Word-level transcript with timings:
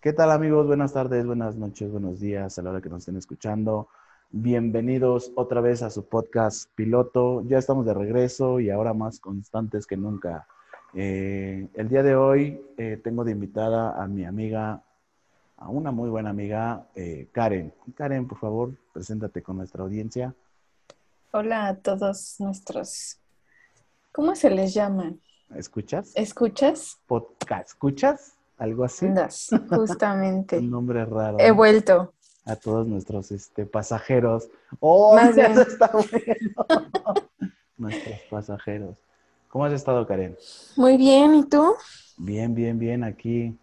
¿Qué 0.00 0.12
tal 0.12 0.30
amigos? 0.30 0.68
Buenas 0.68 0.92
tardes, 0.92 1.26
buenas 1.26 1.56
noches, 1.56 1.90
buenos 1.90 2.20
días 2.20 2.56
a 2.56 2.62
la 2.62 2.70
hora 2.70 2.80
que 2.80 2.88
nos 2.88 3.00
estén 3.00 3.16
escuchando. 3.16 3.88
Bienvenidos 4.30 5.32
otra 5.34 5.60
vez 5.60 5.82
a 5.82 5.90
su 5.90 6.06
podcast 6.06 6.70
piloto. 6.76 7.42
Ya 7.48 7.58
estamos 7.58 7.84
de 7.84 7.94
regreso 7.94 8.60
y 8.60 8.70
ahora 8.70 8.94
más 8.94 9.18
constantes 9.18 9.88
que 9.88 9.96
nunca. 9.96 10.46
Eh, 10.94 11.66
el 11.74 11.88
día 11.88 12.04
de 12.04 12.14
hoy 12.14 12.64
eh, 12.76 13.00
tengo 13.02 13.24
de 13.24 13.32
invitada 13.32 14.00
a 14.00 14.06
mi 14.06 14.24
amiga, 14.24 14.84
a 15.56 15.68
una 15.68 15.90
muy 15.90 16.08
buena 16.08 16.30
amiga, 16.30 16.86
eh, 16.94 17.26
Karen. 17.32 17.74
Karen, 17.96 18.28
por 18.28 18.38
favor, 18.38 18.70
preséntate 18.92 19.42
con 19.42 19.56
nuestra 19.56 19.82
audiencia. 19.82 20.32
Hola 21.32 21.66
a 21.66 21.76
todos 21.76 22.36
nuestros, 22.38 23.18
¿cómo 24.12 24.36
se 24.36 24.48
les 24.48 24.74
llaman? 24.74 25.20
¿Escuchas? 25.56 26.12
¿Escuchas? 26.14 27.00
Podcast. 27.08 27.70
¿Escuchas? 27.70 28.37
Algo 28.58 28.84
así. 28.84 29.06
Andas, 29.06 29.48
justamente. 29.70 30.58
Un 30.58 30.70
nombre 30.70 31.04
raro. 31.04 31.38
He 31.38 31.50
vuelto. 31.50 32.12
A 32.44 32.56
todos 32.56 32.86
nuestros 32.86 33.30
este, 33.30 33.66
pasajeros. 33.66 34.48
¡Oh! 34.80 35.14
Más 35.14 35.34
bien. 35.34 35.52
está 35.52 35.90
bueno! 35.92 37.28
nuestros 37.76 38.20
pasajeros. 38.30 38.98
¿Cómo 39.48 39.64
has 39.64 39.72
estado, 39.72 40.06
Karen? 40.06 40.36
Muy 40.76 40.96
bien, 40.96 41.34
¿y 41.36 41.44
tú? 41.44 41.74
Bien, 42.16 42.54
bien, 42.54 42.78
bien. 42.78 43.04
Aquí 43.04 43.56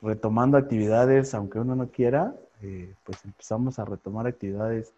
retomando 0.00 0.56
actividades, 0.56 1.34
aunque 1.34 1.58
uno 1.58 1.76
no 1.76 1.88
quiera, 1.88 2.34
eh, 2.62 2.94
pues 3.04 3.24
empezamos 3.24 3.78
a 3.78 3.84
retomar 3.84 4.26
actividades 4.26 4.92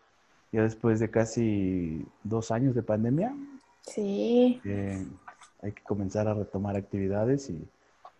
ya 0.53 0.62
después 0.62 1.01
de 1.01 1.11
casi 1.11 2.06
dos 2.23 2.51
años 2.51 2.75
de 2.75 2.83
pandemia. 2.83 3.34
Sí. 3.83 4.61
Eh, 4.65 5.05
hay 5.62 5.73
que 5.73 5.83
comenzar 5.83 6.29
a 6.29 6.34
retomar 6.34 6.77
actividades 6.77 7.51
y, 7.51 7.67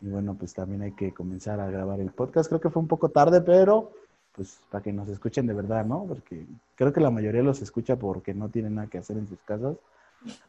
y 0.03 0.09
bueno, 0.09 0.35
pues 0.39 0.53
también 0.53 0.83
hay 0.83 0.93
que 0.93 1.13
comenzar 1.15 1.61
a 1.61 1.71
grabar 1.71 2.01
el 2.01 2.11
podcast. 2.11 2.49
Creo 2.49 2.61
que 2.61 2.71
fue 2.71 2.83
un 2.83 2.89
poco 2.89 3.09
tarde, 3.11 3.41
pero 3.41 3.93
pues 4.35 4.59
para 4.71 4.83
que 4.83 4.93
nos 4.93 5.09
escuchen 5.09 5.47
de 5.47 5.55
verdad, 5.55 5.85
¿no? 5.85 6.05
Porque 6.07 6.45
creo 6.75 6.93
que 6.93 7.01
la 7.01 7.11
mayoría 7.11 7.43
los 7.43 7.63
escucha 7.63 7.97
porque 7.97 8.35
no 8.35 8.49
tienen 8.49 8.75
nada 8.77 8.89
que 8.89 8.99
hacer 8.99 9.17
en 9.17 9.29
sus 9.29 9.41
casas. 9.43 9.77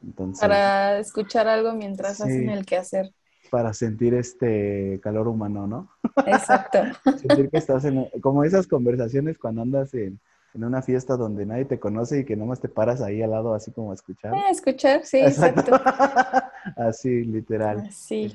Entonces, 0.03 0.39
Para 0.39 0.99
escuchar 0.99 1.47
algo 1.47 1.73
mientras 1.73 2.17
Sí. 2.17 2.23
hacen 2.23 2.49
el 2.49 2.65
quehacer. 2.65 3.11
para 3.51 3.73
sentir 3.73 4.15
este 4.15 4.99
calor 5.03 5.27
humano, 5.27 5.67
¿no? 5.67 5.89
Exacto. 6.25 6.79
Sentir 7.21 7.49
que 7.51 7.57
estás 7.57 7.85
en, 7.85 8.07
como 8.21 8.43
esas 8.43 8.65
conversaciones 8.65 9.37
cuando 9.37 9.61
andas 9.61 9.93
en, 9.93 10.19
en 10.55 10.63
una 10.63 10.81
fiesta 10.81 11.17
donde 11.17 11.45
nadie 11.45 11.65
te 11.65 11.79
conoce 11.79 12.19
y 12.19 12.25
que 12.25 12.35
nomás 12.35 12.59
te 12.61 12.69
paras 12.69 13.01
ahí 13.01 13.21
al 13.21 13.29
lado 13.31 13.53
así 13.53 13.71
como 13.71 13.91
a 13.91 13.95
escuchar. 13.95 14.33
Eh, 14.33 14.43
escuchar, 14.49 15.05
sí, 15.05 15.17
exacto. 15.19 15.71
así, 16.77 17.25
literal. 17.25 17.91
Sí. 17.91 18.33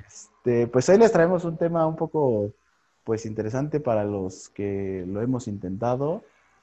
Este, 0.48 0.66
pues 0.66 0.88
hoy 0.88 0.96
les 0.96 1.12
traemos 1.12 1.44
un 1.44 1.58
tema 1.58 1.86
un 1.86 1.94
poco 1.94 2.50
pues 3.04 3.26
interesante 3.26 3.80
para 3.80 4.02
los 4.04 4.48
que 4.48 5.04
lo 5.06 5.20
hemos 5.20 5.46
intentado 5.46 6.22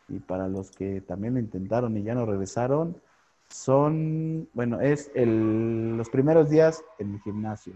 y 0.09 0.17
para 0.17 0.47
los 0.47 0.72
que 0.72 1.02
también 1.02 1.36
lo 1.36 1.39
intentaron 1.39 1.95
y 1.95 2.02
ya 2.02 2.16
no 2.16 2.25
regresaron. 2.25 3.00
Son, 3.47 4.50
bueno, 4.55 4.81
es 4.81 5.11
el, 5.14 5.97
los 5.97 6.09
primeros 6.09 6.50
días 6.50 6.83
en 6.97 7.14
el 7.14 7.22
gimnasio 7.22 7.73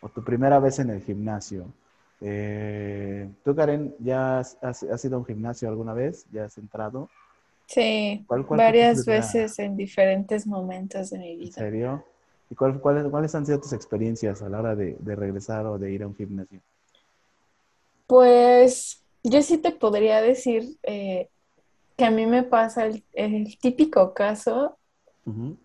o 0.00 0.10
tu 0.10 0.22
primera 0.22 0.58
vez 0.58 0.78
en 0.78 0.90
el 0.90 1.00
gimnasio. 1.00 1.64
Eh, 2.20 3.26
Tú, 3.42 3.56
Karen, 3.56 3.94
¿ya 4.00 4.40
has, 4.40 4.58
has- 4.60 4.82
has 4.82 5.04
ido 5.06 5.16
a 5.16 5.18
un 5.20 5.24
gimnasio 5.24 5.70
alguna 5.70 5.94
vez? 5.94 6.26
¿Ya 6.32 6.44
has 6.44 6.58
entrado? 6.58 7.08
Sí, 7.66 8.24
¿Cuál- 8.26 8.44
cuál 8.44 8.60
fue 8.60 8.72
tu 8.74 8.78
varias 8.78 9.06
veces 9.06 9.58
en 9.58 9.74
diferentes 9.74 10.46
momentos 10.46 11.08
de 11.10 11.18
mi 11.18 11.34
¿En 11.40 11.46
vida. 11.46 11.52
serio? 11.52 12.04
¿Y 12.50 12.54
cuál- 12.54 12.80
cuáles, 12.80 13.08
cuáles 13.10 13.34
han 13.34 13.46
sido 13.46 13.60
tus 13.60 13.72
experiencias 13.72 14.42
a 14.42 14.48
la 14.48 14.60
hora 14.60 14.74
de, 14.76 14.96
de 14.98 15.16
regresar 15.16 15.66
o 15.66 15.78
de 15.78 15.92
ir 15.92 16.02
a 16.02 16.06
un 16.08 16.14
gimnasio? 16.16 16.60
Pues 18.06 19.04
yo 19.24 19.42
sí 19.42 19.58
te 19.58 19.72
podría 19.72 20.20
decir 20.20 20.76
eh, 20.82 21.28
que 21.96 22.04
a 22.04 22.10
mí 22.10 22.26
me 22.26 22.42
pasa 22.44 22.86
el, 22.86 23.04
el 23.14 23.58
típico 23.58 24.14
caso 24.14 24.78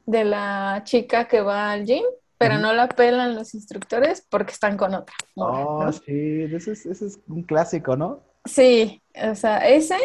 de 0.06 0.26
la 0.26 0.82
chica 0.86 1.28
que 1.28 1.42
va 1.42 1.72
al 1.72 1.86
gym, 1.86 2.04
pero 2.38 2.58
no 2.58 2.74
la 2.74 2.88
pelan 2.90 3.36
los 3.36 3.54
instructores 3.54 4.26
porque 4.30 4.54
están 4.54 4.78
con 4.78 4.94
otra. 4.96 5.16
morra, 5.36 5.72
Oh, 5.78 5.86
¿no? 5.86 5.92
sí, 5.92 6.44
ese 6.54 6.72
es, 6.74 6.86
ese 6.86 7.06
es 7.08 7.20
un 7.28 7.44
clásico, 7.44 7.96
¿no? 7.96 8.22
Sí, 8.46 9.02
o 9.32 9.36
sea, 9.36 9.58
ese 9.70 9.98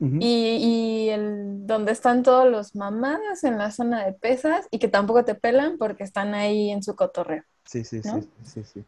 Y 0.00 1.08
el 1.10 1.66
donde 1.66 1.92
están 1.92 2.22
todos 2.22 2.50
los 2.50 2.74
mamadas 2.74 3.44
en 3.44 3.58
la 3.58 3.70
zona 3.70 4.04
de 4.04 4.14
pesas 4.14 4.66
y 4.70 4.78
que 4.78 4.88
tampoco 4.88 5.24
te 5.24 5.34
pelan 5.34 5.76
porque 5.76 6.04
están 6.04 6.34
ahí 6.34 6.70
en 6.70 6.82
su 6.82 6.96
cotorreo. 6.96 7.44
Sí, 7.66 7.84
sí, 7.84 8.00
¿no? 8.04 8.22
sí, 8.22 8.28
sí, 8.44 8.64
sí. 8.64 8.84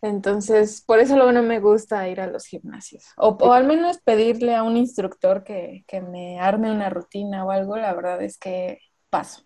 Entonces, 0.00 0.80
por 0.86 1.00
eso 1.00 1.16
luego 1.16 1.32
no 1.32 1.42
me 1.42 1.58
gusta 1.58 2.08
ir 2.08 2.20
a 2.20 2.28
los 2.28 2.46
gimnasios. 2.46 3.04
O, 3.16 3.36
o 3.40 3.52
al 3.52 3.66
menos 3.66 3.98
pedirle 3.98 4.54
a 4.54 4.62
un 4.62 4.76
instructor 4.76 5.42
que, 5.42 5.84
que 5.88 6.00
me 6.00 6.38
arme 6.38 6.70
una 6.70 6.88
rutina 6.88 7.44
o 7.44 7.50
algo, 7.50 7.76
la 7.76 7.92
verdad 7.94 8.22
es 8.22 8.38
que 8.38 8.78
paso. 9.10 9.42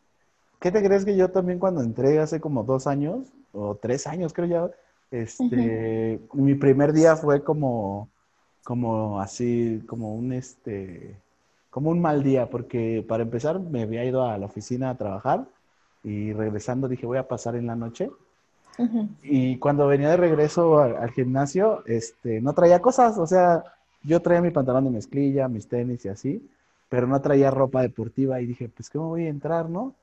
¿Qué 0.61 0.71
te 0.71 0.83
crees 0.83 1.05
que 1.05 1.17
yo 1.17 1.31
también 1.31 1.59
cuando 1.59 1.83
entré 1.83 2.19
hace 2.19 2.41
como 2.41 2.65
dos 2.65 2.87
años 2.87 3.33
o 3.53 3.77
tres 3.77 4.07
años 4.07 4.33
creo 4.33 4.47
ya, 4.47 4.71
este, 5.11 6.21
mi 6.35 6.55
primer 6.55 6.93
día 6.93 7.17
fue 7.17 7.43
como, 7.43 8.09
como 8.65 9.21
así, 9.21 9.83
como 9.87 10.15
un 10.15 10.33
este, 10.33 11.17
como 11.71 11.91
un 11.91 12.01
mal 12.01 12.23
día, 12.23 12.51
porque 12.51 13.05
para 13.07 13.25
empezar 13.25 13.61
me 13.61 13.83
había 13.83 14.05
ido 14.05 14.25
a 14.25 14.39
la 14.39 14.47
oficina 14.47 14.91
a 14.91 14.97
trabajar 14.99 15.47
y 16.05 16.33
regresando 16.33 16.89
dije 16.89 17.07
voy 17.07 17.19
a 17.19 17.29
pasar 17.29 17.57
en 17.57 17.67
la 17.67 17.77
noche 17.77 18.11
y 19.23 19.59
cuando 19.59 19.87
venía 19.87 20.11
de 20.11 20.17
regreso 20.17 20.79
al, 20.81 20.97
al 20.97 21.11
gimnasio, 21.13 21.85
este, 21.87 22.41
no 22.41 22.55
traía 22.55 22.81
cosas, 22.81 23.19
o 23.19 23.27
sea, 23.27 23.65
yo 24.03 24.21
traía 24.21 24.43
mi 24.43 24.51
pantalón 24.51 24.85
de 24.85 24.91
mezclilla, 24.91 25.49
mis 25.49 25.69
tenis 25.69 26.05
y 26.05 26.09
así, 26.09 26.51
pero 26.89 27.07
no 27.07 27.21
traía 27.21 27.51
ropa 27.51 27.83
deportiva 27.83 28.41
y 28.41 28.47
dije, 28.47 28.69
pues, 28.69 28.91
¿cómo 28.91 29.09
voy 29.11 29.27
a 29.27 29.29
entrar, 29.31 29.69
no? 29.71 29.95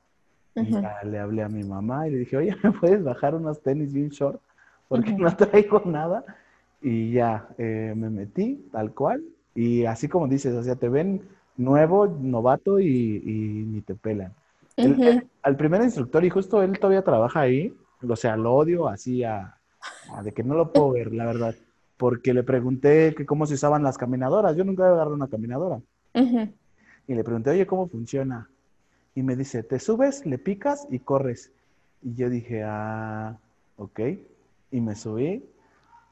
Y 0.58 0.76
ya 0.78 1.02
le 1.04 1.18
hablé 1.18 1.42
a 1.42 1.48
mi 1.48 1.64
mamá 1.64 2.08
y 2.08 2.12
le 2.12 2.18
dije, 2.18 2.36
oye, 2.36 2.56
¿me 2.64 2.72
puedes 2.72 3.02
bajar 3.04 3.34
unos 3.34 3.62
tenis 3.62 3.94
y 3.94 4.02
un 4.02 4.10
short? 4.10 4.40
Porque 4.88 5.14
no 5.18 5.34
traigo 5.36 5.82
nada. 5.86 6.24
Y 6.82 7.12
ya, 7.12 7.48
eh, 7.58 7.92
me 7.96 8.08
metí 8.10 8.68
tal 8.72 8.94
cual. 8.94 9.22
Y 9.54 9.84
así 9.84 10.08
como 10.08 10.28
dices, 10.28 10.54
o 10.54 10.62
sea, 10.62 10.76
te 10.76 10.88
ven 10.88 11.22
nuevo, 11.56 12.06
novato 12.06 12.80
y, 12.80 12.86
y 12.86 13.64
ni 13.66 13.80
te 13.82 13.94
pelan. 13.94 14.32
El- 14.76 14.92
Ujú. 14.92 15.02
el- 15.02 15.28
al 15.42 15.56
primer 15.56 15.82
instructor, 15.82 16.24
y 16.24 16.30
justo 16.30 16.62
él 16.62 16.78
todavía 16.78 17.02
trabaja 17.02 17.40
ahí, 17.40 17.74
o 18.06 18.16
sea, 18.16 18.36
lo 18.36 18.54
odio 18.54 18.88
así 18.88 19.24
a, 19.24 19.54
a 20.14 20.22
de 20.22 20.32
que 20.32 20.42
no 20.42 20.54
lo 20.54 20.72
puedo 20.72 20.92
ver, 20.92 21.12
la 21.12 21.26
verdad. 21.26 21.54
Porque 21.96 22.32
le 22.32 22.42
pregunté 22.42 23.14
que 23.14 23.26
cómo 23.26 23.44
se 23.46 23.54
usaban 23.54 23.82
las 23.82 23.98
caminadoras. 23.98 24.56
Yo 24.56 24.64
nunca 24.64 24.84
había 24.84 24.94
agarrado 24.94 25.14
una 25.16 25.28
caminadora. 25.28 25.80
Ujú. 26.14 26.48
Y 27.06 27.14
le 27.14 27.24
pregunté, 27.24 27.50
oye, 27.50 27.66
¿cómo 27.66 27.88
funciona? 27.88 28.48
Y 29.14 29.22
me 29.22 29.36
dice, 29.36 29.62
te 29.62 29.78
subes, 29.78 30.24
le 30.24 30.38
picas 30.38 30.86
y 30.90 31.00
corres. 31.00 31.52
Y 32.02 32.14
yo 32.14 32.30
dije, 32.30 32.62
ah, 32.64 33.36
ok. 33.76 34.00
Y 34.70 34.80
me 34.80 34.94
subí 34.94 35.44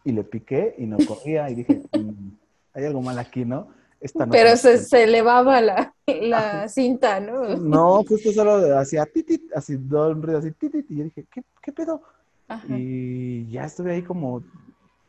y 0.09 0.13
le 0.13 0.25
piqué 0.25 0.75
y 0.79 0.87
no 0.87 0.97
corría. 1.07 1.51
Y 1.51 1.55
dije, 1.57 1.83
"Mm, 1.93 2.31
hay 2.75 2.85
algo 2.87 3.03
mal 3.03 3.19
aquí, 3.19 3.45
¿no? 3.45 3.69
Esta 4.01 4.25
no 4.25 4.33
Pero 4.33 4.51
se, 4.57 4.79
funciona". 4.79 4.85
se 4.89 5.05
elevaba 5.05 5.61
la, 5.61 5.95
la 6.07 6.69
cinta, 6.69 7.21
¿no? 7.21 7.57
No, 7.57 8.03
justo 8.05 8.33
solo 8.33 8.79
hacía 8.79 9.05
titit, 9.05 9.53
así, 9.55 9.77
todo 9.77 10.11
un 10.11 10.23
ruido 10.23 10.39
así, 10.39 10.51
titit. 10.53 10.91
Y 10.91 10.97
yo 10.97 11.05
dije, 11.05 11.27
¿qué, 11.31 11.43
qué 11.63 11.73
pedo? 11.73 12.03
Ajá. 12.49 12.67
Y 12.69 13.51
ya 13.51 13.65
estuve 13.65 13.93
ahí 13.93 14.03
como, 14.03 14.43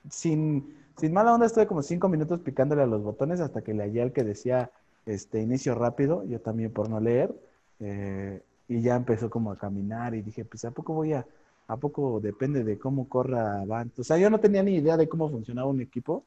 sin, 0.09 0.75
sin 0.97 1.13
mala 1.13 1.33
onda, 1.33 1.45
estuve 1.45 1.67
como 1.67 1.81
cinco 1.81 2.09
minutos 2.09 2.41
picándole 2.41 2.81
a 2.81 2.87
los 2.87 3.01
botones 3.01 3.39
hasta 3.39 3.61
que 3.61 3.73
le 3.73 3.83
hallé 3.83 4.01
al 4.01 4.11
que 4.11 4.23
decía, 4.25 4.69
este, 5.05 5.41
inicio 5.41 5.75
rápido, 5.75 6.25
yo 6.25 6.41
también 6.41 6.71
por 6.73 6.89
no 6.89 6.99
leer, 6.99 7.33
eh, 7.79 8.41
y 8.67 8.81
ya 8.81 8.95
empezó 8.97 9.29
como 9.29 9.51
a 9.51 9.57
caminar 9.57 10.13
y 10.13 10.21
dije, 10.21 10.43
pues, 10.43 10.65
¿a 10.65 10.71
poco 10.71 10.93
voy 10.93 11.13
a, 11.13 11.25
a 11.69 11.77
poco 11.77 12.19
depende 12.19 12.63
de 12.63 12.77
cómo 12.79 13.07
corra 13.07 13.61
Avant? 13.61 13.97
O 13.99 14.03
sea, 14.03 14.17
yo 14.17 14.29
no 14.29 14.39
tenía 14.39 14.63
ni 14.63 14.75
idea 14.75 14.97
de 14.97 15.07
cómo 15.07 15.29
funcionaba 15.29 15.69
un 15.69 15.79
equipo 15.81 16.23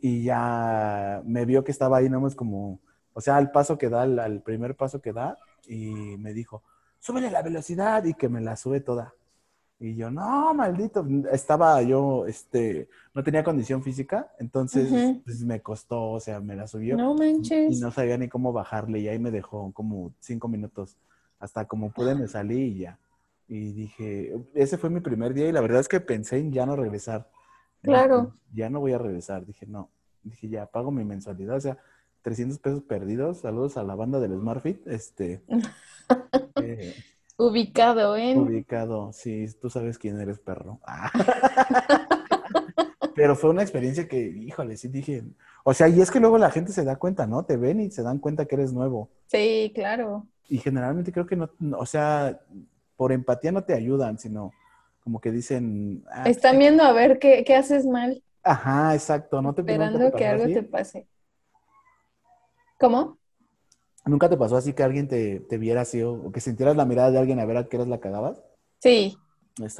y 0.00 0.24
ya 0.24 1.22
me 1.24 1.44
vio 1.44 1.64
que 1.64 1.70
estaba 1.72 1.98
ahí, 1.98 2.08
nomás 2.10 2.34
como, 2.34 2.80
o 3.14 3.20
sea, 3.20 3.36
al 3.36 3.50
paso 3.50 3.78
que 3.78 3.88
da, 3.88 4.02
al, 4.02 4.18
al 4.18 4.42
primer 4.42 4.74
paso 4.74 5.00
que 5.00 5.12
da, 5.12 5.38
y 5.66 6.16
me 6.18 6.32
dijo, 6.32 6.62
súbele 6.98 7.30
la 7.30 7.42
velocidad 7.42 8.04
y 8.04 8.14
que 8.14 8.28
me 8.28 8.40
la 8.40 8.56
sube 8.56 8.80
toda. 8.80 9.14
Y 9.80 9.94
yo, 9.94 10.10
no, 10.10 10.52
maldito, 10.54 11.06
estaba 11.30 11.80
yo, 11.82 12.26
este, 12.26 12.88
no 13.14 13.22
tenía 13.22 13.44
condición 13.44 13.80
física, 13.84 14.32
entonces, 14.40 14.88
pues 15.24 15.44
me 15.44 15.60
costó, 15.60 16.10
o 16.10 16.20
sea, 16.20 16.40
me 16.40 16.56
la 16.56 16.66
subió 16.66 16.96
No 16.96 17.14
y 17.14 17.18
manches. 17.18 17.80
no 17.80 17.92
sabía 17.92 18.18
ni 18.18 18.28
cómo 18.28 18.52
bajarle 18.52 18.98
y 18.98 19.06
ahí 19.08 19.20
me 19.20 19.30
dejó 19.30 19.70
como 19.72 20.10
cinco 20.18 20.48
minutos, 20.48 20.96
hasta 21.38 21.66
como 21.66 21.90
pude 21.90 22.16
me 22.16 22.26
salí 22.26 22.60
y 22.60 22.78
ya. 22.80 22.98
Y 23.48 23.72
dije, 23.72 24.36
ese 24.54 24.78
fue 24.78 24.90
mi 24.90 25.00
primer 25.00 25.34
día 25.34 25.48
y 25.48 25.52
la 25.52 25.60
verdad 25.60 25.80
es 25.80 25.88
que 25.88 26.00
pensé 26.00 26.38
en 26.38 26.52
ya 26.52 26.66
no 26.66 26.76
regresar. 26.76 27.30
Claro. 27.82 28.22
Dije, 28.22 28.36
ya 28.52 28.70
no 28.70 28.80
voy 28.80 28.92
a 28.92 28.98
regresar. 28.98 29.46
Dije, 29.46 29.66
no. 29.66 29.90
Dije, 30.22 30.48
ya 30.48 30.66
pago 30.66 30.90
mi 30.90 31.04
mensualidad. 31.04 31.56
O 31.56 31.60
sea, 31.60 31.78
300 32.22 32.58
pesos 32.58 32.82
perdidos. 32.82 33.38
Saludos 33.38 33.76
a 33.76 33.82
la 33.82 33.94
banda 33.94 34.20
del 34.20 34.38
SmartFit. 34.38 34.86
Este, 34.86 35.42
eh, 36.62 36.94
Ubicado 37.40 38.16
en... 38.16 38.38
ubicado. 38.38 39.12
Sí, 39.12 39.46
tú 39.60 39.70
sabes 39.70 39.96
quién 39.96 40.18
eres, 40.20 40.40
perro. 40.40 40.80
Ah. 40.84 41.12
Pero 43.14 43.36
fue 43.36 43.50
una 43.50 43.62
experiencia 43.62 44.08
que, 44.08 44.20
híjole, 44.20 44.76
sí 44.76 44.88
dije, 44.88 45.22
o 45.62 45.72
sea, 45.72 45.88
y 45.88 46.00
es 46.00 46.10
que 46.10 46.18
luego 46.18 46.36
la 46.36 46.50
gente 46.50 46.72
se 46.72 46.84
da 46.84 46.96
cuenta, 46.96 47.28
¿no? 47.28 47.44
Te 47.44 47.56
ven 47.56 47.80
y 47.80 47.92
se 47.92 48.02
dan 48.02 48.18
cuenta 48.18 48.46
que 48.46 48.56
eres 48.56 48.72
nuevo. 48.72 49.10
Sí, 49.26 49.70
claro. 49.72 50.26
Y 50.48 50.58
generalmente 50.58 51.12
creo 51.12 51.26
que 51.26 51.36
no, 51.36 51.48
o 51.78 51.86
sea, 51.86 52.40
por 52.98 53.12
empatía 53.12 53.52
no 53.52 53.62
te 53.62 53.74
ayudan, 53.74 54.18
sino 54.18 54.50
como 55.04 55.20
que 55.20 55.30
dicen... 55.30 56.04
Ah, 56.10 56.28
Están 56.28 56.58
viendo 56.58 56.82
a 56.82 56.92
ver 56.92 57.20
qué, 57.20 57.44
qué 57.44 57.54
haces 57.54 57.86
mal. 57.86 58.22
Ajá, 58.42 58.92
exacto. 58.92 59.40
No 59.40 59.54
te 59.54 59.62
Esperando 59.62 60.12
que 60.12 60.26
algo 60.26 60.44
te 60.44 60.64
pase. 60.64 61.06
¿Cómo? 62.78 63.16
¿Nunca 64.04 64.28
te 64.28 64.36
pasó 64.36 64.56
así 64.56 64.72
que 64.72 64.82
alguien 64.82 65.06
te, 65.06 65.38
viera 65.58 65.82
así 65.82 66.02
o, 66.02 66.32
que 66.32 66.40
sintieras 66.40 66.76
la 66.76 66.84
mirada 66.84 67.12
de 67.12 67.18
alguien 67.18 67.38
a 67.38 67.44
ver 67.44 67.56
a 67.56 67.68
qué 67.68 67.76
eras 67.76 67.88
la 67.88 68.00
cagabas? 68.00 68.42
Sí. 68.80 69.16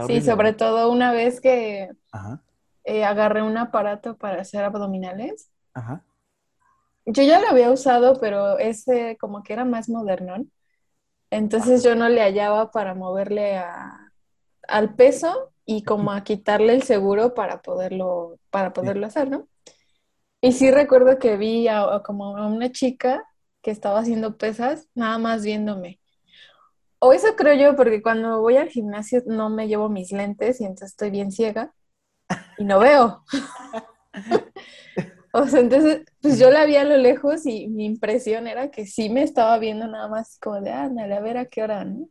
sí, 0.06 0.23
sobre 0.23 0.53
todo 0.53 0.93
una 0.93 1.12
vez 1.12 1.41
que 1.41 1.91
eh, 2.85 3.05
agarré 3.05 3.43
un 3.43 3.56
aparato 3.56 4.17
para 4.17 4.43
hacer 4.43 4.62
abdominales. 4.62 5.50
Ajá. 5.75 6.05
Yo 7.05 7.25
ya 7.25 7.41
lo 7.41 7.49
había 7.49 7.73
usado, 7.73 8.21
pero 8.21 8.59
ese 8.59 9.17
como 9.19 9.43
que 9.43 9.55
era 9.55 9.64
más 9.64 9.88
moderno. 9.88 10.37
Entonces 11.31 11.83
yo 11.83 11.95
no 11.95 12.09
le 12.09 12.23
hallaba 12.23 12.71
para 12.71 12.95
moverle 12.95 13.57
a, 13.57 14.13
al 14.67 14.95
peso 14.95 15.53
y 15.65 15.83
como 15.83 16.13
a 16.13 16.25
quitarle 16.25 16.75
el 16.75 16.83
seguro 16.83 17.35
para 17.35 17.61
poderlo, 17.61 18.39
para 18.51 18.73
poderlo 18.73 19.07
hacer, 19.07 19.31
¿no? 19.31 19.49
Y 20.41 20.53
sí 20.53 20.71
recuerdo 20.71 21.19
que 21.19 21.37
vi 21.37 21.69
a, 21.69 22.03
como 22.05 22.37
a 22.37 22.47
una 22.47 22.71
chica 22.71 23.25
que 23.61 23.71
estaba 23.71 24.01
haciendo 24.01 24.39
pesas, 24.39 24.89
nada 24.95 25.19
más 25.19 25.45
viéndome. 25.45 26.01
O 27.01 27.13
eso 27.13 27.37
creo 27.37 27.55
yo, 27.55 27.77
porque 27.77 28.03
cuando 28.03 28.41
voy 28.41 28.57
al 28.57 28.69
gimnasio 28.69 29.23
no 29.27 29.51
me 29.51 29.69
llevo 29.69 29.89
mis 29.89 30.13
lentes 30.13 30.61
y 30.61 30.65
entonces 30.65 30.91
estoy 30.91 31.11
bien 31.11 31.33
ciega 31.33 31.73
y 32.57 32.65
no 32.65 32.79
veo. 32.79 33.25
o 35.40 35.46
sea, 35.46 35.61
entonces, 35.61 36.05
pues 36.20 36.38
yo 36.38 36.50
la 36.50 36.64
vi 36.64 36.76
a 36.76 36.85
lo 36.85 36.96
lejos 36.96 37.46
y 37.46 37.69
mi 37.69 37.85
impresión 37.85 38.46
era 38.46 38.70
que 38.70 38.87
sí 38.87 39.08
me 39.11 39.23
estaba 39.23 39.58
viendo 39.58 39.87
nada 39.87 40.08
más 40.08 40.38
como 40.40 40.61
de, 40.61 40.70
ándale, 40.70 41.14
a 41.14 41.20
ver 41.20 41.38
a 41.38 41.46
qué 41.46 41.62
hora, 41.62 41.85
¿no? 41.85 42.08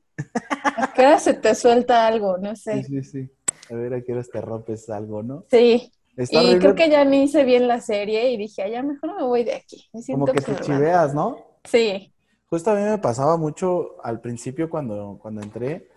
¿A 0.63 0.93
qué 0.93 1.01
hora 1.01 1.19
se 1.19 1.33
te 1.33 1.53
suelta 1.55 2.07
algo? 2.07 2.37
No 2.37 2.55
sé. 2.55 2.83
Sí, 2.83 3.01
sí, 3.01 3.03
sí. 3.03 3.29
A 3.71 3.75
ver 3.75 3.93
a 3.93 4.01
qué 4.01 4.13
hora 4.13 4.23
te 4.23 4.41
rompes 4.41 4.89
algo, 4.89 5.23
¿no? 5.23 5.45
Sí. 5.49 5.91
y 6.17 6.57
creo 6.57 6.75
que 6.75 6.89
ya 6.89 7.05
ni 7.05 7.23
hice 7.23 7.43
bien 7.43 7.67
la 7.67 7.81
serie 7.81 8.31
y 8.31 8.37
dije, 8.37 8.69
ya 8.69 8.81
mejor 8.81 9.15
me 9.15 9.23
voy 9.23 9.43
de 9.43 9.55
aquí. 9.55 9.89
Como 10.11 10.25
que 10.25 10.41
te 10.41 10.55
chiveas, 10.61 11.13
¿no? 11.13 11.37
Sí. 11.63 12.13
Justo 12.49 12.71
a 12.71 12.75
mí 12.75 12.81
me 12.81 12.97
pasaba 12.97 13.37
mucho 13.37 13.97
al 14.03 14.21
principio 14.21 14.69
cuando, 14.69 15.19
cuando 15.21 15.41
entré, 15.41 15.89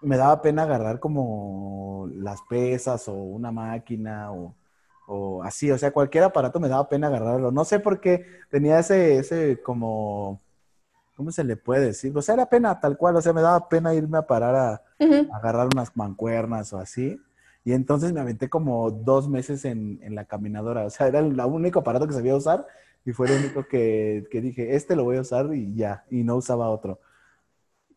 me 0.00 0.16
daba 0.16 0.40
pena 0.40 0.62
agarrar 0.62 0.98
como 0.98 2.08
las 2.14 2.40
pesas 2.48 3.06
o 3.08 3.12
una 3.12 3.52
máquina 3.52 4.32
o, 4.32 4.54
o 5.10 5.42
así, 5.42 5.70
o 5.70 5.78
sea, 5.78 5.92
cualquier 5.92 6.24
aparato 6.24 6.60
me 6.60 6.68
daba 6.68 6.88
pena 6.88 7.08
agarrarlo. 7.08 7.50
No 7.50 7.64
sé 7.64 7.80
por 7.80 8.00
qué 8.00 8.26
tenía 8.50 8.78
ese, 8.78 9.18
ese 9.18 9.60
como 9.62 10.40
¿cómo 11.20 11.32
se 11.32 11.44
le 11.44 11.54
puede 11.54 11.84
decir? 11.84 12.16
O 12.16 12.22
sea, 12.22 12.34
era 12.34 12.48
pena 12.48 12.80
tal 12.80 12.96
cual, 12.96 13.14
o 13.14 13.20
sea, 13.20 13.34
me 13.34 13.42
daba 13.42 13.68
pena 13.68 13.92
irme 13.92 14.16
a 14.16 14.22
parar 14.22 14.54
a, 14.54 14.82
agarrar 15.34 15.68
unas 15.70 15.94
mancuernas 15.94 16.72
o 16.72 16.78
así. 16.78 17.20
Y 17.62 17.72
entonces 17.72 18.14
me 18.14 18.20
aventé 18.20 18.48
como 18.48 18.90
dos 18.90 19.28
meses 19.28 19.66
en, 19.66 20.00
la 20.14 20.24
caminadora, 20.24 20.86
o 20.86 20.88
sea, 20.88 21.08
era 21.08 21.18
el 21.18 21.38
único 21.38 21.80
aparato 21.80 22.06
que 22.06 22.14
sabía 22.14 22.34
usar 22.34 22.66
y 23.04 23.12
fue 23.12 23.26
el 23.26 23.38
único 23.38 23.68
que, 23.68 24.26
dije, 24.32 24.74
este 24.76 24.96
lo 24.96 25.04
voy 25.04 25.18
a 25.18 25.20
usar 25.20 25.54
y 25.54 25.74
ya, 25.74 26.06
y 26.10 26.24
no 26.24 26.36
usaba 26.36 26.70
otro. 26.70 27.00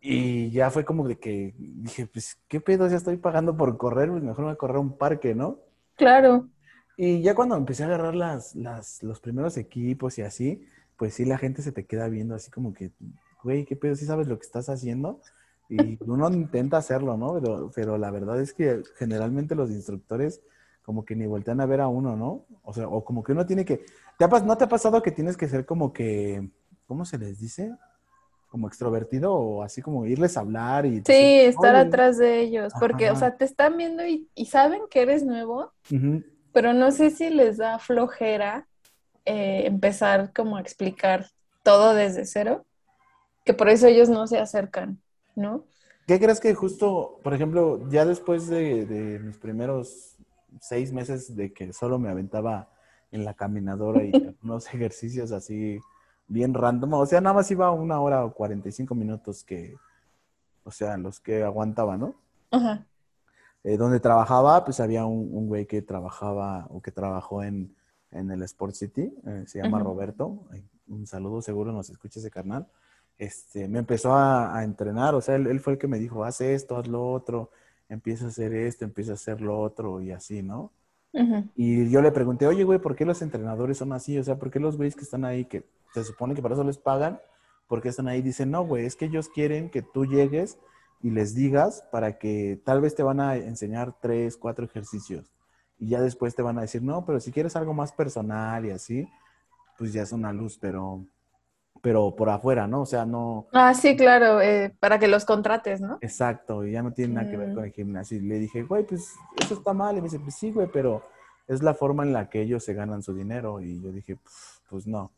Y 0.01 0.51
ya 0.51 0.69
fue 0.69 0.83
como 0.83 1.07
de 1.07 1.17
que 1.17 1.53
dije, 1.57 2.07
pues, 2.07 2.37
¿qué 2.49 2.59
pedo? 2.59 2.89
Ya 2.89 2.97
estoy 2.97 3.15
pagando 3.15 3.55
por 3.55 3.77
correr, 3.77 4.09
pues 4.09 4.21
mejor 4.21 4.39
me 4.39 4.45
voy 4.47 4.53
a 4.55 4.57
correr 4.57 4.75
a 4.75 4.81
un 4.81 4.97
parque, 4.97 5.33
¿no? 5.33 5.59
Claro. 5.95 6.49
Y 6.97 7.21
ya 7.21 7.35
cuando 7.35 7.55
empecé 7.55 7.83
a 7.83 7.87
agarrar 7.87 8.15
las, 8.15 8.55
las, 8.55 9.01
los 9.03 9.19
primeros 9.19 9.57
equipos 9.57 10.17
y 10.17 10.21
así, 10.21 10.65
pues 10.97 11.15
sí 11.15 11.25
la 11.25 11.37
gente 11.37 11.61
se 11.61 11.71
te 11.71 11.85
queda 11.85 12.07
viendo 12.07 12.35
así 12.35 12.51
como 12.51 12.73
que, 12.73 12.91
güey, 13.43 13.65
¿qué 13.65 13.75
pedo? 13.75 13.95
¿Sí 13.95 14.05
sabes 14.05 14.27
lo 14.27 14.37
que 14.37 14.45
estás 14.45 14.69
haciendo? 14.69 15.19
Y 15.69 15.97
uno 16.05 16.29
intenta 16.29 16.77
hacerlo, 16.77 17.17
¿no? 17.17 17.33
Pero, 17.39 17.71
pero 17.73 17.97
la 17.97 18.11
verdad 18.11 18.39
es 18.39 18.53
que 18.53 18.83
generalmente 18.97 19.55
los 19.55 19.71
instructores 19.71 20.41
como 20.83 21.05
que 21.05 21.15
ni 21.15 21.25
voltean 21.25 21.61
a 21.61 21.65
ver 21.65 21.81
a 21.81 21.87
uno, 21.87 22.15
¿no? 22.15 22.45
O 22.63 22.73
sea, 22.73 22.87
o 22.87 23.03
como 23.03 23.23
que 23.23 23.31
uno 23.31 23.45
tiene 23.45 23.65
que... 23.65 23.85
¿te 24.17 24.27
¿No 24.27 24.57
te 24.57 24.65
ha 24.65 24.69
pasado 24.69 25.01
que 25.01 25.11
tienes 25.11 25.37
que 25.37 25.47
ser 25.47 25.65
como 25.65 25.93
que, 25.93 26.49
¿cómo 26.85 27.05
se 27.05 27.17
les 27.17 27.39
dice? 27.39 27.73
Como 28.49 28.67
extrovertido 28.67 29.33
o 29.33 29.63
así 29.63 29.81
como 29.81 30.05
irles 30.05 30.37
a 30.37 30.41
hablar 30.41 30.85
y... 30.85 31.01
Sí, 31.05 31.13
estar 31.13 31.75
atrás 31.75 32.17
de 32.17 32.41
ellos, 32.41 32.73
porque, 32.79 33.09
o 33.09 33.15
sea, 33.15 33.37
te 33.37 33.45
están 33.45 33.77
viendo 33.77 34.05
y, 34.05 34.27
saben 34.45 34.81
que 34.91 35.01
eres 35.01 35.23
nuevo, 35.25 35.71
pero 36.53 36.71
no 36.73 36.91
sé 36.91 37.09
si 37.09 37.29
les 37.29 37.57
da 37.57 37.79
flojera 37.79 38.67
eh, 39.25 39.63
empezar 39.65 40.31
como 40.33 40.57
a 40.57 40.61
explicar 40.61 41.27
todo 41.63 41.93
desde 41.93 42.25
cero, 42.25 42.65
que 43.43 43.53
por 43.53 43.69
eso 43.69 43.87
ellos 43.87 44.09
no 44.09 44.27
se 44.27 44.37
acercan, 44.37 45.01
¿no? 45.35 45.65
¿Qué 46.07 46.19
crees 46.19 46.39
que 46.39 46.53
justo, 46.53 47.19
por 47.23 47.33
ejemplo, 47.33 47.89
ya 47.89 48.05
después 48.05 48.47
de, 48.47 49.19
mis 49.23 49.37
primeros 49.37 50.17
seis 50.59 50.91
meses 50.91 51.35
de 51.35 51.53
que 51.53 51.73
solo 51.73 51.97
me 51.97 52.09
aventaba 52.09 52.69
en 53.11 53.25
la 53.25 53.33
caminadora 53.33 54.03
y 54.03 54.11
unos 54.43 54.67
ejercicios 54.73 55.31
así 55.31 55.79
bien 56.27 56.53
random, 56.53 56.93
o 56.93 57.05
sea, 57.05 57.21
nada 57.21 57.35
más 57.35 57.49
iba 57.51 57.71
una 57.71 57.99
hora 57.99 58.25
o 58.25 58.33
45 58.33 58.95
minutos 58.95 59.43
que, 59.43 59.75
o 60.63 60.71
sea, 60.71 60.97
los 60.97 61.19
que 61.19 61.43
aguantaba, 61.43 61.97
¿no? 61.97 62.15
Ajá. 62.51 62.85
Eh, 63.63 63.77
donde 63.77 63.99
trabajaba, 63.99 64.65
pues 64.65 64.79
había 64.79 65.05
un, 65.05 65.29
un 65.31 65.47
güey 65.47 65.65
que 65.65 65.81
trabajaba 65.81 66.67
o 66.69 66.81
que 66.81 66.91
trabajó 66.91 67.43
en 67.43 67.73
en 68.13 68.31
el 68.31 68.43
Sport 68.43 68.75
City, 68.75 69.13
eh, 69.25 69.43
se 69.47 69.61
llama 69.61 69.79
Roberto, 69.79 70.45
un 70.87 71.07
saludo, 71.07 71.41
seguro 71.41 71.71
nos 71.71 71.89
escucha 71.89 72.19
ese 72.19 72.29
carnal. 72.29 72.67
Este, 73.17 73.67
me 73.67 73.79
empezó 73.79 74.15
a, 74.15 74.63
entrenar, 74.63 75.15
o 75.15 75.21
sea, 75.21 75.35
él, 75.35 75.59
fue 75.59 75.73
el 75.73 75.79
que 75.79 75.87
me 75.87 75.99
dijo, 75.99 76.23
haz 76.23 76.41
esto, 76.41 76.77
haz 76.77 76.87
lo 76.87 77.11
otro, 77.11 77.51
empieza 77.89 78.25
a 78.25 78.29
hacer 78.29 78.53
esto, 78.53 78.85
empieza 78.85 79.11
a 79.11 79.15
hacer 79.15 79.41
lo 79.41 79.59
otro 79.59 80.01
y 80.01 80.11
así, 80.11 80.41
¿no? 80.41 80.71
Y 81.55 81.91
yo 81.91 82.01
le 82.01 82.11
pregunté, 82.11 82.47
oye, 82.47 82.63
güey, 82.63 82.79
¿por 82.79 82.95
qué 82.95 83.05
los 83.05 83.21
entrenadores 83.21 83.77
son 83.77 83.93
así? 83.93 84.17
O 84.17 84.23
sea, 84.23 84.39
¿por 84.39 84.49
qué 84.49 84.59
los 84.59 84.77
güeyes 84.77 84.95
que 84.95 85.03
están 85.03 85.25
ahí, 85.25 85.45
que 85.45 85.63
se 85.93 86.03
supone 86.03 86.33
que 86.33 86.41
para 86.41 86.55
eso 86.55 86.63
les 86.63 86.79
pagan, 86.79 87.19
¿por 87.67 87.83
qué 87.83 87.89
están 87.89 88.07
ahí? 88.07 88.23
Dicen, 88.23 88.49
no, 88.49 88.65
güey, 88.65 88.87
es 88.87 88.95
que 88.95 89.05
ellos 89.05 89.29
quieren 89.29 89.69
que 89.69 89.83
tú 89.83 90.07
llegues 90.07 90.57
y 91.03 91.11
les 91.11 91.35
digas 91.35 91.85
para 91.91 92.17
que 92.17 92.59
tal 92.65 92.81
vez 92.81 92.95
te 92.95 93.03
van 93.03 93.19
a 93.19 93.35
enseñar 93.35 93.93
tres, 94.01 94.37
cuatro 94.37 94.65
ejercicios 94.65 95.31
y 95.77 95.89
ya 95.89 96.01
después 96.01 96.33
te 96.33 96.41
van 96.41 96.57
a 96.57 96.61
decir, 96.61 96.81
no, 96.81 97.05
pero 97.05 97.19
si 97.19 97.31
quieres 97.31 97.55
algo 97.57 97.73
más 97.73 97.91
personal 97.91 98.65
y 98.65 98.71
así, 98.71 99.07
pues 99.77 99.91
ya 99.91 100.03
es 100.03 100.13
una 100.13 100.31
luz, 100.31 100.57
pero, 100.57 101.05
pero 101.81 102.15
por 102.15 102.29
afuera, 102.29 102.67
¿no? 102.67 102.81
O 102.81 102.85
sea, 102.85 103.05
no... 103.05 103.47
Ah, 103.51 103.73
sí, 103.73 103.97
claro, 103.97 104.39
eh, 104.39 104.73
para 104.79 104.97
que 104.97 105.09
los 105.09 105.25
contrates, 105.25 105.81
¿no? 105.81 105.97
Exacto, 105.99 106.65
y 106.65 106.71
ya 106.71 106.81
no 106.81 106.93
tiene 106.93 107.15
nada 107.15 107.29
que 107.29 107.35
ver 107.35 107.49
mm. 107.49 107.55
con 107.55 107.65
el 107.65 107.71
gimnasio. 107.73 108.17
Y 108.17 108.21
le 108.21 108.39
dije, 108.39 108.63
güey, 108.63 108.85
pues 108.85 109.13
eso 109.41 109.55
está 109.55 109.73
mal. 109.73 109.97
Y 109.97 110.01
me 110.01 110.05
dice, 110.05 110.19
pues 110.19 110.35
sí, 110.35 110.51
güey, 110.51 110.69
pero 110.71 111.03
es 111.47 111.61
la 111.61 111.73
forma 111.73 112.03
en 112.03 112.13
la 112.13 112.29
que 112.29 112.41
ellos 112.41 112.63
se 112.63 112.73
ganan 112.73 113.03
su 113.03 113.13
dinero. 113.13 113.59
Y 113.59 113.81
yo 113.81 113.91
dije, 113.91 114.17
pues 114.69 114.87
no. 114.87 115.11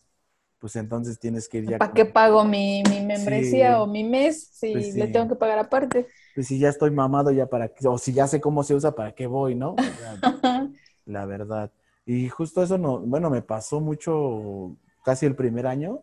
Pues 0.65 0.77
entonces 0.77 1.19
tienes 1.19 1.48
que 1.48 1.60
ir 1.60 1.69
ya... 1.69 1.77
¿Para 1.77 1.93
qué 1.93 2.05
pago 2.05 2.43
mi, 2.43 2.81
membresía 3.05 3.84
o 3.84 3.86
mi 3.86 4.03
mes 4.03 4.48
si 4.51 4.72
pues 4.72 4.95
le 4.95 5.05
tengo 5.05 5.29
que 5.29 5.36
pagar 5.36 5.60
aparte? 5.60 6.07
Pues 6.34 6.48
si 6.48 6.57
ya 6.57 6.69
estoy 6.69 6.89
mamado, 6.89 7.29
ya 7.29 7.45
para 7.45 7.67
qué, 7.67 7.88
o 7.88 8.00
si 8.00 8.13
ya 8.13 8.25
sé 8.25 8.41
cómo 8.41 8.63
se 8.63 8.74
usa, 8.74 8.95
¿para 8.95 9.12
qué 9.12 9.27
voy, 9.27 9.53
no? 9.53 9.75
la 11.05 11.27
verdad. 11.27 11.72
Y 12.03 12.29
justo 12.29 12.63
eso 12.63 12.79
no, 12.79 12.98
bueno, 12.98 13.29
me 13.29 13.43
pasó 13.43 13.79
mucho 13.79 14.75
casi 15.03 15.27
el 15.27 15.36
primer 15.36 15.67
año 15.67 16.01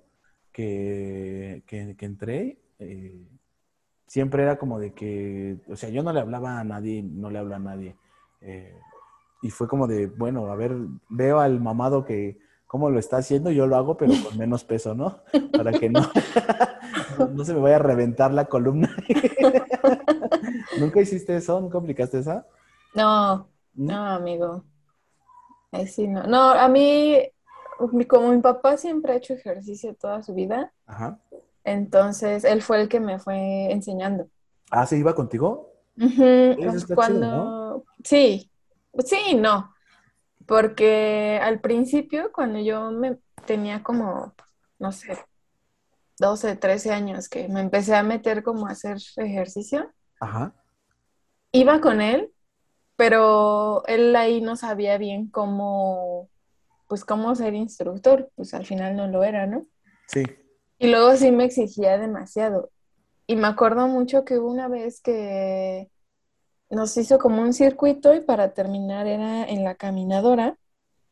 que, 0.53 1.65
que, 1.67 1.97
entré. 1.99 2.57
Eh, 2.79 3.21
siempre 4.07 4.45
era 4.45 4.59
como 4.59 4.79
de 4.79 4.93
que, 4.93 5.57
o 5.69 5.75
sea, 5.75 5.89
yo 5.89 6.05
no 6.05 6.13
le 6.13 6.21
hablaba 6.21 6.61
a 6.61 6.63
nadie, 6.63 7.03
no 7.03 7.31
le 7.31 7.41
hablo 7.41 7.57
a 7.57 7.59
nadie. 7.59 7.97
Eh, 8.41 8.79
y 9.43 9.51
fue 9.51 9.67
como 9.67 9.89
de, 9.89 10.07
bueno, 10.07 10.47
a 10.53 10.55
ver, 10.55 10.77
veo 11.09 11.41
al 11.41 11.59
mamado 11.59 12.05
que 12.05 12.39
cómo 12.73 12.89
lo 12.89 12.99
está 12.99 13.19
haciendo, 13.19 13.51
yo 13.51 13.67
lo 13.67 13.77
hago, 13.77 13.99
pero 13.99 14.15
con 14.25 14.39
menos 14.39 14.65
peso, 14.65 14.95
¿no? 14.95 15.21
Para 15.55 15.73
que 15.73 15.91
no, 15.91 16.01
no 17.35 17.45
se 17.45 17.53
me 17.53 17.61
vaya 17.61 17.77
a 17.77 17.81
reventar 17.81 18.33
la 18.33 18.47
columna. 18.47 18.97
¿Nunca 20.81 21.03
hiciste 21.03 21.37
eso? 21.37 21.61
¿Nunca 21.61 21.77
aplicaste 21.77 22.21
esa? 22.21 22.47
No, 22.95 23.47
no, 23.75 24.07
amigo. 24.07 24.65
Sí, 25.87 26.09
no. 26.09 26.23
no, 26.23 26.49
a 26.53 26.67
mí, 26.69 27.19
como 28.09 28.33
mi 28.33 28.41
papá 28.41 28.79
siempre 28.79 29.13
ha 29.13 29.17
hecho 29.17 29.35
ejercicio 29.35 29.95
toda 29.95 30.23
su 30.23 30.33
vida, 30.33 30.73
Ajá. 30.87 31.19
entonces 31.65 32.43
él 32.43 32.63
fue 32.63 32.81
el 32.81 32.89
que 32.89 33.01
me 33.01 33.19
fue 33.19 33.71
enseñando. 33.71 34.29
Ah, 34.71 34.87
¿se 34.87 34.97
iba 34.97 35.15
contigo? 35.15 35.75
Cuando, 36.95 37.85
sí, 38.03 38.51
sí, 39.05 39.35
no, 39.35 39.75
porque 40.47 41.41
al 41.43 41.61
principio, 41.61 42.33
cuando 42.33 42.59
yo 42.61 42.91
me 42.91 43.19
tenía 43.47 43.83
como, 43.83 44.35
no 44.79 44.93
sé, 44.93 45.19
12, 46.19 46.57
13 46.57 46.93
años, 46.93 47.29
que 47.29 47.49
me 47.49 47.61
empecé 47.61 47.95
a 47.95 48.03
meter 48.03 48.43
como 48.43 48.67
a 48.67 48.73
hacer 48.73 48.99
ejercicio, 49.17 49.91
Ajá. 50.21 50.55
iba 51.53 51.81
con 51.81 52.01
él 52.01 52.33
pero 52.97 53.85
él 53.87 54.15
ahí 54.17 54.41
no 54.41 54.57
sabía 54.57 54.99
bien 54.99 55.29
cómo, 55.29 56.31
pues 56.89 57.05
cómo 57.05 57.35
ser 57.35 57.55
instructor, 57.55 58.31
pues 58.37 58.55
al 58.55 58.67
final 58.67 58.97
no 58.97 59.09
lo 59.09 59.25
era, 59.25 59.47
¿no? 59.47 59.67
Sí. 60.07 60.23
Y 60.79 60.89
luego 60.89 61.17
sí 61.17 61.33
me 61.33 61.45
exigía 61.45 61.99
demasiado. 61.99 62.71
Y 63.27 63.37
me 63.37 63.49
acuerdo 63.49 63.89
mucho 63.89 64.25
que 64.25 64.39
hubo 64.39 64.51
una 64.51 64.69
vez 64.69 65.01
que 65.01 65.91
nos 66.73 66.97
hizo 66.97 67.19
como 67.19 67.43
un 67.43 67.53
circuito 67.53 68.15
y 68.15 68.21
para 68.21 68.55
terminar 68.55 69.07
era 69.07 69.45
en 69.45 69.63
la 69.63 69.75
caminadora. 69.75 70.57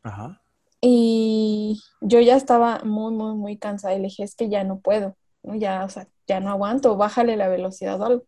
Ajá. 0.02 0.40
Y 0.81 1.83
yo 2.00 2.21
ya 2.21 2.37
estaba 2.37 2.81
muy, 2.85 3.12
muy, 3.12 3.35
muy 3.35 3.59
cansada 3.59 3.95
y 3.95 3.99
le 3.99 4.05
dije, 4.05 4.23
es 4.23 4.35
que 4.35 4.49
ya 4.49 4.64
no 4.64 4.81
puedo, 4.81 5.17
ya, 5.43 5.85
o 5.85 5.88
sea, 5.90 6.09
ya 6.26 6.40
no 6.40 6.50
aguanto, 6.50 6.97
bájale 6.97 7.37
la 7.37 7.49
velocidad 7.49 8.00
o 8.00 8.05
algo. 8.05 8.25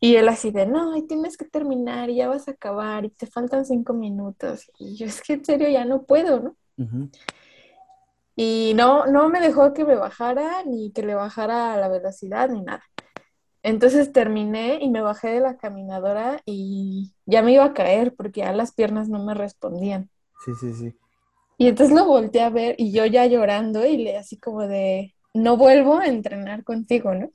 Y 0.00 0.16
él 0.16 0.28
así 0.28 0.50
de, 0.50 0.66
no, 0.66 0.94
tienes 1.06 1.36
que 1.36 1.44
terminar 1.44 2.10
y 2.10 2.16
ya 2.16 2.28
vas 2.28 2.48
a 2.48 2.52
acabar 2.52 3.04
y 3.04 3.10
te 3.10 3.26
faltan 3.26 3.64
cinco 3.64 3.92
minutos. 3.92 4.70
Y 4.78 4.96
yo 4.96 5.06
es 5.06 5.22
que 5.22 5.34
en 5.34 5.44
serio 5.44 5.68
ya 5.68 5.84
no 5.84 6.02
puedo, 6.02 6.40
¿no? 6.40 6.56
Y 8.34 8.72
no, 8.74 9.06
no 9.06 9.28
me 9.28 9.40
dejó 9.40 9.72
que 9.72 9.84
me 9.84 9.94
bajara 9.94 10.64
ni 10.64 10.90
que 10.90 11.02
le 11.02 11.14
bajara 11.14 11.76
la 11.76 11.88
velocidad 11.88 12.48
ni 12.48 12.62
nada. 12.62 12.82
Entonces 13.64 14.12
terminé 14.12 14.78
y 14.82 14.90
me 14.90 15.00
bajé 15.00 15.28
de 15.28 15.40
la 15.40 15.56
caminadora 15.56 16.42
y 16.44 17.14
ya 17.24 17.40
me 17.40 17.52
iba 17.52 17.64
a 17.64 17.72
caer 17.72 18.14
porque 18.14 18.42
ya 18.42 18.52
las 18.52 18.74
piernas 18.74 19.08
no 19.08 19.24
me 19.24 19.32
respondían. 19.32 20.10
Sí, 20.44 20.52
sí, 20.60 20.74
sí. 20.74 20.94
Y 21.56 21.68
entonces 21.68 21.96
lo 21.96 22.04
volteé 22.04 22.42
a 22.42 22.50
ver 22.50 22.74
y 22.76 22.92
yo 22.92 23.06
ya 23.06 23.24
llorando 23.24 23.86
y 23.86 23.96
le 23.96 24.18
así 24.18 24.38
como 24.38 24.66
de, 24.66 25.14
no 25.32 25.56
vuelvo 25.56 25.98
a 25.98 26.04
entrenar 26.04 26.62
contigo, 26.62 27.14
¿no? 27.14 27.30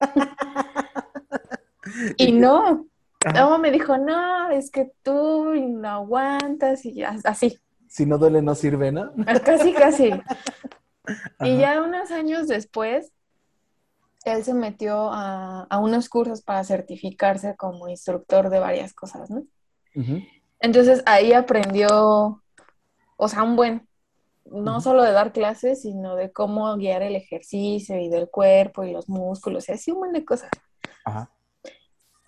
y 2.16 2.32
no, 2.32 2.86
no, 3.34 3.58
me 3.58 3.70
dijo, 3.70 3.98
no, 3.98 4.48
es 4.48 4.70
que 4.70 4.90
tú 5.02 5.52
no 5.52 5.86
aguantas 5.86 6.86
y 6.86 7.02
así. 7.02 7.58
Si 7.88 8.06
no 8.06 8.16
duele, 8.16 8.40
no 8.40 8.54
sirve, 8.54 8.90
¿no? 8.90 9.12
Casi, 9.44 9.74
casi. 9.74 10.12
Y 11.40 11.58
ya 11.58 11.82
unos 11.82 12.10
años 12.10 12.48
después, 12.48 13.12
él 14.24 14.42
se 14.42 14.54
metió 14.54 15.10
a, 15.12 15.78
unos 15.78 16.08
cursos 16.08 16.42
para 16.42 16.64
certificarse 16.64 17.56
como 17.56 17.88
instructor 17.88 18.48
de 18.50 18.58
varias 18.58 18.94
cosas, 18.94 19.30
¿no? 19.30 19.44
Entonces 20.60 21.02
ahí 21.06 21.32
aprendió, 21.32 22.42
o 23.16 23.28
sea, 23.28 23.42
un 23.42 23.54
buen, 23.54 23.86
no 24.46 24.80
solo 24.80 25.02
de 25.02 25.12
dar 25.12 25.32
clases, 25.32 25.82
sino 25.82 26.16
de 26.16 26.32
cómo 26.32 26.74
guiar 26.76 27.02
el 27.02 27.16
ejercicio 27.16 27.98
y 27.98 28.08
del 28.08 28.28
cuerpo 28.28 28.84
y 28.84 28.92
los 28.92 29.08
músculos, 29.08 29.68
y 29.68 29.72
así 29.72 29.90
un 29.90 29.98
buen 29.98 30.12
de 30.12 30.24
cosas. 30.24 30.50
Ajá. 31.04 31.30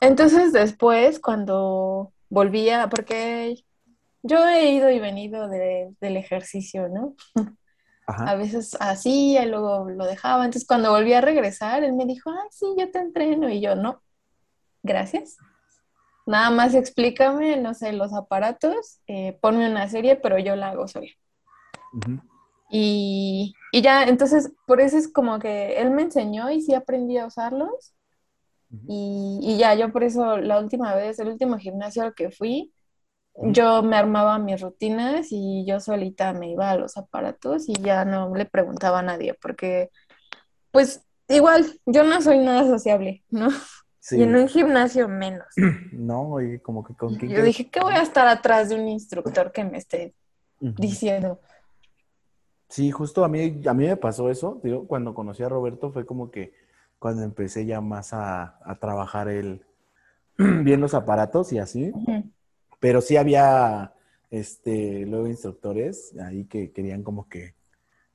Entonces 0.00 0.52
después, 0.52 1.18
cuando 1.18 2.12
volvía, 2.28 2.88
porque 2.88 3.64
yo 4.22 4.46
he 4.46 4.70
ido 4.72 4.90
y 4.90 4.98
venido 4.98 5.48
del 5.48 6.16
ejercicio, 6.16 6.88
¿no? 6.88 7.14
Ajá. 8.06 8.30
A 8.30 8.34
veces 8.36 8.76
así, 8.80 9.36
y 9.36 9.46
luego 9.46 9.88
lo 9.88 10.06
dejaba. 10.06 10.44
Entonces 10.44 10.66
cuando 10.66 10.92
volví 10.92 11.12
a 11.12 11.20
regresar, 11.20 11.82
él 11.84 11.94
me 11.94 12.06
dijo, 12.06 12.30
ah, 12.30 12.46
sí, 12.50 12.66
yo 12.78 12.90
te 12.90 12.98
entreno. 12.98 13.48
Y 13.48 13.60
yo, 13.60 13.74
no, 13.74 14.02
gracias. 14.82 15.36
Nada 16.26 16.50
más 16.50 16.74
explícame, 16.74 17.56
no 17.56 17.74
sé, 17.74 17.92
los 17.92 18.12
aparatos, 18.12 19.00
eh, 19.06 19.38
ponme 19.40 19.70
una 19.70 19.88
serie, 19.88 20.16
pero 20.16 20.38
yo 20.38 20.56
la 20.56 20.70
hago 20.70 20.88
sola 20.88 21.06
y, 22.68 23.54
ya, 23.72 24.04
entonces, 24.04 24.52
por 24.66 24.80
eso 24.80 24.98
es 24.98 25.12
como 25.12 25.38
que 25.38 25.78
él 25.80 25.90
me 25.90 26.02
enseñó 26.02 26.50
y 26.50 26.60
sí 26.60 26.74
aprendí 26.74 27.16
a 27.18 27.26
usarlos. 27.26 27.94
y, 28.88 29.56
ya, 29.58 29.74
yo 29.74 29.92
por 29.92 30.02
eso 30.04 30.38
la 30.38 30.58
última 30.58 30.94
vez, 30.94 31.18
el 31.18 31.28
último 31.28 31.58
gimnasio 31.58 32.02
al 32.02 32.14
que 32.14 32.30
fui, 32.30 32.72
yo 33.42 33.82
me 33.82 33.96
armaba 33.96 34.38
mis 34.38 34.60
rutinas 34.60 35.28
y 35.30 35.64
yo 35.66 35.80
solita 35.80 36.32
me 36.32 36.50
iba 36.50 36.70
a 36.70 36.76
los 36.76 36.96
aparatos 36.96 37.68
y 37.68 37.74
ya 37.74 38.04
no 38.04 38.34
le 38.34 38.46
preguntaba 38.46 39.00
a 39.00 39.02
nadie, 39.02 39.34
porque 39.34 39.90
pues 40.70 41.04
igual, 41.28 41.66
yo 41.86 42.04
no 42.04 42.20
soy 42.22 42.38
nada 42.38 42.64
sociable, 42.66 43.24
¿no? 43.30 43.48
Y 44.10 44.22
en 44.22 44.36
un 44.36 44.48
gimnasio 44.48 45.08
menos. 45.08 45.46
No, 45.92 46.40
y 46.40 46.60
como 46.60 46.84
que 46.84 46.94
con 46.94 47.18
Yo 47.18 47.42
dije 47.42 47.68
que 47.68 47.80
voy 47.80 47.94
a 47.94 48.02
estar 48.02 48.28
atrás 48.28 48.68
de 48.68 48.76
un 48.76 48.86
instructor 48.88 49.50
que 49.50 49.64
me 49.64 49.78
esté 49.78 50.14
diciendo. 50.60 51.40
Sí, 52.68 52.90
justo 52.90 53.24
a 53.24 53.28
mí, 53.28 53.62
a 53.66 53.74
mí 53.74 53.86
me 53.86 53.96
pasó 53.96 54.30
eso. 54.30 54.60
Digo, 54.62 54.86
cuando 54.86 55.14
conocí 55.14 55.42
a 55.42 55.48
Roberto 55.48 55.90
fue 55.90 56.04
como 56.06 56.30
que 56.30 56.52
cuando 56.98 57.22
empecé 57.22 57.66
ya 57.66 57.80
más 57.80 58.12
a, 58.12 58.58
trabajar 58.80 59.28
el 59.28 59.64
bien 60.38 60.80
los 60.80 60.94
aparatos 60.94 61.52
y 61.52 61.58
así. 61.58 61.92
Pero 62.80 63.00
sí 63.00 63.16
había 63.16 63.94
este 64.30 65.06
luego 65.06 65.28
instructores 65.28 66.14
ahí 66.18 66.44
que 66.44 66.72
querían 66.72 67.02
como 67.02 67.28
que 67.28 67.54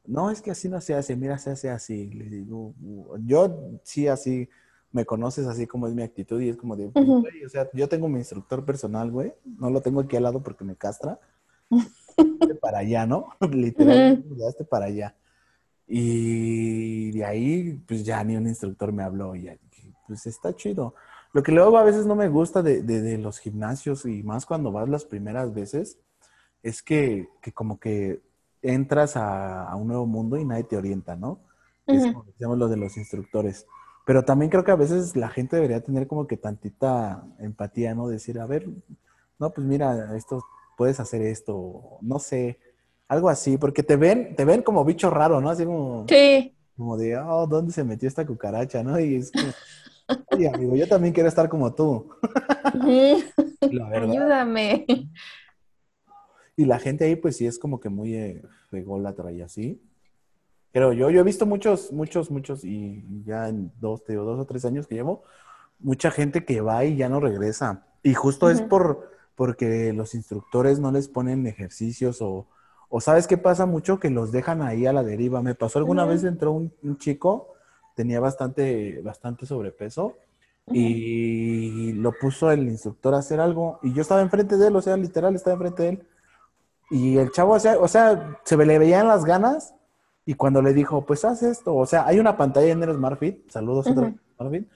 no 0.05 0.29
es 0.29 0.41
que 0.41 0.51
así 0.51 0.67
no 0.67 0.81
se 0.81 0.93
hace, 0.93 1.15
mira, 1.15 1.37
se 1.37 1.51
hace 1.51 1.69
así. 1.69 2.09
Le 2.09 2.25
digo, 2.25 2.73
yo 3.25 3.79
sí 3.83 4.07
así 4.07 4.49
me 4.91 5.05
conoces 5.05 5.47
así 5.47 5.67
como 5.67 5.87
es 5.87 5.93
mi 5.93 6.03
actitud 6.03 6.41
y 6.41 6.49
es 6.49 6.57
como 6.57 6.75
de, 6.75 6.89
pues, 6.89 7.07
o 7.07 7.49
sea, 7.49 7.69
yo 7.73 7.87
tengo 7.87 8.09
mi 8.09 8.19
instructor 8.19 8.65
personal, 8.65 9.09
güey, 9.09 9.33
no 9.45 9.69
lo 9.69 9.81
tengo 9.81 10.01
aquí 10.01 10.17
al 10.17 10.23
lado 10.23 10.43
porque 10.43 10.65
me 10.65 10.75
castra, 10.75 11.19
para 12.59 12.79
allá, 12.79 13.05
¿no? 13.05 13.29
Literalmente, 13.51 14.63
para 14.69 14.85
allá. 14.85 15.15
Y 15.87 17.11
de 17.11 17.25
ahí, 17.25 17.81
pues 17.87 18.03
ya 18.03 18.23
ni 18.23 18.35
un 18.35 18.47
instructor 18.47 18.91
me 18.91 19.03
habló. 19.03 19.35
Y 19.35 19.49
pues 20.07 20.25
está 20.25 20.55
chido. 20.55 20.95
Lo 21.33 21.43
que 21.43 21.51
luego 21.51 21.77
a 21.77 21.83
veces 21.83 22.05
no 22.05 22.15
me 22.15 22.27
gusta 22.27 22.61
de, 22.61 23.17
los 23.17 23.39
gimnasios 23.39 24.05
y 24.05 24.21
más 24.23 24.45
cuando 24.45 24.71
vas 24.71 24.89
las 24.89 25.05
primeras 25.05 25.53
veces, 25.53 25.97
es 26.61 26.81
que, 26.83 27.29
como 27.53 27.79
que 27.79 28.21
entras 28.61 29.15
a, 29.15 29.73
un 29.75 29.87
nuevo 29.87 30.05
mundo 30.05 30.37
y 30.37 30.45
nadie 30.45 30.65
te 30.65 30.77
orienta, 30.77 31.15
¿no? 31.15 31.39
Es 31.87 32.05
como 32.05 32.23
decíamos 32.23 32.57
lo 32.57 32.67
de 32.67 32.77
los 32.77 32.95
instructores. 32.97 33.65
Pero 34.05 34.23
también 34.23 34.49
creo 34.49 34.63
que 34.63 34.71
a 34.71 34.75
veces 34.75 35.15
la 35.15 35.29
gente 35.29 35.55
debería 35.55 35.81
tener 35.81 36.07
como 36.07 36.27
que 36.27 36.37
tantita 36.37 37.23
empatía, 37.39 37.95
¿no? 37.95 38.07
Decir, 38.07 38.39
a 38.39 38.45
ver, 38.45 38.67
no, 39.39 39.51
pues 39.51 39.65
mira, 39.65 40.15
esto 40.15 40.43
puedes 40.77 40.99
hacer 40.99 41.21
esto, 41.21 41.97
no 42.01 42.19
sé, 42.19 42.59
algo 43.07 43.29
así, 43.29 43.57
porque 43.57 43.83
te 43.83 43.95
ven, 43.95 44.35
te 44.35 44.45
ven 44.45 44.63
como 44.63 44.83
bicho 44.83 45.09
raro, 45.09 45.41
¿no? 45.41 45.49
Así 45.49 45.65
como, 45.65 46.05
sí. 46.07 46.55
como 46.75 46.97
de, 46.97 47.17
oh, 47.17 47.45
¿dónde 47.47 47.73
se 47.73 47.83
metió 47.83 48.07
esta 48.07 48.25
cucaracha, 48.25 48.83
no? 48.83 48.99
Y 48.99 49.15
es 49.15 49.31
como, 49.31 49.51
oye, 50.31 50.47
amigo, 50.47 50.75
yo 50.75 50.87
también 50.87 51.13
quiero 51.13 51.29
estar 51.29 51.49
como 51.49 51.73
tú. 51.73 52.09
Ayúdame. 53.61 54.85
Y 56.55 56.65
la 56.65 56.79
gente 56.79 57.05
ahí, 57.05 57.15
pues 57.15 57.37
sí, 57.37 57.47
es 57.47 57.57
como 57.57 57.79
que 57.79 57.89
muy 57.89 58.15
eh, 58.15 58.41
ególatra 58.71 59.31
y 59.31 59.41
así. 59.41 59.81
Pero 60.71 60.93
yo, 60.93 61.09
yo 61.09 61.19
he 61.19 61.23
visto 61.23 61.45
muchos, 61.45 61.91
muchos, 61.91 62.31
muchos, 62.31 62.63
y 62.63 63.03
ya 63.25 63.49
en 63.49 63.71
dos, 63.79 64.03
dos 64.07 64.39
o 64.39 64.45
tres 64.45 64.63
años 64.65 64.87
que 64.87 64.95
llevo, 64.95 65.23
mucha 65.79 66.11
gente 66.11 66.45
que 66.45 66.61
va 66.61 66.85
y 66.85 66.95
ya 66.95 67.09
no 67.09 67.19
regresa. 67.19 67.87
Y 68.03 68.13
justo 68.13 68.49
es 68.49 68.61
por, 68.61 69.11
porque 69.35 69.93
los 69.93 70.15
instructores 70.15 70.79
no 70.79 70.91
les 70.91 71.07
ponen 71.07 71.45
ejercicios 71.45 72.21
o, 72.21 72.47
o 72.89 73.01
sabes 73.01 73.27
qué 73.27 73.37
pasa 73.37 73.65
mucho 73.65 73.99
que 73.99 74.09
los 74.09 74.31
dejan 74.31 74.61
ahí 74.61 74.85
a 74.85 74.93
la 74.93 75.03
deriva. 75.03 75.41
Me 75.41 75.55
pasó 75.55 75.79
alguna 75.79 76.05
vez 76.05 76.23
entró 76.23 76.51
un, 76.51 76.97
chico, 76.97 77.53
tenía 77.95 78.19
bastante, 78.19 79.01
bastante 79.01 79.45
sobrepeso 79.45 80.15
y 80.67 81.93
lo 81.93 82.13
puso 82.13 82.51
el 82.51 82.67
instructor 82.67 83.13
a 83.13 83.19
hacer 83.19 83.39
algo 83.39 83.79
y 83.83 83.93
yo 83.93 84.01
estaba 84.01 84.21
enfrente 84.21 84.57
de 84.57 84.67
él, 84.67 84.75
o 84.75 84.81
sea, 84.81 84.95
literal 84.97 85.35
estaba 85.35 85.55
enfrente 85.55 85.83
de 85.83 85.89
él. 85.89 86.07
Y 86.89 87.17
el 87.17 87.31
chavo, 87.31 87.53
o 87.53 87.59
sea, 87.59 87.79
o 87.79 87.87
sea 87.87 88.39
se 88.43 88.57
le 88.57 88.79
veían 88.79 89.07
las 89.07 89.25
ganas 89.25 89.73
y 90.25 90.35
cuando 90.35 90.61
le 90.61 90.73
dijo, 90.73 91.05
pues 91.05 91.25
haz 91.25 91.43
esto, 91.43 91.75
o 91.75 91.85
sea, 91.85 92.05
hay 92.05 92.19
una 92.19 92.37
pantalla 92.37 92.71
en 92.71 92.83
el 92.83 92.93
SmartFit, 92.93 93.49
saludos 93.49 93.87
uh 93.87 93.89
-huh. 93.91 94.19
SmartFit, 94.35 94.67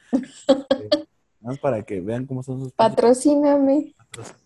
más 1.42 1.60
para 1.60 1.84
que 1.84 2.02
vean 2.02 2.26
cómo 2.26 2.42
son 2.42 2.60
sus... 2.60 2.74
Patrocíname. 2.74 3.94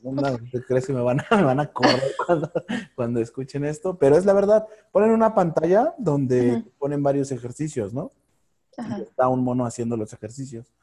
No, 0.02 0.38
crees 0.68 0.88
que 0.88 0.94
me 0.94 1.02
van 1.02 1.22
a, 1.22 1.38
me 1.38 1.44
van 1.44 1.60
a 1.60 1.72
correr 1.72 2.02
cuando, 2.96 3.20
escuchen 3.20 3.66
esto? 3.66 3.98
Pero 3.98 4.18
es 4.18 4.26
la 4.26 4.34
verdad, 4.34 4.66
ponen 4.92 5.12
una 5.12 5.34
pantalla 5.34 5.94
donde 5.98 6.64
ponen 6.78 7.04
varios 7.04 7.32
ejercicios, 7.32 7.94
¿no? 7.94 8.12
Está 9.02 9.28
un 9.28 9.44
mono 9.44 9.66
haciendo 9.66 9.98
los 9.98 10.14
ejercicios. 10.14 10.74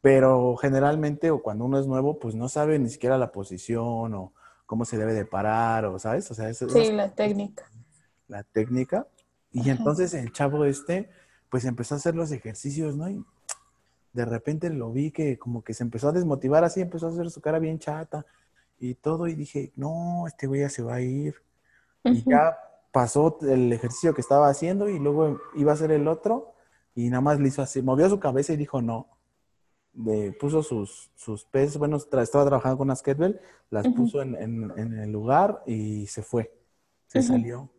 Pero 0.00 0.56
generalmente, 0.56 1.30
o 1.30 1.42
cuando 1.42 1.64
uno 1.64 1.78
es 1.78 1.86
nuevo, 1.86 2.18
pues 2.18 2.34
no 2.34 2.48
sabe 2.48 2.78
ni 2.78 2.88
siquiera 2.88 3.18
la 3.18 3.32
posición 3.32 4.14
o 4.14 4.32
cómo 4.64 4.84
se 4.84 4.96
debe 4.96 5.12
de 5.12 5.26
parar, 5.26 5.84
o 5.84 5.98
¿sabes? 5.98 6.30
O 6.30 6.34
sea, 6.34 6.52
sí, 6.54 6.92
la 6.92 7.10
técnica. 7.14 7.64
La 8.28 8.44
técnica. 8.44 9.06
Y 9.52 9.68
entonces 9.68 10.14
el 10.14 10.32
chavo 10.32 10.64
este, 10.64 11.10
pues 11.50 11.64
empezó 11.64 11.94
a 11.94 11.98
hacer 11.98 12.14
los 12.14 12.30
ejercicios, 12.30 12.96
¿no? 12.96 13.10
Y 13.10 13.24
de 14.12 14.24
repente 14.24 14.70
lo 14.70 14.92
vi 14.92 15.10
que 15.10 15.38
como 15.38 15.62
que 15.62 15.74
se 15.74 15.82
empezó 15.82 16.08
a 16.08 16.12
desmotivar 16.12 16.64
así, 16.64 16.80
empezó 16.80 17.08
a 17.08 17.10
hacer 17.10 17.30
su 17.30 17.40
cara 17.40 17.58
bien 17.58 17.78
chata 17.78 18.24
y 18.78 18.94
todo, 18.94 19.26
y 19.26 19.34
dije, 19.34 19.72
no, 19.76 20.24
este 20.26 20.46
güey 20.46 20.62
ya 20.62 20.70
se 20.70 20.82
va 20.82 20.94
a 20.94 21.00
ir. 21.00 21.34
Y 22.04 22.24
ya 22.28 22.56
pasó 22.92 23.38
el 23.42 23.72
ejercicio 23.72 24.14
que 24.14 24.20
estaba 24.20 24.48
haciendo 24.48 24.88
y 24.88 24.98
luego 24.98 25.40
iba 25.54 25.72
a 25.72 25.74
hacer 25.74 25.90
el 25.90 26.08
otro 26.08 26.54
y 27.06 27.10
nada 27.10 27.20
más 27.20 27.40
le 27.40 27.48
hizo 27.48 27.62
así, 27.62 27.82
movió 27.82 28.08
su 28.08 28.20
cabeza 28.20 28.52
y 28.52 28.56
dijo 28.56 28.82
no. 28.82 29.08
de, 29.92 30.32
puso 30.32 30.62
sus, 30.62 31.10
sus 31.14 31.46
bueno, 31.78 31.96
estaba 31.96 32.44
trabajando 32.44 32.78
con 32.78 32.88
unas 32.88 33.02
kettlebell, 33.02 33.40
las 33.70 33.88
puso 33.88 34.22
en, 34.22 34.36
en, 34.36 34.98
el 34.98 35.10
lugar 35.10 35.62
y 35.66 36.06
se 36.06 36.22
fue, 36.22 36.52
se 37.06 37.22
salió. 37.22 37.70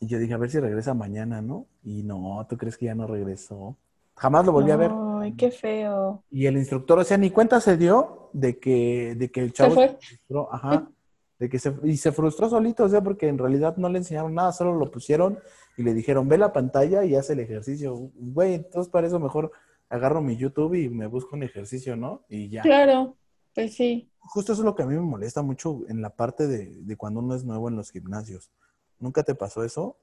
Y 0.00 0.06
yo 0.06 0.18
dije, 0.18 0.32
a 0.32 0.38
ver 0.38 0.50
si 0.50 0.58
regresa 0.58 0.94
mañana, 0.94 1.42
¿no? 1.42 1.66
Y 1.82 2.02
no, 2.02 2.46
¿tú 2.48 2.56
crees 2.56 2.78
que 2.78 2.86
ya 2.86 2.94
no 2.94 3.06
regresó? 3.06 3.76
Jamás 4.16 4.46
lo 4.46 4.52
volví 4.52 4.70
a 4.70 4.76
ver. 4.76 4.90
Ay, 5.20 5.32
qué 5.32 5.50
feo. 5.50 6.22
Y 6.30 6.46
el 6.46 6.56
instructor, 6.56 6.98
o 6.98 7.04
sea, 7.04 7.18
ni 7.18 7.30
cuenta 7.30 7.60
se 7.60 7.76
dio 7.76 8.30
de 8.32 8.58
que, 8.58 9.14
de 9.16 9.30
que 9.30 9.40
el 9.40 9.52
chavo 9.52 9.74
se, 9.74 9.98
frustró, 9.98 10.52
ajá, 10.52 10.88
de 11.40 11.48
que 11.48 11.58
se, 11.58 11.74
y 11.82 11.96
se 11.96 12.12
frustró 12.12 12.50
solito, 12.50 12.84
o 12.84 12.88
sea, 12.88 13.00
porque 13.00 13.26
en 13.26 13.38
realidad 13.38 13.78
no 13.78 13.88
le 13.88 13.98
enseñaron 13.98 14.34
nada, 14.34 14.52
solo 14.52 14.74
lo 14.74 14.90
pusieron 14.90 15.38
y 15.76 15.82
le 15.82 15.94
dijeron, 15.94 16.28
ve 16.28 16.36
la 16.36 16.52
pantalla 16.52 17.02
y 17.02 17.16
haz 17.16 17.30
el 17.30 17.40
ejercicio. 17.40 17.96
Güey, 18.14 18.54
entonces 18.54 18.92
para 18.92 19.06
eso 19.06 19.18
mejor 19.18 19.50
agarro 19.88 20.20
mi 20.20 20.36
YouTube 20.36 20.74
y 20.74 20.90
me 20.90 21.06
busco 21.06 21.34
un 21.34 21.42
ejercicio, 21.42 21.96
¿no? 21.96 22.26
Y 22.28 22.50
ya. 22.50 22.60
Claro, 22.60 23.16
pues 23.54 23.74
sí. 23.74 24.12
Justo 24.18 24.52
eso 24.52 24.60
es 24.60 24.66
lo 24.66 24.74
que 24.74 24.82
a 24.82 24.86
mí 24.86 24.94
me 24.94 25.00
molesta 25.00 25.40
mucho 25.40 25.80
en 25.88 26.02
la 26.02 26.10
parte 26.10 26.46
de, 26.46 26.76
de 26.82 26.96
cuando 26.96 27.20
uno 27.20 27.34
es 27.34 27.42
nuevo 27.42 27.70
en 27.70 27.76
los 27.76 27.90
gimnasios. 27.90 28.50
¿Nunca 28.98 29.22
te 29.22 29.34
pasó 29.34 29.64
eso? 29.64 29.96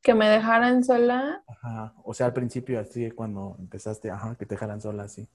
Que 0.00 0.14
me 0.14 0.30
dejaran 0.30 0.84
sola. 0.84 1.44
Ajá, 1.46 1.94
o 2.02 2.14
sea, 2.14 2.26
al 2.26 2.32
principio, 2.32 2.80
así 2.80 3.10
cuando 3.10 3.56
empezaste, 3.58 4.10
ajá, 4.10 4.36
que 4.36 4.46
te 4.46 4.54
dejaran 4.54 4.80
sola, 4.80 5.02
así. 5.02 5.28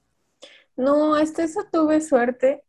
No, 0.76 1.16
este 1.16 1.44
eso 1.44 1.60
tuve 1.70 2.00
suerte, 2.00 2.64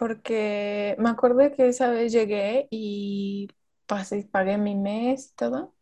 porque 0.00 0.96
me 0.98 1.10
acuerdo 1.10 1.52
que 1.54 1.68
esa 1.68 1.90
vez 1.90 2.10
llegué 2.10 2.68
y 2.70 3.50
pasé, 3.84 4.26
pagué 4.32 4.56
mi 4.56 4.74
mes 4.74 5.26
y 5.26 5.34
todo. 5.34 5.74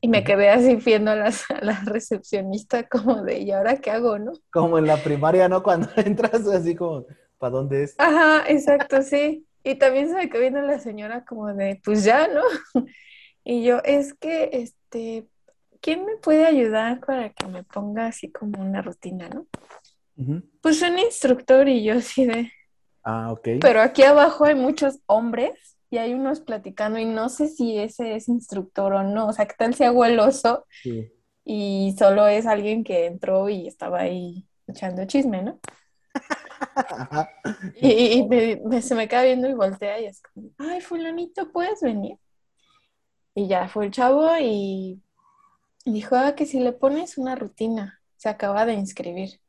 Y 0.00 0.08
me 0.08 0.24
quedé 0.24 0.50
así 0.50 0.74
viendo 0.74 1.12
a, 1.12 1.14
las, 1.14 1.44
la 1.62 1.80
recepcionista 1.84 2.88
como 2.88 3.22
de, 3.22 3.38
¿y 3.38 3.52
ahora 3.52 3.76
qué 3.76 3.92
hago, 3.92 4.18
no? 4.18 4.32
Como 4.50 4.78
en 4.78 4.88
la 4.88 4.96
primaria, 4.96 5.48
¿no? 5.48 5.62
Cuando 5.62 5.88
entras 5.96 6.44
así 6.48 6.74
como, 6.74 7.06
¿para 7.38 7.52
dónde 7.52 7.84
es? 7.84 7.94
Ajá, 7.98 8.42
exacto, 8.48 9.00
sí. 9.02 9.46
Y 9.62 9.76
también 9.76 10.08
se 10.08 10.16
me 10.16 10.28
quedó 10.28 10.40
viendo 10.40 10.60
la 10.62 10.80
señora 10.80 11.24
como 11.24 11.54
de, 11.54 11.80
pues 11.84 12.02
ya, 12.02 12.26
¿no? 12.26 12.42
Y 13.44 13.62
yo, 13.62 13.78
es 13.84 14.12
que, 14.12 14.50
este, 14.52 15.28
¿quién 15.80 16.04
me 16.04 16.16
puede 16.16 16.46
ayudar 16.46 16.98
para 16.98 17.30
que 17.30 17.46
me 17.46 17.62
ponga 17.62 18.06
así 18.06 18.30
como 18.32 18.60
una 18.60 18.82
rutina, 18.82 19.28
no? 19.28 19.46
Pues 20.60 20.82
un 20.82 20.98
instructor 20.98 21.68
y 21.68 21.84
yo 21.84 21.94
así 21.94 22.26
de... 22.26 22.52
Ah, 23.02 23.32
ok. 23.32 23.48
Pero 23.60 23.80
aquí 23.80 24.02
abajo 24.02 24.44
hay 24.44 24.54
muchos 24.54 24.98
hombres 25.06 25.78
y 25.90 25.98
hay 25.98 26.14
unos 26.14 26.40
platicando 26.40 26.98
y 26.98 27.04
no 27.04 27.28
sé 27.28 27.48
si 27.48 27.78
ese 27.78 28.14
es 28.14 28.28
instructor 28.28 28.92
o 28.92 29.02
no. 29.02 29.28
O 29.28 29.32
sea, 29.32 29.46
¿qué 29.46 29.54
tal 29.56 29.74
si 29.74 29.84
hago 29.84 30.04
el 30.04 30.20
oso? 30.20 30.66
Sí. 30.82 31.10
Y 31.44 31.94
solo 31.98 32.26
es 32.26 32.46
alguien 32.46 32.84
que 32.84 33.06
entró 33.06 33.48
y 33.48 33.66
estaba 33.66 34.00
ahí 34.00 34.46
echando 34.66 35.04
chisme, 35.06 35.42
¿no? 35.42 35.60
y, 37.80 38.28
se 38.82 38.94
me 38.94 39.08
queda 39.08 39.22
viendo 39.22 39.48
y 39.48 39.54
voltea 39.54 40.00
y 40.00 40.06
es 40.06 40.22
como, 40.22 40.50
ay, 40.58 40.80
fulanito, 40.80 41.50
¿puedes 41.50 41.80
venir? 41.80 42.18
Y 43.34 43.48
ya 43.48 43.68
fue 43.68 43.86
el 43.86 43.90
chavo 43.90 44.30
y 44.38 45.02
dijo, 45.84 46.16
ah, 46.16 46.34
que 46.34 46.46
si 46.46 46.60
le 46.60 46.72
pones 46.72 47.18
una 47.18 47.34
rutina, 47.34 48.00
se 48.16 48.28
acaba 48.28 48.66
de 48.66 48.74
inscribir. 48.74 49.40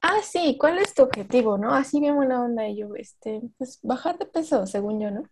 Ah, 0.00 0.20
sí, 0.22 0.56
¿cuál 0.58 0.78
es 0.78 0.94
tu 0.94 1.02
objetivo, 1.02 1.58
no? 1.58 1.74
Así 1.74 2.00
bien 2.00 2.14
buena 2.14 2.42
onda. 2.42 2.68
Y 2.68 2.76
yo, 2.76 2.94
este, 2.94 3.42
pues 3.58 3.80
bajar 3.82 4.18
de 4.18 4.26
peso, 4.26 4.66
según 4.66 5.00
yo, 5.00 5.10
¿no? 5.10 5.22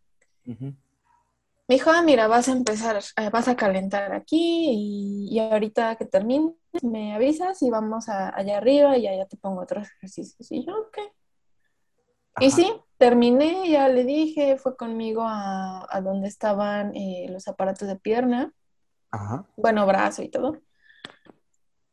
Me 1.68 1.74
dijo, 1.74 1.90
ah, 1.90 2.02
mira, 2.02 2.28
vas 2.28 2.48
a 2.48 2.52
empezar, 2.52 3.00
eh, 3.16 3.30
vas 3.30 3.48
a 3.48 3.56
calentar 3.56 4.12
aquí 4.12 5.28
y, 5.30 5.38
ahorita 5.38 5.96
que 5.96 6.04
termines 6.04 6.54
me 6.82 7.14
avisas 7.14 7.60
y 7.62 7.70
vamos 7.70 8.08
allá 8.08 8.58
arriba 8.58 8.96
y 8.96 9.08
allá 9.08 9.26
te 9.26 9.36
pongo 9.36 9.62
otros 9.62 9.88
ejercicios. 9.96 10.50
Y 10.52 10.64
yo, 10.64 10.72
ok. 10.78 10.98
Y 12.40 12.50
sí, 12.50 12.70
terminé, 12.98 13.68
ya 13.70 13.88
le 13.88 14.04
dije, 14.04 14.58
fue 14.58 14.76
conmigo 14.76 15.24
a, 15.26 16.00
donde 16.02 16.28
estaban 16.28 16.94
eh, 16.94 17.26
los 17.30 17.48
aparatos 17.48 17.88
de 17.88 17.96
pierna, 17.96 18.52
bueno, 19.56 19.86
brazo 19.86 20.22
y 20.22 20.28
todo. 20.28 20.58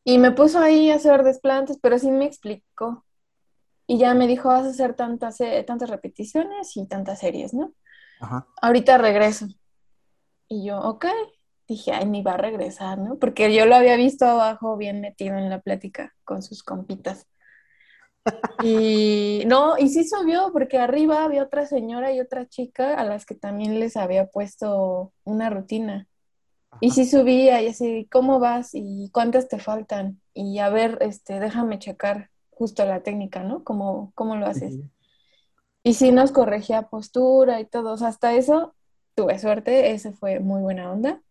Y 0.03 0.17
me 0.17 0.31
puso 0.31 0.59
ahí 0.59 0.91
a 0.91 0.95
hacer 0.95 1.23
desplantes, 1.23 1.79
pero 1.81 1.97
sí 1.97 2.11
me 2.11 2.25
explicó. 2.25 3.05
Y 3.87 3.97
ya 3.97 4.13
me 4.13 4.27
dijo, 4.27 4.49
vas 4.49 4.65
a 4.65 4.69
hacer 4.69 4.95
tantas, 4.95 5.39
eh, 5.41 5.63
tantas 5.65 5.89
repeticiones 5.89 6.75
y 6.77 6.87
tantas 6.87 7.19
series, 7.19 7.53
¿no? 7.53 7.73
Ajá. 8.19 8.47
Ahorita 8.61 8.97
regreso. 8.97 9.47
Y 10.47 10.65
yo, 10.65 10.79
ok. 10.79 11.05
Dije, 11.67 11.93
ay, 11.93 12.05
ni 12.05 12.21
va 12.21 12.33
a 12.33 12.37
regresar, 12.37 12.97
¿no? 12.97 13.17
Porque 13.17 13.53
yo 13.53 13.65
lo 13.65 13.75
había 13.75 13.95
visto 13.95 14.25
abajo 14.25 14.77
bien 14.77 14.99
metido 14.99 15.37
en 15.37 15.49
la 15.49 15.61
plática 15.61 16.13
con 16.25 16.43
sus 16.43 16.63
compitas. 16.63 17.27
Y 18.63 19.43
no, 19.47 19.77
y 19.77 19.89
sí 19.89 20.07
subió 20.07 20.51
porque 20.53 20.77
arriba 20.77 21.23
había 21.23 21.43
otra 21.43 21.65
señora 21.65 22.13
y 22.13 22.19
otra 22.19 22.47
chica 22.47 22.95
a 22.95 23.03
las 23.03 23.25
que 23.25 23.35
también 23.35 23.79
les 23.79 23.97
había 23.97 24.27
puesto 24.27 25.11
una 25.23 25.49
rutina. 25.49 26.07
Y 26.79 26.91
sí 26.91 27.05
subía 27.05 27.61
y 27.61 27.67
así, 27.67 28.07
¿cómo 28.11 28.39
vas? 28.39 28.71
¿Y 28.73 29.09
cuántas 29.13 29.47
te 29.47 29.59
faltan? 29.59 30.21
Y 30.33 30.59
a 30.59 30.69
ver, 30.69 30.97
este, 31.01 31.39
déjame 31.39 31.79
checar 31.79 32.29
justo 32.49 32.85
la 32.85 33.01
técnica, 33.01 33.43
¿no? 33.43 33.63
¿Cómo, 33.63 34.11
cómo 34.15 34.35
lo 34.35 34.45
haces? 34.45 34.79
Y 35.83 35.93
sí 35.95 36.11
nos 36.11 36.31
corregía 36.31 36.89
postura 36.89 37.59
y 37.59 37.65
todo. 37.65 37.93
hasta 37.93 38.33
eso 38.33 38.73
tuve 39.15 39.39
suerte, 39.39 39.91
ese 39.91 40.13
fue 40.13 40.39
muy 40.39 40.61
buena 40.61 40.91
onda. 40.91 41.21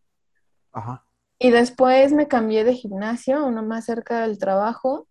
Ajá. 0.72 1.04
Y 1.38 1.50
después 1.50 2.12
me 2.12 2.28
cambié 2.28 2.64
de 2.64 2.74
gimnasio, 2.74 3.44
uno 3.44 3.62
más 3.62 3.86
cerca 3.86 4.20
del 4.20 4.38
trabajo. 4.38 5.08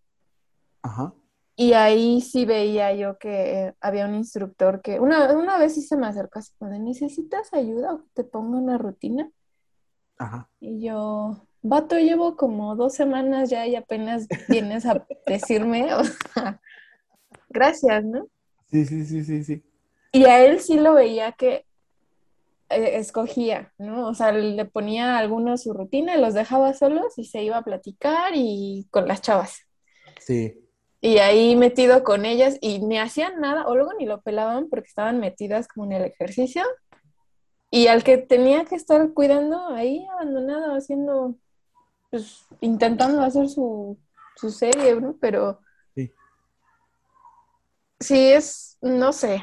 Ajá. 0.82 1.12
Y 1.54 1.74
ahí 1.74 2.22
sí 2.22 2.46
veía 2.46 2.94
yo 2.94 3.18
que 3.18 3.74
había 3.80 4.06
un 4.06 4.14
instructor 4.14 4.80
que 4.80 4.98
una, 4.98 5.32
una 5.36 5.58
vez 5.58 5.74
sí 5.74 5.82
se 5.82 5.96
me 5.96 6.06
acercó 6.06 6.38
así 6.38 6.52
¿necesitas 6.80 7.52
ayuda 7.52 7.92
o 7.92 7.98
que 7.98 8.08
te 8.14 8.24
ponga 8.24 8.56
una 8.58 8.78
rutina? 8.78 9.30
Ajá. 10.18 10.48
Y 10.60 10.82
yo, 10.82 11.46
vato, 11.62 11.98
llevo 11.98 12.36
como 12.36 12.76
dos 12.76 12.94
semanas 12.94 13.50
ya 13.50 13.66
y 13.66 13.76
apenas 13.76 14.26
vienes 14.48 14.86
a 14.86 15.06
decirme, 15.26 15.94
o 15.94 16.04
sea, 16.04 16.60
gracias, 17.48 18.04
¿no? 18.04 18.26
Sí, 18.70 18.84
sí, 18.84 19.04
sí, 19.04 19.24
sí, 19.24 19.44
sí. 19.44 19.62
Y 20.12 20.24
a 20.24 20.44
él 20.44 20.60
sí 20.60 20.78
lo 20.78 20.94
veía 20.94 21.32
que 21.32 21.64
eh, 22.72 22.98
escogía, 22.98 23.72
¿no? 23.78 24.08
O 24.08 24.14
sea, 24.14 24.32
le 24.32 24.64
ponía 24.64 25.16
a 25.16 25.18
algunos 25.18 25.62
su 25.62 25.72
rutina, 25.72 26.16
los 26.16 26.34
dejaba 26.34 26.74
solos 26.74 27.18
y 27.18 27.24
se 27.24 27.42
iba 27.42 27.58
a 27.58 27.64
platicar 27.64 28.32
y 28.34 28.86
con 28.90 29.06
las 29.06 29.20
chavas. 29.20 29.66
Sí. 30.20 30.58
Y 31.00 31.18
ahí 31.18 31.56
metido 31.56 32.04
con 32.04 32.24
ellas 32.24 32.58
y 32.60 32.78
ni 32.78 32.98
hacían 32.98 33.40
nada, 33.40 33.66
o 33.66 33.74
luego 33.74 33.92
ni 33.98 34.06
lo 34.06 34.20
pelaban 34.22 34.68
porque 34.68 34.88
estaban 34.88 35.18
metidas 35.18 35.68
como 35.68 35.86
en 35.86 35.92
el 35.92 36.04
ejercicio. 36.04 36.62
Y 37.72 37.88
al 37.88 38.04
que 38.04 38.18
tenía 38.18 38.64
que 38.66 38.76
estar 38.76 39.12
cuidando 39.12 39.68
ahí 39.68 40.06
abandonado, 40.12 40.74
haciendo, 40.74 41.34
pues 42.10 42.44
intentando 42.60 43.22
hacer 43.22 43.48
su, 43.48 43.98
su 44.36 44.50
serie, 44.50 45.00
¿no? 45.00 45.16
Pero 45.20 45.58
sí. 45.94 46.12
sí 47.98 48.32
es, 48.32 48.78
no 48.82 49.12
sé, 49.12 49.42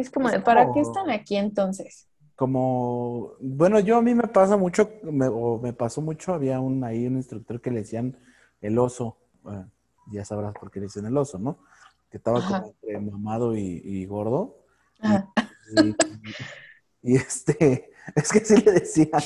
es 0.00 0.10
como 0.10 0.30
de, 0.30 0.40
¿para 0.40 0.72
qué 0.72 0.80
están 0.80 1.10
aquí 1.10 1.36
entonces? 1.36 2.08
Como, 2.36 3.32
bueno, 3.40 3.80
yo 3.80 3.96
a 3.96 4.02
mí 4.02 4.14
me 4.14 4.28
pasa 4.28 4.56
mucho, 4.56 4.90
me, 5.02 5.26
o 5.26 5.58
me 5.58 5.72
pasó 5.72 6.00
mucho, 6.00 6.34
había 6.34 6.60
un 6.60 6.84
ahí 6.84 7.06
un 7.06 7.16
instructor 7.16 7.60
que 7.60 7.70
le 7.70 7.80
decían 7.80 8.16
el 8.60 8.78
oso, 8.78 9.16
ya 10.10 10.24
sabrás 10.24 10.54
por 10.54 10.70
qué 10.70 10.80
le 10.80 10.86
dicen 10.86 11.06
el 11.06 11.16
oso, 11.16 11.38
¿no? 11.38 11.58
Que 12.10 12.18
estaba 12.18 12.44
como 12.46 12.68
entre 12.68 13.00
mamado 13.00 13.56
y, 13.56 14.06
gordo. 14.06 14.56
Y, 15.76 15.94
este, 17.16 17.90
es 18.14 18.32
que 18.32 18.40
sí 18.40 18.56
le 18.56 18.72
decían, 18.72 19.22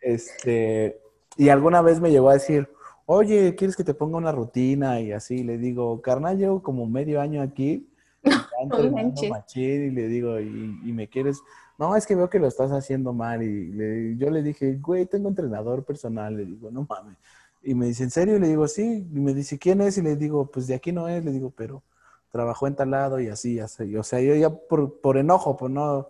este, 0.00 1.00
y 1.36 1.48
alguna 1.48 1.82
vez 1.82 2.00
me 2.00 2.10
llegó 2.10 2.30
a 2.30 2.34
decir, 2.34 2.68
oye, 3.06 3.54
¿quieres 3.54 3.76
que 3.76 3.84
te 3.84 3.94
ponga 3.94 4.18
una 4.18 4.32
rutina? 4.32 5.00
Y 5.00 5.12
así 5.12 5.42
le 5.44 5.58
digo, 5.58 6.00
carnal, 6.02 6.38
llevo 6.38 6.62
como 6.62 6.86
medio 6.86 7.20
año 7.20 7.42
aquí 7.42 7.88
y 9.54 9.90
le 9.90 10.08
digo, 10.08 10.40
¿y, 10.40 10.92
me 10.92 11.08
quieres? 11.08 11.40
No, 11.78 11.96
es 11.96 12.06
que 12.06 12.14
veo 12.14 12.30
que 12.30 12.38
lo 12.38 12.46
estás 12.46 12.70
haciendo 12.70 13.12
mal. 13.12 13.42
Y 13.42 14.16
yo 14.16 14.30
le 14.30 14.42
dije, 14.42 14.78
güey, 14.80 15.06
tengo 15.06 15.28
entrenador 15.28 15.84
personal. 15.84 16.36
Le 16.36 16.44
digo, 16.44 16.70
no 16.70 16.86
mames. 16.88 17.16
Y 17.62 17.74
me 17.74 17.86
dice, 17.86 18.04
¿en 18.04 18.10
serio? 18.10 18.36
Y 18.36 18.40
le 18.40 18.48
digo, 18.48 18.68
sí. 18.68 19.06
Y 19.12 19.20
me 19.20 19.34
dice, 19.34 19.58
¿quién 19.58 19.80
es? 19.80 19.98
Y 19.98 20.02
le 20.02 20.16
digo, 20.16 20.46
pues 20.46 20.66
de 20.66 20.74
aquí 20.74 20.92
no 20.92 21.08
es. 21.08 21.24
Le 21.24 21.32
digo, 21.32 21.52
pero 21.56 21.82
trabajó 22.30 22.66
en 22.66 22.76
tal 22.76 22.90
lado 22.90 23.18
y 23.20 23.28
así, 23.28 23.58
así. 23.58 23.96
O 23.96 24.02
sea, 24.02 24.20
yo 24.20 24.34
ya 24.34 24.50
por, 24.50 25.00
por 25.00 25.16
enojo, 25.16 25.56
pues 25.56 25.72
no, 25.72 26.08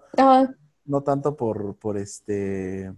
no 0.84 1.02
tanto 1.02 1.36
por, 1.36 1.76
por 1.76 1.96
este, 1.96 2.92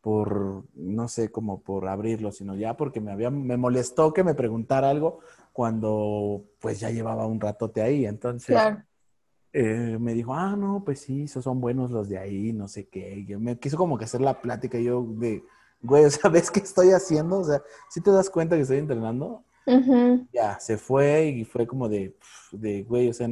por, 0.00 0.64
no 0.74 1.08
sé, 1.08 1.30
como 1.30 1.62
por 1.62 1.88
abrirlo, 1.88 2.32
sino 2.32 2.54
ya 2.54 2.76
porque 2.76 3.00
me 3.00 3.10
había, 3.10 3.30
me 3.30 3.56
molestó 3.56 4.12
que 4.12 4.24
me 4.24 4.34
preguntara 4.34 4.90
algo 4.90 5.20
cuando 5.52 6.44
pues 6.60 6.80
ya 6.80 6.90
llevaba 6.90 7.26
un 7.26 7.40
ratote 7.40 7.82
ahí. 7.82 8.06
Entonces 8.06 8.56
eh, 9.52 9.96
me 9.98 10.14
dijo, 10.14 10.34
ah, 10.34 10.54
no, 10.54 10.82
pues 10.84 11.00
sí, 11.00 11.24
esos 11.24 11.42
son 11.42 11.60
buenos 11.60 11.90
los 11.90 12.08
de 12.08 12.18
ahí, 12.18 12.52
no 12.52 12.68
sé 12.68 12.88
qué. 12.88 13.24
me 13.40 13.58
quiso 13.58 13.76
como 13.76 13.98
que 13.98 14.04
hacer 14.04 14.20
la 14.20 14.40
plática 14.40 14.78
yo 14.78 15.04
de, 15.16 15.42
güey, 15.80 16.04
o 16.04 16.10
sea, 16.10 16.30
¿ves 16.30 16.50
qué 16.50 16.60
estoy 16.60 16.90
haciendo? 16.90 17.40
O 17.40 17.44
sea, 17.44 17.62
si 17.90 18.00
te 18.00 18.10
das 18.10 18.30
cuenta 18.30 18.54
que 18.54 18.62
estoy 18.62 18.78
entrenando? 18.78 19.44
Ya, 20.32 20.60
se 20.60 20.76
fue 20.76 21.26
y 21.26 21.44
fue 21.44 21.66
como 21.66 21.88
de, 21.88 22.16
de, 22.52 22.82
güey, 22.84 23.08
o 23.08 23.12
sea, 23.12 23.28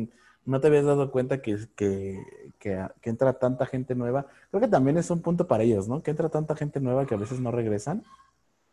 no 0.47 0.61
te 0.61 0.67
habías 0.67 0.85
dado 0.85 1.11
cuenta 1.11 1.41
que, 1.41 1.67
que, 1.77 2.23
que, 2.59 2.89
entra 3.03 3.39
tanta 3.39 3.67
gente 3.67 3.95
nueva. 3.95 4.27
Creo 4.51 4.61
que 4.61 4.69
también 4.69 4.99
es 4.99 5.11
un 5.11 5.23
punto 5.23 5.47
para 5.47 5.63
ellos, 5.63 5.89
¿no? 5.89 6.03
Que 6.03 6.11
entra 6.11 6.29
tanta 6.29 6.55
gente 6.57 6.81
nueva 6.81 7.07
que 7.07 7.15
a 7.15 7.19
veces 7.19 7.41
no 7.41 7.51
regresan, 7.51 8.05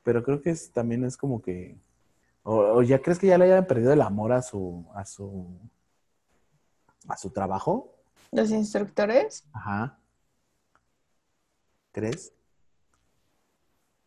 pero 0.04 0.24
creo 0.24 0.42
que 0.42 0.52
es, 0.52 0.72
también 0.72 1.04
es 1.06 1.18
como 1.18 1.42
que, 1.42 1.78
o, 2.44 2.82
ya 2.82 3.02
crees 3.02 3.20
que 3.20 3.28
ya 3.28 3.38
le 3.38 3.46
hayan 3.46 3.68
perdido 3.68 3.94
el 3.94 4.02
amor 4.02 4.34
a 4.34 4.42
su, 4.42 4.86
a 4.94 5.06
su, 5.06 5.48
a 7.08 7.18
su 7.18 7.30
trabajo. 7.30 7.94
¿Los 8.32 8.52
instructores? 8.52 9.46
Ajá. 9.54 9.98
¿Crees? 11.92 12.34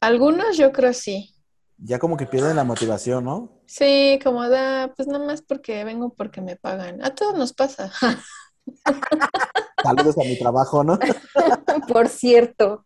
Algunos 0.00 0.56
yo 0.56 0.72
creo 0.72 0.92
sí. 0.92 1.33
Ya 1.78 1.98
como 1.98 2.16
que 2.16 2.26
pierden 2.26 2.56
la 2.56 2.64
motivación, 2.64 3.24
¿no? 3.24 3.60
Sí, 3.66 4.18
como 4.22 4.48
da, 4.48 4.92
pues 4.96 5.08
nada 5.08 5.24
más 5.24 5.42
porque 5.42 5.84
vengo 5.84 6.14
porque 6.14 6.40
me 6.40 6.56
pagan. 6.56 7.02
A 7.04 7.14
todos 7.14 7.36
nos 7.36 7.52
pasa. 7.52 7.92
Saludos 9.82 10.16
a 10.18 10.22
mi 10.22 10.38
trabajo, 10.38 10.84
¿no? 10.84 10.98
Por 11.88 12.08
cierto. 12.08 12.84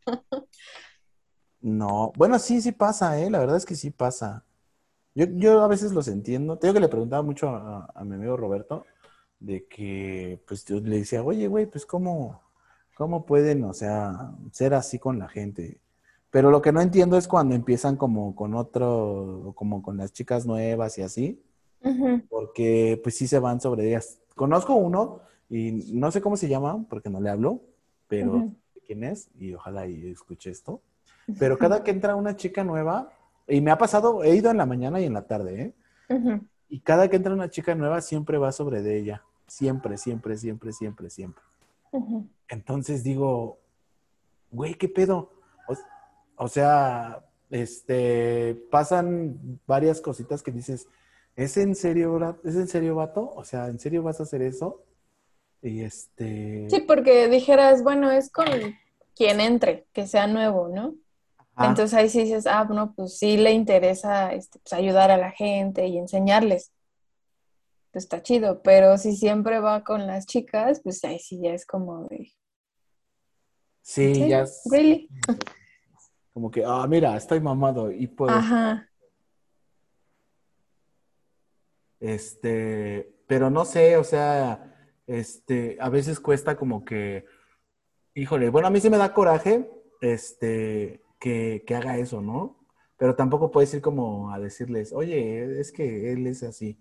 No, 1.60 2.12
bueno, 2.16 2.38
sí, 2.38 2.60
sí 2.60 2.72
pasa, 2.72 3.20
¿eh? 3.20 3.30
La 3.30 3.38
verdad 3.38 3.56
es 3.56 3.66
que 3.66 3.74
sí 3.76 3.90
pasa. 3.90 4.44
Yo, 5.14 5.26
yo 5.30 5.62
a 5.62 5.68
veces 5.68 5.92
los 5.92 6.08
entiendo. 6.08 6.58
Tengo 6.58 6.74
que 6.74 6.80
le 6.80 6.88
preguntaba 6.88 7.22
mucho 7.22 7.48
a, 7.48 7.90
a 7.94 8.04
mi 8.04 8.14
amigo 8.14 8.36
Roberto 8.36 8.84
de 9.40 9.66
que, 9.66 10.42
pues 10.46 10.64
yo 10.64 10.80
le 10.80 10.98
decía, 10.98 11.22
oye, 11.22 11.46
güey, 11.48 11.66
pues 11.66 11.86
cómo, 11.86 12.42
cómo 12.96 13.24
pueden, 13.26 13.64
o 13.64 13.72
sea, 13.74 14.32
ser 14.52 14.74
así 14.74 14.98
con 14.98 15.18
la 15.18 15.28
gente. 15.28 15.80
Pero 16.30 16.50
lo 16.50 16.60
que 16.60 16.72
no 16.72 16.80
entiendo 16.80 17.16
es 17.16 17.26
cuando 17.26 17.54
empiezan 17.54 17.96
como 17.96 18.34
con 18.36 18.54
otro, 18.54 19.52
como 19.54 19.82
con 19.82 19.96
las 19.96 20.12
chicas 20.12 20.46
nuevas 20.46 20.98
y 20.98 21.02
así, 21.02 21.42
porque 22.28 23.00
pues 23.02 23.16
sí 23.16 23.26
se 23.26 23.38
van 23.38 23.60
sobre 23.60 23.88
ellas. 23.88 24.18
Conozco 24.34 24.74
uno 24.74 25.20
y 25.48 25.92
no 25.94 26.10
sé 26.10 26.20
cómo 26.20 26.36
se 26.36 26.48
llama, 26.48 26.84
porque 26.90 27.08
no 27.08 27.20
le 27.20 27.30
hablo, 27.30 27.60
pero 28.08 28.48
quién 28.86 29.04
es 29.04 29.30
y 29.38 29.54
ojalá 29.54 29.86
y 29.86 30.10
escuche 30.10 30.50
esto. 30.50 30.82
Pero 31.38 31.58
cada 31.58 31.82
que 31.82 31.90
entra 31.90 32.14
una 32.14 32.36
chica 32.36 32.64
nueva, 32.64 33.10
y 33.46 33.60
me 33.60 33.70
ha 33.70 33.78
pasado, 33.78 34.22
he 34.22 34.36
ido 34.36 34.50
en 34.50 34.58
la 34.58 34.66
mañana 34.66 35.00
y 35.00 35.04
en 35.04 35.14
la 35.14 35.26
tarde, 35.26 35.74
¿eh? 36.08 36.40
Y 36.68 36.80
cada 36.80 37.08
que 37.08 37.16
entra 37.16 37.32
una 37.32 37.48
chica 37.48 37.74
nueva 37.74 38.02
siempre 38.02 38.36
va 38.36 38.52
sobre 38.52 38.82
de 38.82 38.98
ella. 38.98 39.22
Siempre, 39.46 39.96
siempre, 39.96 40.36
siempre, 40.36 40.72
siempre, 40.72 41.08
siempre. 41.08 41.42
Entonces 42.48 43.02
digo, 43.02 43.58
güey, 44.50 44.74
¿qué 44.74 44.88
pedo? 44.88 45.32
O 45.66 45.74
sea, 45.74 45.86
este, 47.50 48.54
pasan 48.70 49.60
varias 49.66 50.00
cositas 50.00 50.42
que 50.42 50.52
dices, 50.52 50.86
¿es 51.36 51.56
en 51.56 51.74
serio, 51.74 52.38
es 52.44 52.56
en 52.56 52.68
serio, 52.68 52.94
vato? 52.94 53.32
O 53.34 53.44
sea, 53.44 53.66
¿en 53.66 53.78
serio 53.78 54.02
vas 54.02 54.20
a 54.20 54.24
hacer 54.24 54.42
eso? 54.42 54.84
Y 55.62 55.82
este... 55.82 56.68
Sí, 56.70 56.80
porque 56.80 57.28
dijeras, 57.28 57.82
bueno, 57.82 58.10
es 58.10 58.30
con 58.30 58.46
quien 59.14 59.40
entre, 59.40 59.86
que 59.92 60.06
sea 60.06 60.26
nuevo, 60.26 60.68
¿no? 60.68 60.94
Entonces 61.60 61.94
ahí 61.94 62.08
sí 62.08 62.22
dices, 62.22 62.46
ah, 62.46 62.64
no, 62.70 62.94
pues 62.94 63.18
sí 63.18 63.36
le 63.36 63.50
interesa 63.50 64.32
este, 64.32 64.60
pues, 64.60 64.72
ayudar 64.72 65.10
a 65.10 65.16
la 65.16 65.32
gente 65.32 65.88
y 65.88 65.98
enseñarles. 65.98 66.70
Pues 67.90 68.04
está 68.04 68.22
chido, 68.22 68.62
pero 68.62 68.96
si 68.96 69.16
siempre 69.16 69.58
va 69.58 69.82
con 69.82 70.06
las 70.06 70.26
chicas, 70.26 70.80
pues 70.84 71.02
ahí 71.02 71.18
sí 71.18 71.40
ya 71.42 71.52
es 71.52 71.66
como 71.66 72.06
de... 72.06 72.32
Sí, 73.82 74.28
ya 74.28 74.42
es... 74.42 74.62
¿Really? 74.70 75.08
Como 76.38 76.52
que, 76.52 76.62
ah, 76.64 76.86
mira, 76.86 77.16
estoy 77.16 77.40
mamado 77.40 77.90
y 77.90 78.06
puedo. 78.06 78.30
Ajá. 78.30 78.88
Este, 81.98 83.12
pero 83.26 83.50
no 83.50 83.64
sé, 83.64 83.96
o 83.96 84.04
sea, 84.04 84.72
este, 85.08 85.76
a 85.80 85.88
veces 85.88 86.20
cuesta 86.20 86.56
como 86.56 86.84
que, 86.84 87.24
híjole, 88.14 88.50
bueno, 88.50 88.68
a 88.68 88.70
mí 88.70 88.80
sí 88.80 88.88
me 88.88 88.98
da 88.98 89.12
coraje, 89.12 89.68
este, 90.00 91.02
que, 91.18 91.64
que 91.66 91.74
haga 91.74 91.98
eso, 91.98 92.22
¿no? 92.22 92.64
Pero 92.96 93.16
tampoco 93.16 93.50
puedes 93.50 93.74
ir 93.74 93.80
como 93.80 94.30
a 94.32 94.38
decirles, 94.38 94.92
oye, 94.92 95.58
es 95.58 95.72
que 95.72 96.12
él 96.12 96.24
es 96.28 96.44
así, 96.44 96.80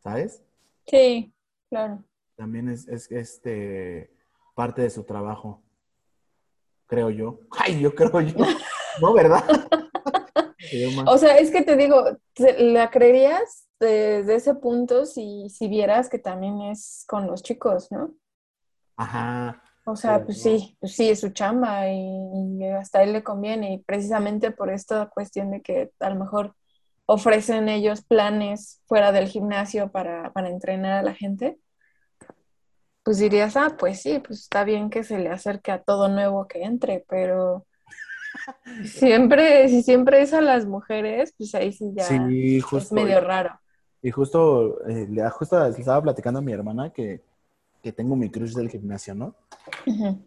¿sabes? 0.00 0.44
Sí, 0.86 1.32
claro. 1.70 2.04
También 2.36 2.68
es, 2.68 2.86
es 2.88 3.10
este, 3.10 4.12
parte 4.54 4.82
de 4.82 4.90
su 4.90 5.04
trabajo, 5.04 5.62
creo 6.92 7.08
yo. 7.08 7.40
Ay, 7.58 7.80
yo 7.80 7.94
creo 7.94 8.20
yo. 8.20 8.36
¿no? 9.00 9.12
¿Verdad? 9.12 9.44
o 11.06 11.18
sea, 11.18 11.36
es 11.38 11.50
que 11.50 11.62
te 11.62 11.76
digo, 11.76 12.04
¿la 12.58 12.90
creerías 12.90 13.68
desde 13.80 14.36
ese 14.36 14.54
punto 14.54 15.06
si, 15.06 15.48
si 15.48 15.68
vieras 15.68 16.08
que 16.08 16.18
también 16.18 16.60
es 16.62 17.04
con 17.08 17.26
los 17.26 17.42
chicos, 17.42 17.90
¿no? 17.90 18.14
Ajá. 18.96 19.62
O 19.84 19.96
sea, 19.96 20.24
pues 20.24 20.40
sí, 20.40 20.76
pues 20.78 20.94
sí, 20.94 21.10
es 21.10 21.20
su 21.20 21.30
chamba 21.30 21.88
y, 21.88 22.64
hasta 22.68 23.02
él 23.02 23.12
le 23.12 23.24
conviene 23.24 23.74
y 23.74 23.78
precisamente 23.78 24.52
por 24.52 24.70
esta 24.70 25.06
cuestión 25.06 25.50
de 25.50 25.60
que 25.60 25.90
a 25.98 26.10
lo 26.10 26.16
mejor 26.16 26.54
ofrecen 27.06 27.68
ellos 27.68 28.02
planes 28.04 28.80
fuera 28.86 29.10
del 29.10 29.26
gimnasio 29.26 29.90
para, 29.90 30.32
para 30.32 30.50
entrenar 30.50 30.92
a 30.92 31.02
la 31.02 31.14
gente, 31.14 31.58
pues 33.02 33.18
dirías, 33.18 33.56
ah, 33.56 33.76
pues 33.76 34.00
sí, 34.02 34.20
pues 34.20 34.40
está 34.42 34.62
bien 34.62 34.88
que 34.88 35.02
se 35.02 35.18
le 35.18 35.28
acerque 35.30 35.72
a 35.72 35.82
todo 35.82 36.08
nuevo 36.08 36.46
que 36.46 36.62
entre, 36.62 37.04
pero 37.08 37.66
Siempre, 38.84 39.68
si 39.68 39.82
siempre 39.82 40.22
es 40.22 40.32
a 40.32 40.40
las 40.40 40.66
mujeres, 40.66 41.34
pues 41.36 41.54
ahí 41.54 41.72
sí 41.72 41.92
ya 41.94 42.08
es 42.08 42.92
medio 42.92 43.20
raro. 43.20 43.58
Y 44.02 44.10
justo, 44.10 44.86
eh, 44.88 45.08
justo 45.30 45.62
le 45.62 45.68
estaba 45.68 46.02
platicando 46.02 46.40
a 46.40 46.42
mi 46.42 46.52
hermana 46.52 46.90
que, 46.90 47.22
que 47.82 47.92
tengo 47.92 48.16
mi 48.16 48.30
crush 48.30 48.54
del 48.54 48.68
gimnasio, 48.68 49.14
¿no? 49.14 49.34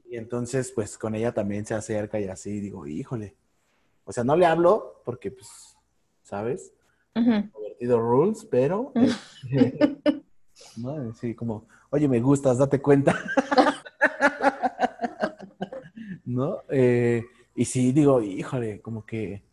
Y 0.09 0.17
entonces, 0.17 0.71
pues 0.73 0.97
con 0.97 1.15
ella 1.15 1.33
también 1.33 1.65
se 1.65 1.73
acerca 1.73 2.19
y 2.19 2.27
así, 2.27 2.59
digo, 2.59 2.87
híjole. 2.87 3.35
O 4.05 4.11
sea, 4.11 4.23
no 4.23 4.35
le 4.35 4.45
hablo 4.45 5.01
porque, 5.03 5.31
pues, 5.31 5.75
¿sabes? 6.23 6.71
Convertido 7.13 7.99
rules, 7.99 8.45
pero, 8.49 8.91
eh, 9.51 9.97
¿no? 10.77 11.13
Sí, 11.15 11.33
como, 11.33 11.65
oye, 11.89 12.07
me 12.07 12.19
gustas, 12.19 12.57
date 12.57 12.81
cuenta. 12.81 13.15
¿No? 16.25 16.59
Eh, 16.69 17.23
y 17.55 17.65
sí, 17.65 17.93
digo, 17.93 18.21
híjole, 18.21 18.81
como 18.81 19.05
que... 19.05 19.43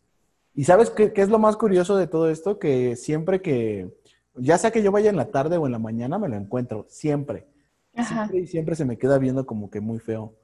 ¿Y 0.53 0.65
sabes 0.65 0.89
qué, 0.91 1.11
es 1.15 1.29
lo 1.29 1.39
más 1.39 1.55
curioso 1.55 1.95
de 1.95 2.05
todo 2.05 2.29
esto? 2.29 2.59
Que 2.59 2.95
siempre 2.95 3.41
que, 3.41 3.91
ya 4.35 4.57
sea 4.57 4.71
que 4.71 4.83
yo 4.83 4.91
vaya 4.91 5.09
en 5.09 5.15
la 5.15 5.31
tarde 5.31 5.57
o 5.57 5.65
en 5.65 5.71
la 5.71 5.79
mañana, 5.79 6.19
me 6.19 6.27
lo 6.27 6.35
encuentro, 6.35 6.85
siempre. 6.89 7.47
Siempre 7.95 8.39
y 8.39 8.47
siempre 8.47 8.75
se 8.75 8.85
me 8.85 8.97
queda 8.97 9.17
viendo 9.17 9.45
como 9.45 9.69
que 9.69 9.79
muy 9.79 9.99
feo. 9.99 10.35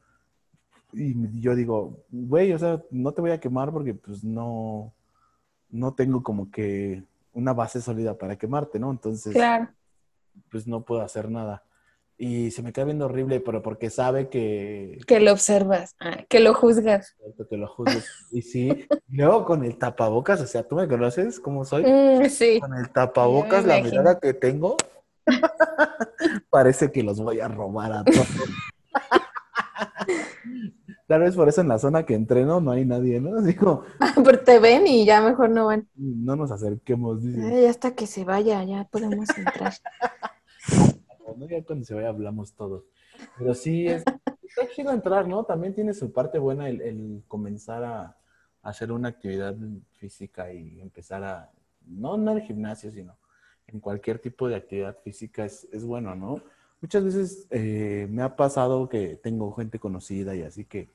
Y 0.93 1.39
yo 1.39 1.53
digo, 1.55 1.99
güey, 2.09 2.53
o 2.53 2.59
sea, 2.59 2.81
no 2.89 3.11
te 3.11 3.21
voy 3.21 3.31
a 3.31 3.39
quemar 3.39 3.71
porque 3.71 3.93
pues 3.93 4.23
no, 4.23 4.93
no 5.69 5.93
tengo 5.93 6.23
como 6.23 6.49
que 6.49 7.03
una 7.33 7.53
base 7.53 7.81
sólida 7.81 8.17
para 8.17 8.37
quemarte, 8.37 8.79
¿no? 8.79 8.89
Entonces, 8.89 9.33
claro. 9.33 9.69
pues 10.49 10.65
no 10.65 10.81
puedo 10.81 11.01
hacer 11.01 11.29
nada 11.29 11.63
y 12.21 12.51
se 12.51 12.61
me 12.61 12.73
queda 12.73 12.83
viendo 12.83 13.05
horrible, 13.05 13.39
pero 13.39 13.63
porque 13.63 13.89
sabe 13.89 14.27
que... 14.27 14.99
Que 15.07 15.21
lo 15.21 15.31
observas, 15.31 15.95
ah, 16.01 16.17
que 16.27 16.41
lo 16.41 16.53
juzgas. 16.53 17.15
Que 17.49 17.55
lo 17.55 17.65
juzgas. 17.65 18.05
Y 18.29 18.41
sí, 18.41 18.85
luego 19.07 19.45
con 19.45 19.63
el 19.63 19.77
tapabocas, 19.77 20.41
o 20.41 20.45
sea, 20.45 20.63
¿tú 20.63 20.75
me 20.75 20.85
conoces 20.89 21.39
cómo 21.39 21.63
soy? 21.63 21.85
Mm, 21.85 22.25
sí. 22.29 22.59
Con 22.59 22.73
el 22.75 22.89
tapabocas, 22.89 23.63
la 23.63 23.81
mirada 23.81 24.19
que 24.19 24.33
tengo, 24.33 24.75
parece 26.49 26.91
que 26.91 27.03
los 27.03 27.21
voy 27.21 27.39
a 27.39 27.47
robar 27.47 27.93
a 27.93 28.03
todos. 28.03 28.27
Tal 31.07 31.21
vez 31.21 31.37
por 31.37 31.47
eso 31.47 31.61
en 31.61 31.69
la 31.69 31.79
zona 31.79 32.05
que 32.05 32.15
entreno 32.15 32.59
no 32.59 32.71
hay 32.71 32.83
nadie, 32.83 33.21
¿no? 33.21 33.41
Como... 33.57 33.83
Pero 34.25 34.39
te 34.41 34.59
ven 34.59 34.85
y 34.87 35.05
ya 35.05 35.21
mejor 35.21 35.51
no 35.51 35.67
van. 35.67 35.87
No 35.95 36.35
nos 36.35 36.51
acerquemos, 36.51 37.23
dice. 37.23 37.69
hasta 37.69 37.95
que 37.95 38.07
se 38.07 38.25
vaya, 38.25 38.61
ya 38.65 38.83
podemos 38.91 39.29
entrar. 39.37 39.73
Ya 41.47 41.63
cuando 41.63 41.85
se 41.85 41.93
vaya 41.93 42.09
hablamos 42.09 42.53
todos. 42.53 42.83
Pero 43.37 43.53
sí, 43.53 43.87
es, 43.87 44.03
está 44.43 44.67
chido 44.73 44.91
entrar, 44.91 45.27
¿no? 45.27 45.43
También 45.43 45.73
tiene 45.73 45.93
su 45.93 46.11
parte 46.11 46.39
buena 46.39 46.69
el, 46.69 47.23
comenzar 47.27 47.83
a, 47.83 48.15
hacer 48.61 48.91
una 48.91 49.07
actividad 49.07 49.55
física 49.91 50.51
y 50.51 50.81
empezar 50.81 51.23
a, 51.23 51.51
no, 51.85 52.15
en 52.15 52.27
el 52.27 52.41
gimnasio, 52.41 52.91
sino 52.91 53.17
en 53.67 53.79
cualquier 53.79 54.19
tipo 54.19 54.47
de 54.47 54.55
actividad 54.55 54.97
física 55.03 55.45
es, 55.45 55.85
bueno, 55.85 56.15
¿no? 56.15 56.41
Muchas 56.81 57.03
veces 57.03 57.47
eh, 57.51 58.07
me 58.09 58.21
ha 58.21 58.35
pasado 58.35 58.89
que 58.89 59.15
tengo 59.15 59.53
gente 59.53 59.79
conocida 59.79 60.35
y 60.35 60.43
así 60.43 60.65
que, 60.65 60.89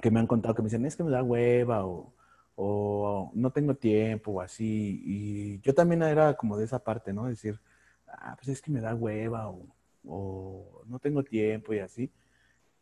que 0.00 0.10
me 0.10 0.20
han 0.20 0.26
contado 0.26 0.54
que 0.54 0.62
me 0.62 0.66
dicen, 0.66 0.84
es 0.86 0.96
que 0.96 1.04
me 1.04 1.10
da 1.10 1.22
hueva 1.22 1.86
o, 1.86 2.12
o 2.56 3.30
no 3.34 3.50
tengo 3.50 3.74
tiempo 3.74 4.32
o 4.32 4.40
así. 4.40 5.02
Y 5.04 5.60
yo 5.60 5.74
también 5.74 6.02
era 6.02 6.34
como 6.34 6.56
de 6.56 6.64
esa 6.64 6.78
parte, 6.78 7.12
¿no? 7.12 7.26
Decir, 7.26 7.60
ah, 8.18 8.36
pues 8.36 8.48
es 8.48 8.62
que 8.62 8.70
me 8.70 8.80
da 8.80 8.94
hueva 8.94 9.50
o, 10.04 10.82
no 10.86 10.98
tengo 11.00 11.22
tiempo 11.24 11.74
y 11.74 11.80
así. 11.80 12.10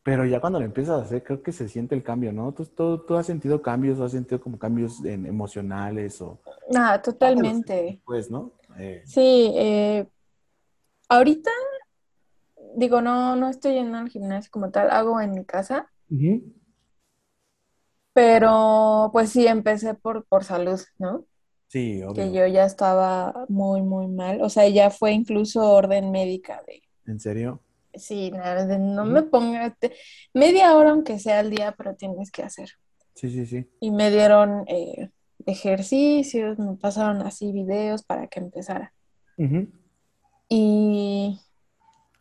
Pero 0.03 0.27
ya 0.27 0.39
cuando 0.39 0.59
lo 0.59 0.67
empiezas 0.67 1.01
a 1.01 1.05
hacer, 1.05 1.23
creo 1.23 1.43
que 1.43 1.53
se 1.53 1.67
siente 1.69 1.95
el 1.95 2.03
cambio, 2.03 2.33
¿no? 2.33 2.53
¿Tú, 2.53 2.67
tú, 2.99 3.15
has 3.17 3.25
sentido 3.25 3.63
cambios, 3.63 4.01
has 4.01 4.13
sentido 4.13 4.39
como 4.39 4.59
cambios 4.59 5.03
emocionales 5.05 6.21
o... 6.21 6.39
Ah, 6.77 7.01
totalmente. 7.01 8.03
Pues, 8.05 8.31
¿no? 8.31 8.53
Eh, 8.79 9.03
sí, 9.07 9.53
eh, 9.57 10.07
ahorita, 11.09 11.51
digo, 12.77 13.01
no, 13.01 13.35
no 13.37 13.49
estoy 13.49 13.75
yendo 13.75 13.97
al 13.97 14.11
gimnasio 14.11 14.51
como 14.51 14.71
tal, 14.71 14.91
hago 14.91 15.19
en 15.23 15.33
mi 15.33 15.47
casa. 15.47 15.91
Pero, 18.13 19.09
pues 19.11 19.31
sí, 19.31 19.47
empecé 19.47 19.95
por, 19.95 20.25
por 20.27 20.45
salud, 20.45 20.81
¿no? 20.99 21.25
Sí, 21.75 22.05
obvio. 22.05 22.15
Que 22.15 22.33
yo 22.33 22.47
ya 22.47 22.67
estaba 22.67 23.47
muy, 23.49 23.83
muy 23.83 24.07
mal. 24.07 24.41
O 24.43 24.49
sea, 24.49 24.69
ya 24.69 24.91
fue 24.91 25.11
incluso 25.11 25.61
orden 25.73 26.13
médica 26.13 26.63
de... 26.69 26.85
¿En 27.05 27.19
serio? 27.19 27.63
Sí, 27.95 28.31
no 28.79 29.05
me 29.05 29.25
pongas 29.25 29.73
media 30.33 30.77
hora 30.77 30.91
aunque 30.91 31.19
sea 31.19 31.41
al 31.41 31.51
día, 31.51 31.75
pero 31.77 31.97
tienes 31.97 32.31
que 32.31 32.45
hacer. 32.45 32.71
Sí, 33.15 33.29
sí, 33.29 33.45
sí. 33.45 33.69
Y 33.81 33.91
me 33.91 34.13
dieron 34.13 34.63
eh, 34.69 35.11
ejercicios, 35.47 36.61
me 36.61 36.77
pasaron 36.77 37.23
así 37.23 37.51
videos 37.51 38.05
para 38.05 38.29
que 38.29 38.39
empezara. 38.39 38.93
y, 40.49 41.41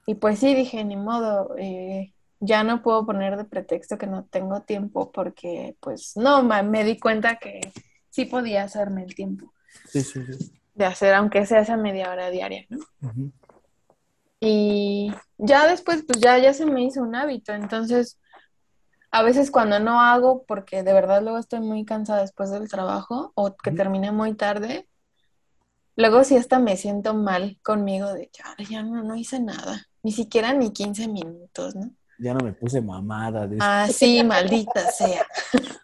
y, 0.08 0.16
pues 0.16 0.39
sí, 0.39 0.56
dije, 0.56 0.84
ni 0.84 0.96
modo, 0.96 1.56
eh, 1.60 2.12
ya 2.39 2.63
no 2.63 2.82
puedo 2.82 3.06
poner 3.06 3.38
de 3.38 3.46
pretexto 3.46 4.00
que 4.00 4.08
no 4.08 4.26
tengo 4.26 4.62
tiempo 4.62 5.12
porque 5.12 5.78
pues 5.80 6.18
no, 6.18 6.42
me 6.42 6.84
di 6.84 6.98
cuenta 6.98 7.36
que 7.36 7.62
sí 8.13 8.26
podía 8.26 8.63
hacerme 8.63 9.04
el 9.04 9.15
tiempo. 9.15 9.52
Sí, 9.89 10.04
sí, 10.04 10.23
sí. 10.23 10.52
De 10.76 10.86
hacer, 10.86 11.15
aunque 11.15 11.47
sea 11.47 11.62
esa 11.62 11.78
media 11.78 12.12
hora 12.12 12.30
diaria, 12.30 12.63
¿no? 12.69 12.78
Y 14.39 15.12
ya 15.39 15.67
después, 15.67 16.04
pues 16.08 16.19
ya, 16.19 16.38
ya 16.38 16.54
se 16.54 16.67
me 16.67 16.84
hizo 16.84 17.02
un 17.02 17.15
hábito. 17.15 17.54
Entonces, 17.54 18.19
a 19.10 19.23
veces 19.23 19.49
cuando 19.49 19.80
no 19.80 19.99
hago, 19.99 20.43
porque 20.43 20.84
de 20.84 20.93
verdad 20.93 21.23
luego 21.23 21.39
estoy 21.39 21.62
muy 21.62 21.86
cansada 21.86 22.21
después 22.21 22.52
del 22.52 22.69
trabajo 22.69 23.32
o 23.34 23.56
que 23.56 23.71
terminé 23.71 24.12
muy 24.12 24.36
tarde, 24.36 24.88
luego 25.95 26.23
sí 26.23 26.38
hasta 26.38 26.60
me 26.60 26.78
siento 26.78 27.15
mal 27.15 27.58
conmigo 27.63 28.13
de, 28.13 28.30
ya, 28.32 28.63
ya 28.69 28.84
no, 28.84 29.02
no 29.02 29.15
hice 29.15 29.39
nada, 29.39 29.88
ni 30.04 30.12
siquiera 30.12 30.54
ni 30.54 30.71
15 30.71 31.08
minutos, 31.08 31.76
¿no? 31.76 31.89
Ya 32.19 32.36
no 32.36 32.45
me 32.45 32.54
puse 32.54 32.80
mamada. 32.80 33.47
De... 33.47 33.58
Ah, 33.60 33.88
sí, 33.91 34.23
maldita 34.23 34.91
sea. 34.91 35.26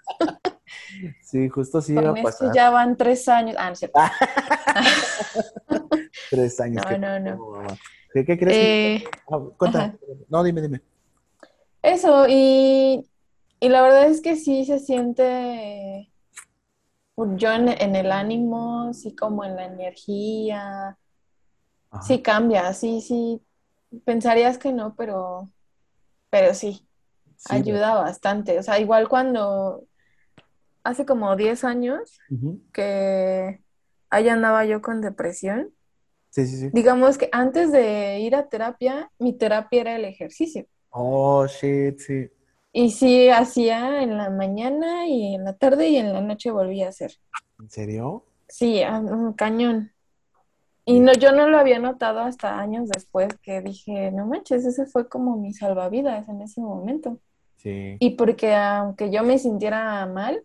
Sí, 1.22 1.50
justo 1.50 1.80
así 1.80 1.94
iba 1.94 2.10
a 2.10 2.16
pasar. 2.16 2.54
ya 2.54 2.70
van 2.70 2.98
tres 2.98 3.28
años. 3.28 3.56
Ah, 3.58 3.68
no 3.68 3.74
es 3.74 3.80
cierto. 3.80 4.00
tres 6.30 6.60
años. 6.60 6.84
No, 7.00 7.20
no, 7.20 7.20
no. 7.20 7.68
¿Qué, 8.14 8.26
crees? 8.26 8.58
Eh, 8.58 9.04
ah, 9.30 9.94
no, 10.30 10.44
dime, 10.44 10.62
dime. 10.62 10.82
Eso, 11.82 12.26
y, 12.28 13.06
la 13.62 13.82
verdad 13.82 14.08
es 14.08 14.22
que 14.22 14.36
sí 14.36 14.66
se 14.66 14.80
siente 14.80 16.12
pues, 17.16 17.30
yo 17.36 17.52
en, 17.52 17.96
el 17.96 18.12
ánimo, 18.12 18.94
sí 18.94 19.16
como 19.16 19.44
en 19.44 19.56
la 19.56 19.66
energía, 19.66 20.98
sí 22.02 22.22
cambia, 22.22 22.74
sí, 22.74 23.02
sí. 23.02 23.42
Pensarías 24.06 24.58
que 24.58 24.72
no, 24.72 24.96
pero, 24.96 25.50
pero 26.30 26.54
sí, 26.54 26.88
ayuda 27.50 27.96
bastante. 27.96 28.60
O 28.60 28.64
sea, 28.64 28.80
igual 28.80 29.08
cuando 29.08 29.84
hace 30.84 31.06
como 31.06 31.36
10 31.36 31.64
años 31.64 32.20
que 32.74 33.62
ahí 34.10 34.30
andaba 34.30 34.66
yo 34.66 34.82
con 34.82 35.02
depresión, 35.02 35.74
Sí, 36.30 36.46
sí, 36.46 36.58
sí. 36.58 36.70
Digamos 36.74 37.18
que 37.18 37.30
antes 37.32 37.72
de 37.72 38.20
ir 38.20 38.36
a 38.36 38.50
terapia, 38.50 39.12
mi 39.18 39.34
terapia 39.34 39.82
era 39.82 39.96
el 39.96 40.06
ejercicio. 40.06 40.66
Oh, 40.92 41.48
shit, 41.48 42.00
sí. 42.00 42.30
Y 42.72 42.92
sí, 42.92 43.30
hacía 43.30 44.04
en 44.04 44.16
la 44.16 44.30
mañana 44.30 45.08
y 45.08 45.36
en 45.36 45.44
la 45.44 45.54
tarde 45.54 45.90
y 45.90 45.98
en 45.98 46.14
la 46.14 46.22
noche 46.22 46.52
volvía 46.52 46.86
a 46.86 46.90
hacer. 46.90 47.14
¿En 47.60 47.70
serio? 47.70 48.26
Sí, 48.48 48.82
un 48.84 49.34
cañón. 49.34 49.92
Y 50.86 51.00
no, 51.00 51.14
yo 51.14 51.32
no 51.32 51.50
lo 51.50 51.58
había 51.58 51.80
notado 51.80 52.20
hasta 52.20 52.60
años 52.60 52.90
después 52.90 53.28
que 53.42 53.62
dije, 53.62 54.12
no 54.12 54.28
manches, 54.28 54.66
ese 54.66 54.86
fue 54.86 55.08
como 55.10 55.36
mi 55.38 55.54
salvavidas 55.54 56.28
en 56.30 56.42
ese 56.42 56.62
momento. 56.62 57.20
Sí. 57.58 57.98
Y 58.00 58.12
porque 58.12 58.56
aunque 58.56 59.12
yo 59.12 59.24
me 59.24 59.38
sintiera 59.40 60.06
mal, 60.06 60.44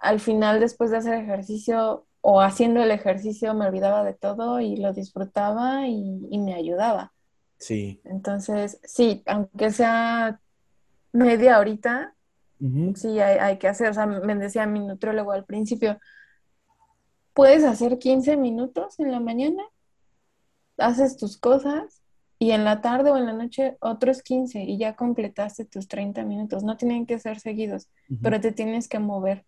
al 0.00 0.18
final 0.18 0.60
después 0.60 0.90
de 0.90 0.96
hacer 0.96 1.14
ejercicio 1.14 2.06
o 2.22 2.40
haciendo 2.40 2.82
el 2.82 2.90
ejercicio 2.90 3.54
me 3.54 3.66
olvidaba 3.66 4.02
de 4.02 4.14
todo 4.14 4.60
y 4.60 4.76
lo 4.76 4.92
disfrutaba 4.92 5.86
y, 5.86 6.38
me 6.38 6.54
ayudaba. 6.54 7.12
Sí. 7.58 8.00
Entonces, 8.04 8.80
sí, 8.84 9.22
aunque 9.26 9.70
sea 9.70 10.40
media 11.12 11.58
horita, 11.58 12.14
sí 12.94 13.20
hay, 13.20 13.58
que 13.58 13.68
hacer. 13.68 13.90
O 13.90 13.94
sea, 13.94 14.06
me 14.06 14.34
decía 14.34 14.66
mi 14.66 14.80
nutriólogo 14.80 15.32
al 15.32 15.44
principio, 15.44 15.98
puedes 17.32 17.64
hacer 17.64 17.98
15 17.98 18.36
minutos 18.36 18.98
en 18.98 19.12
la 19.12 19.20
mañana, 19.20 19.62
haces 20.78 21.16
tus 21.16 21.38
cosas 21.38 22.02
y 22.38 22.52
en 22.52 22.64
la 22.64 22.80
tarde 22.80 23.10
o 23.10 23.16
en 23.16 23.26
la 23.26 23.34
noche 23.34 23.76
otros 23.80 24.22
15 24.22 24.62
y 24.62 24.78
ya 24.78 24.96
completaste 24.96 25.66
tus 25.66 25.88
30 25.88 26.24
minutos. 26.24 26.64
No 26.64 26.76
tienen 26.76 27.06
que 27.06 27.18
ser 27.18 27.38
seguidos, 27.38 27.88
pero 28.22 28.40
te 28.40 28.52
tienes 28.52 28.88
que 28.88 28.98
mover. 28.98 29.44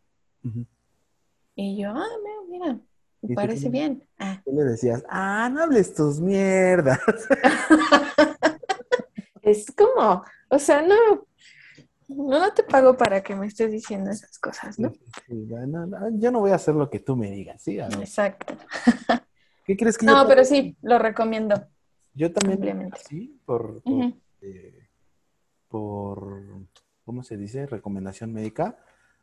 Y 1.55 1.81
yo, 1.81 1.93
ah, 1.95 2.09
mira, 2.49 2.81
me 3.23 3.35
parece 3.35 3.69
bien. 3.69 4.05
Ah. 4.19 4.41
Tú 4.45 4.53
le 4.53 4.65
decías, 4.65 5.05
ah, 5.09 5.49
no 5.53 5.63
hables 5.63 5.95
tus 5.95 6.21
mierdas. 6.21 7.01
es 9.43 9.67
como, 9.77 10.25
o 10.49 10.59
sea, 10.59 10.83
no, 10.83 11.27
no, 12.09 12.53
te 12.53 12.63
pago 12.63 12.97
para 12.97 13.23
que 13.23 13.37
me 13.37 13.47
estés 13.47 13.71
diciendo 13.71 14.11
esas 14.11 14.39
cosas, 14.39 14.79
¿no? 14.79 14.93
yo 15.29 16.31
no 16.31 16.41
voy 16.41 16.51
a 16.51 16.57
hacer 16.57 16.75
lo 16.75 16.91
que 16.91 17.01
tú 17.01 17.17
me 17.17 17.31
digas, 17.31 17.63
¿sí? 17.63 17.79
Exacto. 17.79 18.57
¿Qué 19.65 19.77
crees 19.77 19.97
que 19.97 20.07
no, 20.07 20.23
yo 20.23 20.29
pero 20.29 20.45
sí, 20.45 20.77
lo 20.83 20.99
recomiendo. 20.99 21.55
Yo 22.15 22.33
también, 22.33 22.91
sí, 23.09 23.41
por, 23.47 23.81
por, 23.83 24.13
eh, 24.43 24.89
por, 25.69 26.43
¿cómo 27.05 27.23
se 27.23 27.37
dice? 27.37 27.67
Recomendación 27.67 28.33
médica 28.33 28.77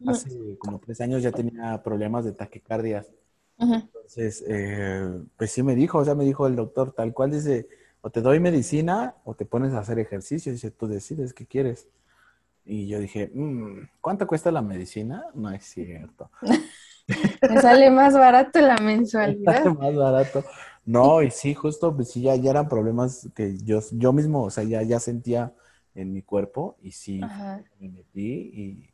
hace 0.07 0.57
como 0.57 0.79
tres 0.79 1.01
años 1.01 1.21
ya 1.21 1.31
tenía 1.31 1.81
problemas 1.83 2.25
de 2.25 2.33
taquicardias. 2.33 3.11
Entonces, 3.57 4.43
eh, 4.47 5.19
pues 5.37 5.51
sí 5.51 5.63
me 5.63 5.75
dijo, 5.75 5.97
o 5.97 6.05
sea, 6.05 6.15
me 6.15 6.23
dijo 6.23 6.47
el 6.47 6.55
doctor 6.55 6.93
tal 6.93 7.13
cual, 7.13 7.31
dice, 7.31 7.67
o 8.01 8.09
te 8.09 8.21
doy 8.21 8.39
medicina 8.39 9.15
o 9.25 9.35
te 9.35 9.45
pones 9.45 9.73
a 9.73 9.79
hacer 9.79 9.99
ejercicio. 9.99 10.51
Dice, 10.51 10.71
tú 10.71 10.87
decides 10.87 11.33
qué 11.33 11.45
quieres. 11.45 11.87
Y 12.65 12.87
yo 12.87 12.99
dije, 12.99 13.31
mm, 13.33 13.89
¿cuánto 13.99 14.27
cuesta 14.27 14.51
la 14.51 14.61
medicina? 14.61 15.25
No 15.33 15.51
es 15.51 15.65
cierto. 15.65 16.29
Me 17.49 17.59
sale 17.59 17.89
más 17.89 18.13
barato 18.13 18.61
la 18.61 18.77
mensualidad. 18.81 19.65
más 19.65 19.95
barato. 19.95 20.43
No, 20.85 21.21
y 21.21 21.31
sí, 21.31 21.53
justo, 21.53 21.95
pues 21.95 22.11
sí, 22.11 22.21
ya, 22.21 22.35
ya 22.35 22.51
eran 22.51 22.69
problemas 22.69 23.29
que 23.35 23.57
yo, 23.57 23.79
yo 23.91 24.13
mismo, 24.13 24.43
o 24.43 24.49
sea, 24.49 24.63
ya, 24.63 24.81
ya 24.83 24.99
sentía 24.99 25.53
en 25.95 26.13
mi 26.13 26.21
cuerpo 26.21 26.77
y 26.81 26.91
sí, 26.91 27.19
me 27.79 27.89
metí 27.89 28.51
y 28.53 28.89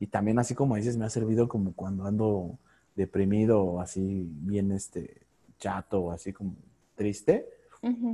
y 0.00 0.06
también 0.06 0.38
así 0.38 0.54
como 0.54 0.76
dices, 0.76 0.96
me 0.96 1.04
ha 1.04 1.10
servido 1.10 1.48
como 1.48 1.72
cuando 1.72 2.04
ando 2.04 2.58
deprimido 2.94 3.62
o 3.62 3.80
así 3.80 4.28
bien 4.42 4.72
este 4.72 5.22
chato 5.58 6.00
o 6.00 6.10
así 6.10 6.32
como 6.32 6.54
triste. 6.94 7.48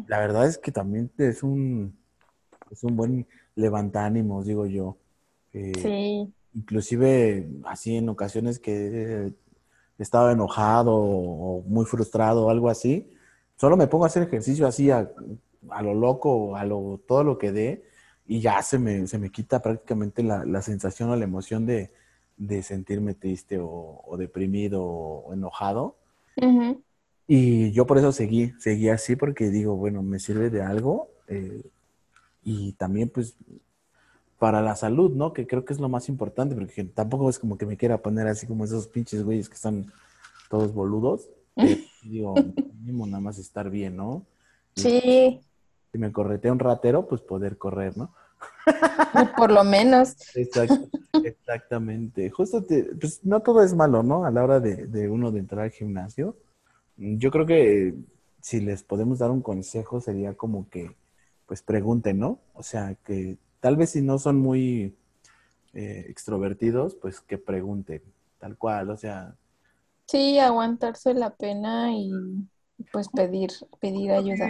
La 0.08 0.18
verdad 0.18 0.46
es 0.46 0.58
que 0.58 0.72
también 0.72 1.10
es 1.16 1.44
un, 1.44 1.96
es 2.72 2.82
un 2.82 2.96
buen 2.96 3.26
ánimos, 3.94 4.46
digo 4.46 4.66
yo. 4.66 4.96
Eh, 5.52 5.72
sí. 5.76 6.32
Inclusive 6.54 7.48
así 7.64 7.96
en 7.96 8.08
ocasiones 8.08 8.58
que 8.58 9.32
he 9.98 10.02
estado 10.02 10.30
enojado 10.30 10.94
o 10.96 11.62
muy 11.62 11.84
frustrado 11.84 12.46
o 12.46 12.50
algo 12.50 12.68
así, 12.68 13.12
solo 13.56 13.76
me 13.76 13.86
pongo 13.86 14.04
a 14.04 14.06
hacer 14.08 14.24
ejercicio 14.24 14.66
así 14.66 14.90
a, 14.90 15.08
a 15.68 15.82
lo 15.82 15.94
loco, 15.94 16.56
a 16.56 16.64
lo 16.64 17.00
todo 17.06 17.22
lo 17.22 17.38
que 17.38 17.52
dé 17.52 17.89
y 18.30 18.40
ya 18.40 18.62
se 18.62 18.78
me, 18.78 19.08
se 19.08 19.18
me 19.18 19.30
quita 19.30 19.60
prácticamente 19.60 20.22
la, 20.22 20.62
sensación 20.62 21.10
o 21.10 21.16
la 21.16 21.24
emoción 21.24 21.66
de, 21.66 21.90
sentirme 22.62 23.14
triste 23.14 23.58
o, 23.60 24.14
deprimido 24.16 24.84
o, 24.84 25.34
enojado. 25.34 25.96
Y 27.26 27.72
yo 27.72 27.88
por 27.88 27.98
eso 27.98 28.12
seguí, 28.12 28.52
seguí 28.60 28.88
así 28.88 29.16
porque 29.16 29.50
digo, 29.50 29.74
bueno, 29.74 30.04
me 30.04 30.20
sirve 30.20 30.48
de 30.48 30.62
algo 30.62 31.08
eh, 31.26 31.64
y 32.44 32.74
también 32.74 33.08
pues 33.08 33.34
para 34.38 34.62
la 34.62 34.76
salud, 34.76 35.10
¿no? 35.10 35.32
Que 35.32 35.48
creo 35.48 35.64
que 35.64 35.72
es 35.72 35.80
lo 35.80 35.88
más 35.88 36.08
importante 36.08 36.54
porque 36.54 36.84
tampoco 36.84 37.28
es 37.30 37.38
como 37.40 37.58
que 37.58 37.66
me 37.66 37.76
quiera 37.76 37.98
poner 37.98 38.28
así 38.28 38.46
como 38.46 38.64
esos 38.64 38.86
pinches 38.86 39.24
güeyes 39.24 39.48
que 39.48 39.56
están 39.56 39.92
todos 40.48 40.72
boludos. 40.72 41.28
digo, 42.04 42.36
mínimo 42.78 43.08
nada 43.08 43.20
más 43.20 43.38
estar 43.38 43.68
bien, 43.70 43.96
¿no? 43.96 44.24
Sí. 44.76 45.40
Si 45.92 45.98
me 45.98 46.12
corretea 46.12 46.52
un 46.52 46.58
ratero, 46.58 47.06
pues 47.08 47.20
poder 47.20 47.58
correr, 47.58 47.96
¿no? 47.96 48.14
Por 49.36 49.50
lo 49.50 49.64
menos. 49.64 50.16
exactamente. 51.24 52.30
Justo, 52.30 52.64
pues 53.00 53.24
no 53.24 53.40
todo 53.40 53.62
es 53.62 53.74
malo, 53.74 54.02
¿no? 54.02 54.24
A 54.24 54.30
la 54.30 54.44
hora 54.44 54.60
de, 54.60 55.08
uno 55.08 55.30
de 55.30 55.40
entrar 55.40 55.64
al 55.64 55.70
gimnasio. 55.70 56.36
Yo 56.96 57.30
creo 57.30 57.46
que 57.46 57.94
si 58.40 58.60
les 58.60 58.82
podemos 58.82 59.18
dar 59.18 59.30
un 59.30 59.42
consejo 59.42 60.00
sería 60.00 60.34
como 60.34 60.68
que, 60.68 60.94
pues 61.46 61.62
pregunten, 61.62 62.18
¿no? 62.18 62.38
O 62.54 62.62
sea, 62.62 62.94
que 63.04 63.38
tal 63.60 63.76
vez 63.76 63.90
si 63.90 64.02
no 64.02 64.18
son 64.18 64.38
muy 64.38 64.94
eh, 65.72 66.06
extrovertidos, 66.08 66.94
pues 66.94 67.20
que 67.20 67.38
pregunten, 67.38 68.02
tal 68.38 68.56
cual, 68.56 68.90
o 68.90 68.96
sea. 68.96 69.34
Sí, 70.06 70.38
aguantarse 70.38 71.14
la 71.14 71.30
pena 71.30 71.92
y 71.94 72.10
pues 72.92 73.08
pedir, 73.08 73.50
pedir 73.80 74.12
ayuda. 74.12 74.48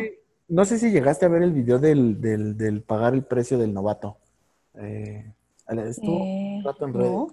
No 0.51 0.65
sé 0.65 0.79
si 0.79 0.91
llegaste 0.91 1.25
a 1.25 1.29
ver 1.29 1.43
el 1.43 1.53
video 1.53 1.79
del, 1.79 2.21
del, 2.21 2.57
del 2.57 2.83
pagar 2.83 3.15
el 3.15 3.23
precio 3.23 3.57
del 3.57 3.73
novato. 3.73 4.17
Eh, 4.75 5.33
estuvo 5.69 6.25
un 6.25 6.65
rato 6.65 6.87
en 6.87 6.95
redes. 6.95 7.33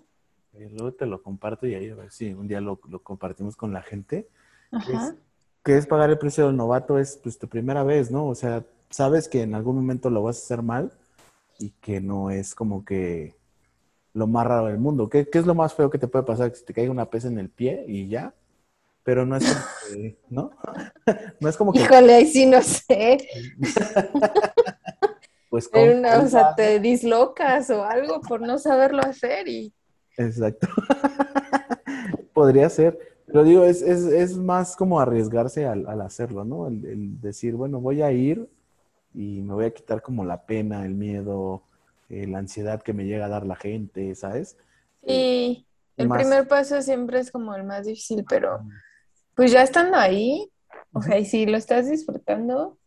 Eh, 0.53 0.69
luego 0.71 0.93
te 0.93 1.07
lo 1.07 1.21
comparto 1.23 1.65
y 1.65 1.73
ahí 1.73 1.89
a 1.89 1.95
ver 1.95 2.11
si 2.11 2.33
un 2.33 2.47
día 2.47 2.61
lo, 2.61 2.77
compartimos 2.77 3.55
con 3.55 3.73
la 3.73 3.81
gente. 3.81 4.27
Ajá. 4.71 5.15
Que 5.63 5.77
es, 5.77 5.87
pagar 5.87 6.11
el 6.11 6.19
precio 6.19 6.45
del 6.45 6.55
novato, 6.55 6.99
es 6.99 7.19
pues 7.21 7.37
tu 7.39 7.47
primera 7.47 7.83
vez, 7.83 8.11
¿no? 8.11 8.27
O 8.27 8.35
sea, 8.35 8.63
sabes 8.89 9.27
que 9.27 9.41
en 9.41 9.55
algún 9.55 9.75
momento 9.75 10.09
lo 10.11 10.23
vas 10.23 10.37
a 10.37 10.43
hacer 10.43 10.61
mal 10.61 10.91
y 11.59 11.71
que 11.81 11.99
no 11.99 12.29
es 12.29 12.53
como 12.53 12.85
que 12.85 13.35
lo 14.13 14.27
más 14.27 14.45
raro 14.45 14.67
del 14.67 14.77
mundo. 14.77 15.09
¿Qué, 15.09 15.27
es 15.31 15.45
lo 15.45 15.55
más 15.55 15.73
feo 15.73 15.89
que 15.89 15.97
te 15.97 16.07
puede 16.07 16.23
pasar? 16.23 16.51
Que 16.51 16.57
se 16.57 16.65
te 16.65 16.73
caiga 16.73 16.91
una 16.91 17.09
pesa 17.09 17.27
en 17.27 17.39
el 17.39 17.49
pie 17.49 17.83
y 17.87 18.07
ya. 18.07 18.33
Pero 19.07 19.25
no 19.25 19.37
es 19.37 19.45
como 19.45 19.63
que, 19.89 20.19
¿no? 20.27 20.51
no 21.39 21.47
es 21.47 21.55
como 21.55 21.71
que... 21.71 21.79
Híjole, 21.79 22.13
ahí 22.13 22.27
sí 22.27 22.45
no 22.45 22.61
sé. 22.61 23.17
pues 25.49 25.69
una, 25.73 26.19
o 26.19 26.27
sea, 26.27 26.53
te 26.55 26.81
dislocas 26.81 27.69
o 27.69 27.85
algo 27.85 28.19
por 28.19 28.41
no 28.41 28.59
saberlo 28.59 29.01
hacer 29.01 29.47
y 29.47 29.73
Exacto. 30.17 30.67
Podría 32.33 32.69
ser. 32.69 32.99
Pero 33.27 33.45
digo, 33.45 33.63
es, 33.63 33.81
es, 33.81 34.03
es, 34.03 34.35
más 34.35 34.75
como 34.75 34.99
arriesgarse 34.99 35.65
al, 35.65 36.01
hacerlo, 36.01 36.43
¿no? 36.43 36.67
El, 36.67 37.21
decir, 37.21 37.55
bueno, 37.55 37.79
voy 37.79 38.01
a 38.01 38.11
ir 38.11 38.49
y 39.13 39.41
me 39.41 39.53
voy 39.53 39.65
a 39.67 39.73
quitar 39.73 40.01
como 40.01 40.25
la 40.25 40.45
pena, 40.45 40.85
el 40.85 40.95
miedo, 40.95 41.63
eh, 42.09 42.27
la 42.27 42.39
ansiedad 42.39 42.81
que 42.81 42.91
me 42.91 43.05
llega 43.05 43.27
a 43.27 43.29
dar 43.29 43.45
la 43.45 43.55
gente, 43.55 44.13
¿sabes? 44.15 44.57
Sí, 45.05 45.65
el 45.95 46.09
primer 46.09 46.45
paso 46.49 46.81
siempre 46.81 47.19
es 47.19 47.31
como 47.31 47.55
el 47.55 47.63
más 47.63 47.85
difícil, 47.85 48.25
pero 48.27 48.59
pues 49.37 49.53
ya 49.53 49.63
estando 49.63 49.95
ahí, 49.95 50.51
o 50.91 51.01
sea, 51.01 51.17
y 51.17 51.23
si 51.23 51.45
lo 51.45 51.55
estás 51.55 51.89
disfrutando, 51.89 52.77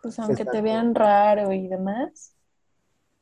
pues 0.00 0.18
aunque 0.18 0.46
te 0.46 0.62
vean 0.62 0.94
raro 0.94 1.52
y 1.52 1.68
demás, 1.68 2.34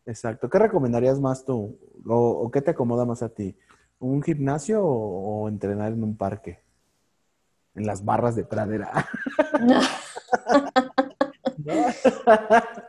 Exacto. 0.09 0.49
¿Qué 0.49 0.59
recomendarías 0.59 1.21
más 1.21 1.45
tú? 1.45 1.79
¿O, 2.07 2.51
qué 2.51 2.63
te 2.63 2.71
acomoda 2.71 3.05
más 3.05 3.23
a 3.23 3.29
ti? 3.29 3.55
¿Un 3.99 4.23
gimnasio 4.23 4.83
o, 4.83 5.47
entrenar 5.51 5.93
en 5.93 6.03
un 6.03 6.17
parque? 6.17 6.61
En 7.75 7.85
las 7.87 8.03
barras 8.03 8.35
de 8.35 8.45
pradera. 8.45 8.91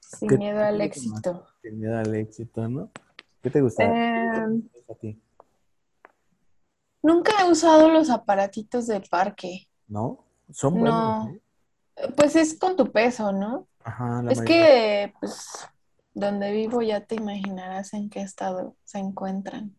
Sin 0.00 0.38
miedo 0.38 0.64
al 0.64 0.80
éxito. 0.80 1.46
Sin 1.60 1.80
miedo 1.80 1.98
al 1.98 2.14
éxito, 2.14 2.66
¿no? 2.66 2.90
¿Qué 3.42 3.50
te 3.50 3.60
gusta 3.60 3.84
em, 3.84 4.62
a 4.88 4.94
ti? 4.94 5.20
Nunca 7.02 7.32
he 7.40 7.50
usado 7.50 7.88
los 7.88 8.10
aparatitos 8.10 8.86
de 8.86 9.00
parque. 9.00 9.68
¿No? 9.86 10.24
Son 10.50 10.74
buenos. 10.74 11.26
No. 11.26 11.30
¿eh? 11.30 12.12
Pues 12.16 12.36
es 12.36 12.58
con 12.58 12.76
tu 12.76 12.90
peso, 12.90 13.32
¿no? 13.32 13.66
es 14.28 14.42
que, 14.42 15.14
pues, 15.18 15.46
donde 16.14 16.52
vivo 16.52 16.82
ya 16.82 17.04
te 17.04 17.14
imaginarás 17.14 17.94
en 17.94 18.10
qué 18.10 18.20
estado 18.20 18.76
se 18.84 18.98
encuentran. 18.98 19.74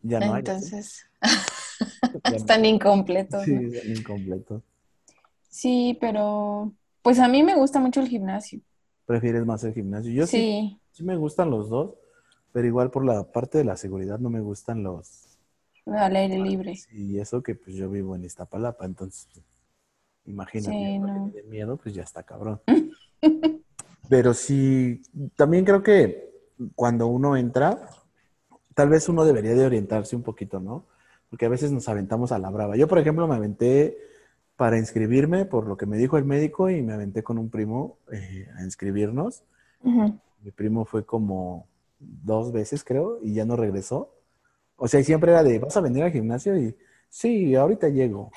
Ya 0.00 0.18
no 0.18 0.36
Entonces, 0.36 1.06
están 2.34 2.64
incompletos. 2.64 3.44
Sí, 3.44 3.54
están 3.54 3.96
incompletos. 3.96 4.62
Sí, 5.48 5.96
pero 6.00 6.72
pues 7.02 7.18
a 7.18 7.28
mí 7.28 7.42
me 7.42 7.54
gusta 7.54 7.78
mucho 7.78 8.00
el 8.00 8.08
gimnasio. 8.08 8.60
¿Prefieres 9.06 9.44
más 9.44 9.62
el 9.64 9.74
gimnasio? 9.74 10.12
Yo 10.12 10.26
sí. 10.26 10.80
sí, 10.92 11.04
me 11.04 11.16
gustan 11.16 11.50
los 11.50 11.68
dos, 11.68 11.94
pero 12.52 12.66
igual 12.66 12.90
por 12.90 13.04
la 13.04 13.24
parte 13.30 13.58
de 13.58 13.64
la 13.64 13.76
seguridad 13.76 14.18
no 14.18 14.30
me 14.30 14.40
gustan 14.40 14.82
los... 14.82 15.31
Al 15.86 16.16
aire 16.16 16.38
libre. 16.38 16.74
Y 16.92 17.18
eso 17.18 17.42
que 17.42 17.54
pues 17.54 17.76
yo 17.76 17.90
vivo 17.90 18.14
en 18.14 18.24
Iztapalapa, 18.24 18.84
entonces 18.84 19.28
imagínate, 20.24 20.70
sí, 20.70 20.98
no. 20.98 21.32
miedo, 21.48 21.76
pues 21.76 21.94
ya 21.94 22.02
está 22.02 22.22
cabrón. 22.22 22.60
Pero 24.08 24.34
sí, 24.34 25.02
también 25.36 25.64
creo 25.64 25.82
que 25.82 26.30
cuando 26.74 27.06
uno 27.06 27.36
entra, 27.36 27.88
tal 28.74 28.88
vez 28.88 29.08
uno 29.08 29.24
debería 29.24 29.54
de 29.54 29.66
orientarse 29.66 30.16
un 30.16 30.22
poquito, 30.22 30.60
¿no? 30.60 30.86
Porque 31.30 31.46
a 31.46 31.48
veces 31.48 31.72
nos 31.72 31.88
aventamos 31.88 32.30
a 32.32 32.38
la 32.38 32.50
brava. 32.50 32.76
Yo, 32.76 32.88
por 32.88 32.98
ejemplo, 32.98 33.26
me 33.26 33.34
aventé 33.34 33.96
para 34.56 34.78
inscribirme 34.78 35.44
por 35.44 35.66
lo 35.66 35.76
que 35.76 35.86
me 35.86 35.96
dijo 35.96 36.18
el 36.18 36.24
médico 36.24 36.68
y 36.68 36.82
me 36.82 36.92
aventé 36.92 37.22
con 37.22 37.38
un 37.38 37.48
primo 37.48 37.98
eh, 38.12 38.48
a 38.56 38.62
inscribirnos. 38.62 39.44
Mi 39.82 40.50
primo 40.50 40.84
fue 40.84 41.04
como 41.04 41.66
dos 41.98 42.52
veces, 42.52 42.84
creo, 42.84 43.18
y 43.22 43.34
ya 43.34 43.44
no 43.44 43.56
regresó. 43.56 44.14
O 44.84 44.88
sea, 44.88 45.00
siempre 45.04 45.30
era 45.30 45.44
de, 45.44 45.60
¿vas 45.60 45.76
a 45.76 45.80
venir 45.80 46.02
al 46.02 46.10
gimnasio? 46.10 46.58
Y 46.58 46.76
sí, 47.08 47.54
ahorita 47.54 47.88
llego. 47.88 48.32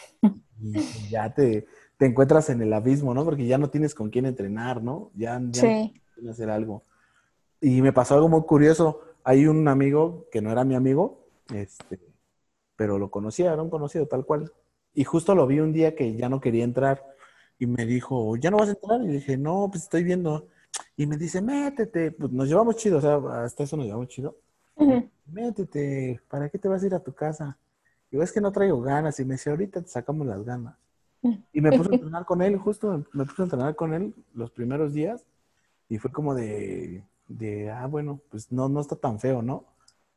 y 0.62 0.74
ya 1.10 1.34
te, 1.34 1.66
te 1.98 2.06
encuentras 2.06 2.52
en 2.52 2.62
el 2.62 2.72
abismo, 2.72 3.16
¿no? 3.16 3.26
Porque 3.26 3.48
ya 3.48 3.58
no 3.58 3.72
tienes 3.72 3.96
con 3.96 4.12
quién 4.12 4.28
entrenar, 4.28 4.84
¿no? 4.84 5.10
Ya, 5.16 5.42
ya 5.50 5.62
sí. 5.62 6.00
no 6.22 6.30
hacer 6.30 6.52
algo. 6.52 6.84
Y 7.60 7.82
me 7.82 7.92
pasó 7.94 8.14
algo 8.14 8.30
muy 8.30 8.44
curioso. 8.44 9.02
Hay 9.24 9.48
un 9.48 9.68
amigo 9.68 10.28
que 10.32 10.40
no 10.40 10.52
era 10.52 10.64
mi 10.64 10.76
amigo, 10.76 11.26
este, 11.52 12.00
pero 12.76 13.00
lo 13.00 13.10
conocía, 13.10 13.52
era 13.52 13.64
un 13.64 13.72
conocido 13.72 14.06
tal 14.06 14.24
cual. 14.24 14.52
Y 14.94 15.04
justo 15.04 15.34
lo 15.34 15.48
vi 15.48 15.62
un 15.62 15.74
día 15.74 15.96
que 15.96 16.16
ya 16.16 16.30
no 16.30 16.42
quería 16.42 16.64
entrar 16.64 17.04
y 17.58 17.66
me 17.66 17.88
dijo, 17.88 18.38
¿ya 18.38 18.52
no 18.52 18.58
vas 18.58 18.70
a 18.70 18.74
entrar? 18.74 19.02
Y 19.02 19.08
dije, 19.08 19.36
no, 19.36 19.68
pues 19.72 19.86
estoy 19.86 20.04
viendo. 20.04 20.48
Y 20.96 21.08
me 21.08 21.18
dice, 21.18 21.42
métete. 21.42 22.12
Pues 22.12 22.32
nos 22.32 22.48
llevamos 22.48 22.76
chido, 22.76 23.00
o 23.00 23.02
sea, 23.02 23.20
hasta 23.44 23.64
eso 23.64 23.78
nos 23.78 23.88
llevamos 23.88 24.10
chido. 24.10 24.38
Métete, 25.26 26.22
¿para 26.30 26.50
qué 26.50 26.58
te 26.58 26.68
vas 26.68 26.84
a 26.84 26.86
ir 26.86 26.96
a 26.96 27.00
tu 27.00 27.14
casa? 27.14 27.58
Y 28.12 28.20
es 28.20 28.32
que 28.32 28.42
no 28.42 28.52
traigo 28.52 28.82
ganas. 28.82 29.20
Y 29.20 29.26
me 29.26 29.36
dice, 29.36 29.50
ahorita 29.50 29.82
te 29.82 29.88
sacamos 29.88 30.26
las 30.28 30.44
ganas. 30.44 30.76
Y 31.52 31.62
me 31.62 31.72
puse 31.72 31.90
a 31.92 31.96
entrenar 31.96 32.26
con 32.26 32.42
él, 32.42 32.58
justo 32.58 33.04
me 33.14 33.26
puse 33.26 33.42
a 33.42 33.46
entrenar 33.46 33.76
con 33.76 33.94
él 33.94 34.14
los 34.34 34.52
primeros 34.52 34.94
días 34.94 35.26
y 35.90 35.98
fue 35.98 36.12
como 36.12 36.36
de, 36.36 37.04
de 37.28 37.72
ah, 37.72 37.88
bueno, 37.88 38.22
pues 38.30 38.52
no, 38.52 38.70
no 38.70 38.80
está 38.80 38.96
tan 38.96 39.20
feo, 39.20 39.42
¿no? 39.42 39.66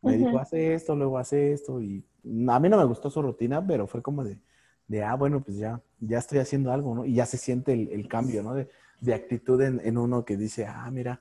Me 0.03 0.17
dijo, 0.17 0.39
hace 0.39 0.75
esto, 0.75 0.95
luego 0.95 1.19
hace 1.19 1.53
esto 1.53 1.81
y 1.81 2.05
a 2.49 2.61
mí 2.61 2.69
no 2.69 2.77
me 2.77 2.85
gustó 2.85 3.11
su 3.11 3.21
rutina, 3.21 3.67
pero 3.67 3.87
fue 3.87 4.03
como 4.03 4.23
de, 4.23 4.39
de 4.87 5.03
ah, 5.03 5.15
bueno, 5.15 5.41
pues 5.41 5.57
ya, 5.57 5.81
ya 5.99 6.19
estoy 6.19 6.39
haciendo 6.39 6.73
algo, 6.73 6.95
¿no? 6.95 7.05
Y 7.05 7.15
ya 7.15 7.27
se 7.27 7.37
siente 7.37 7.73
el, 7.73 8.07
cambio, 8.07 8.43
¿no? 8.43 8.55
De, 8.55 8.69
de 9.01 9.15
actitud 9.15 9.61
en, 9.61 9.81
en, 9.83 9.99
uno 9.99 10.25
que 10.25 10.37
dice, 10.37 10.67
ah, 10.67 10.89
mira, 10.91 11.21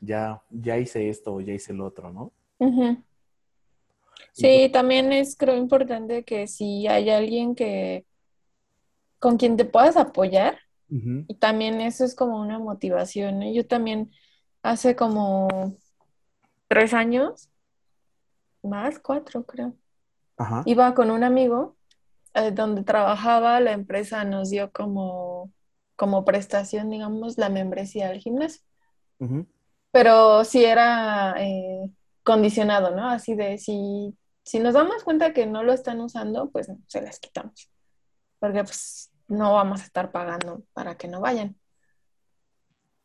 ya, 0.00 0.42
ya 0.50 0.78
hice 0.78 1.08
esto 1.08 1.34
o 1.34 1.40
ya 1.40 1.54
hice 1.54 1.72
el 1.72 1.80
otro, 1.80 2.12
¿no? 2.12 2.32
Sí, 4.32 4.70
también 4.72 5.12
es 5.12 5.36
creo 5.36 5.56
importante 5.56 6.24
que 6.24 6.46
si 6.46 6.86
hay 6.86 7.10
alguien 7.10 7.54
que 7.54 8.06
con 9.18 9.36
quien 9.36 9.56
te 9.56 9.64
puedas 9.64 9.96
apoyar. 9.96 10.58
Y 10.90 11.34
también 11.34 11.82
eso 11.82 12.02
es 12.04 12.14
como 12.14 12.40
una 12.40 12.58
motivación. 12.58 13.42
Yo 13.52 13.66
también 13.66 14.10
hace 14.62 14.96
como 14.96 15.76
tres 16.66 16.94
años, 16.94 17.50
más 18.62 18.98
cuatro 18.98 19.44
creo, 19.44 19.74
iba 20.64 20.94
con 20.94 21.10
un 21.10 21.24
amigo 21.24 21.76
eh, 22.34 22.52
donde 22.52 22.84
trabajaba, 22.84 23.60
la 23.60 23.72
empresa 23.72 24.24
nos 24.24 24.50
dio 24.50 24.70
como, 24.72 25.52
como 25.96 26.24
prestación, 26.24 26.88
digamos, 26.88 27.36
la 27.36 27.48
membresía 27.48 28.08
al 28.08 28.18
gimnasio. 28.18 28.62
Pero 29.90 30.44
sí 30.44 30.64
era 30.64 31.34
eh, 31.38 31.90
condicionado, 32.28 32.94
¿no? 32.94 33.08
Así 33.08 33.34
de 33.34 33.56
si, 33.56 34.14
si 34.42 34.58
nos 34.58 34.74
damos 34.74 35.02
cuenta 35.02 35.32
que 35.32 35.46
no 35.46 35.62
lo 35.62 35.72
están 35.72 35.98
usando, 36.02 36.50
pues 36.50 36.70
se 36.86 37.00
las 37.00 37.18
quitamos. 37.18 37.70
Porque 38.38 38.62
pues 38.64 39.10
no 39.28 39.54
vamos 39.54 39.80
a 39.80 39.84
estar 39.84 40.12
pagando 40.12 40.62
para 40.74 40.98
que 40.98 41.08
no 41.08 41.22
vayan. 41.22 41.56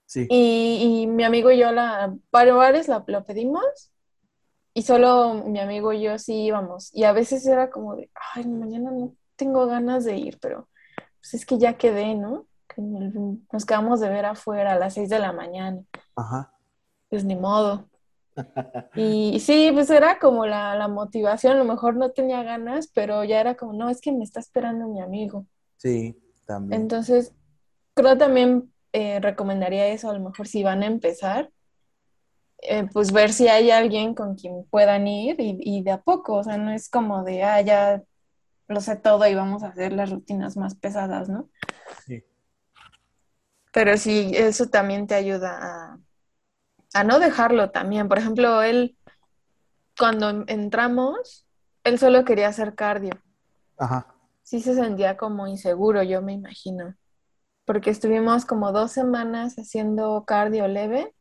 Sí. 0.07 0.27
Y, 0.29 1.07
mi 1.07 1.23
amigo 1.23 1.51
y 1.51 1.57
yo 1.57 1.71
la, 1.71 2.13
varios 2.33 2.89
la, 2.89 3.01
lo 3.07 3.23
pedimos 3.23 3.63
y 4.73 4.81
solo 4.81 5.35
mi 5.35 5.61
amigo 5.61 5.93
y 5.93 6.01
yo 6.01 6.19
sí 6.19 6.43
íbamos. 6.43 6.93
Y 6.93 7.05
a 7.05 7.13
veces 7.13 7.47
era 7.47 7.69
como 7.69 7.95
de, 7.95 8.11
ay, 8.35 8.45
mañana 8.45 8.91
no 8.91 9.15
tengo 9.37 9.67
ganas 9.67 10.03
de 10.03 10.17
ir, 10.17 10.37
pero 10.41 10.67
pues 11.21 11.33
es 11.35 11.45
que 11.45 11.57
ya 11.57 11.77
quedé, 11.77 12.15
¿no? 12.15 12.45
Que 12.67 12.81
nos 12.81 13.65
quedamos 13.65 14.01
de 14.01 14.09
ver 14.09 14.25
afuera 14.25 14.73
a 14.73 14.79
las 14.79 14.95
seis 14.95 15.07
de 15.07 15.19
la 15.19 15.31
mañana. 15.31 15.81
Ajá. 16.13 16.51
Pues 17.07 17.23
ni 17.23 17.37
modo. 17.37 17.87
Y 18.95 19.39
sí, 19.39 19.69
pues 19.73 19.89
era 19.89 20.19
como 20.19 20.45
la, 20.45 20.75
la 20.75 20.87
motivación, 20.87 21.53
a 21.53 21.59
lo 21.59 21.65
mejor 21.65 21.95
no 21.95 22.11
tenía 22.11 22.43
ganas, 22.43 22.87
pero 22.87 23.23
ya 23.23 23.39
era 23.39 23.55
como, 23.55 23.73
no, 23.73 23.89
es 23.89 24.01
que 24.01 24.11
me 24.11 24.23
está 24.23 24.39
esperando 24.39 24.87
mi 24.87 25.01
amigo. 25.01 25.45
Sí, 25.77 26.17
también. 26.45 26.81
Entonces, 26.81 27.33
creo 27.93 28.17
también 28.17 28.71
eh, 28.91 29.19
recomendaría 29.19 29.87
eso, 29.87 30.09
a 30.09 30.13
lo 30.13 30.19
mejor 30.19 30.47
si 30.47 30.63
van 30.63 30.83
a 30.83 30.87
empezar, 30.87 31.51
eh, 32.61 32.87
pues 32.93 33.11
ver 33.11 33.33
si 33.33 33.47
hay 33.47 33.71
alguien 33.71 34.13
con 34.13 34.35
quien 34.35 34.65
puedan 34.69 35.07
ir 35.07 35.35
y, 35.39 35.83
de 35.83 35.91
a 35.91 36.01
poco, 36.01 36.35
o 36.35 36.43
sea, 36.43 36.57
no 36.57 36.71
es 36.71 36.89
como 36.89 37.23
de, 37.23 37.43
ah, 37.43 37.61
ya 37.61 38.03
lo 38.67 38.81
sé 38.81 38.95
todo 38.95 39.27
y 39.27 39.35
vamos 39.35 39.63
a 39.63 39.69
hacer 39.69 39.93
las 39.93 40.11
rutinas 40.11 40.55
más 40.57 40.75
pesadas, 40.75 41.27
¿no? 41.27 41.49
Sí. 42.05 42.23
Pero 43.73 43.97
sí, 43.97 44.31
eso 44.35 44.69
también 44.69 45.07
te 45.07 45.15
ayuda 45.15 45.57
a, 45.59 45.99
a 46.93 47.03
no 47.03 47.19
dejarlo 47.19 47.71
también. 47.71 48.07
Por 48.07 48.19
ejemplo, 48.19 48.61
él, 48.61 48.97
cuando 49.97 50.45
entramos, 50.47 51.45
él 51.83 51.99
solo 51.99 52.23
quería 52.23 52.47
hacer 52.47 52.75
cardio. 52.75 53.19
Ajá. 53.77 54.15
Sí 54.43 54.61
se 54.61 54.75
sentía 54.75 55.17
como 55.17 55.47
inseguro, 55.47 56.03
yo 56.03 56.21
me 56.21 56.33
imagino. 56.33 56.95
Porque 57.65 57.89
estuvimos 57.89 58.45
como 58.45 58.71
dos 58.71 58.91
semanas 58.91 59.55
haciendo 59.55 60.23
cardio 60.25 60.67
leve. 60.67 61.15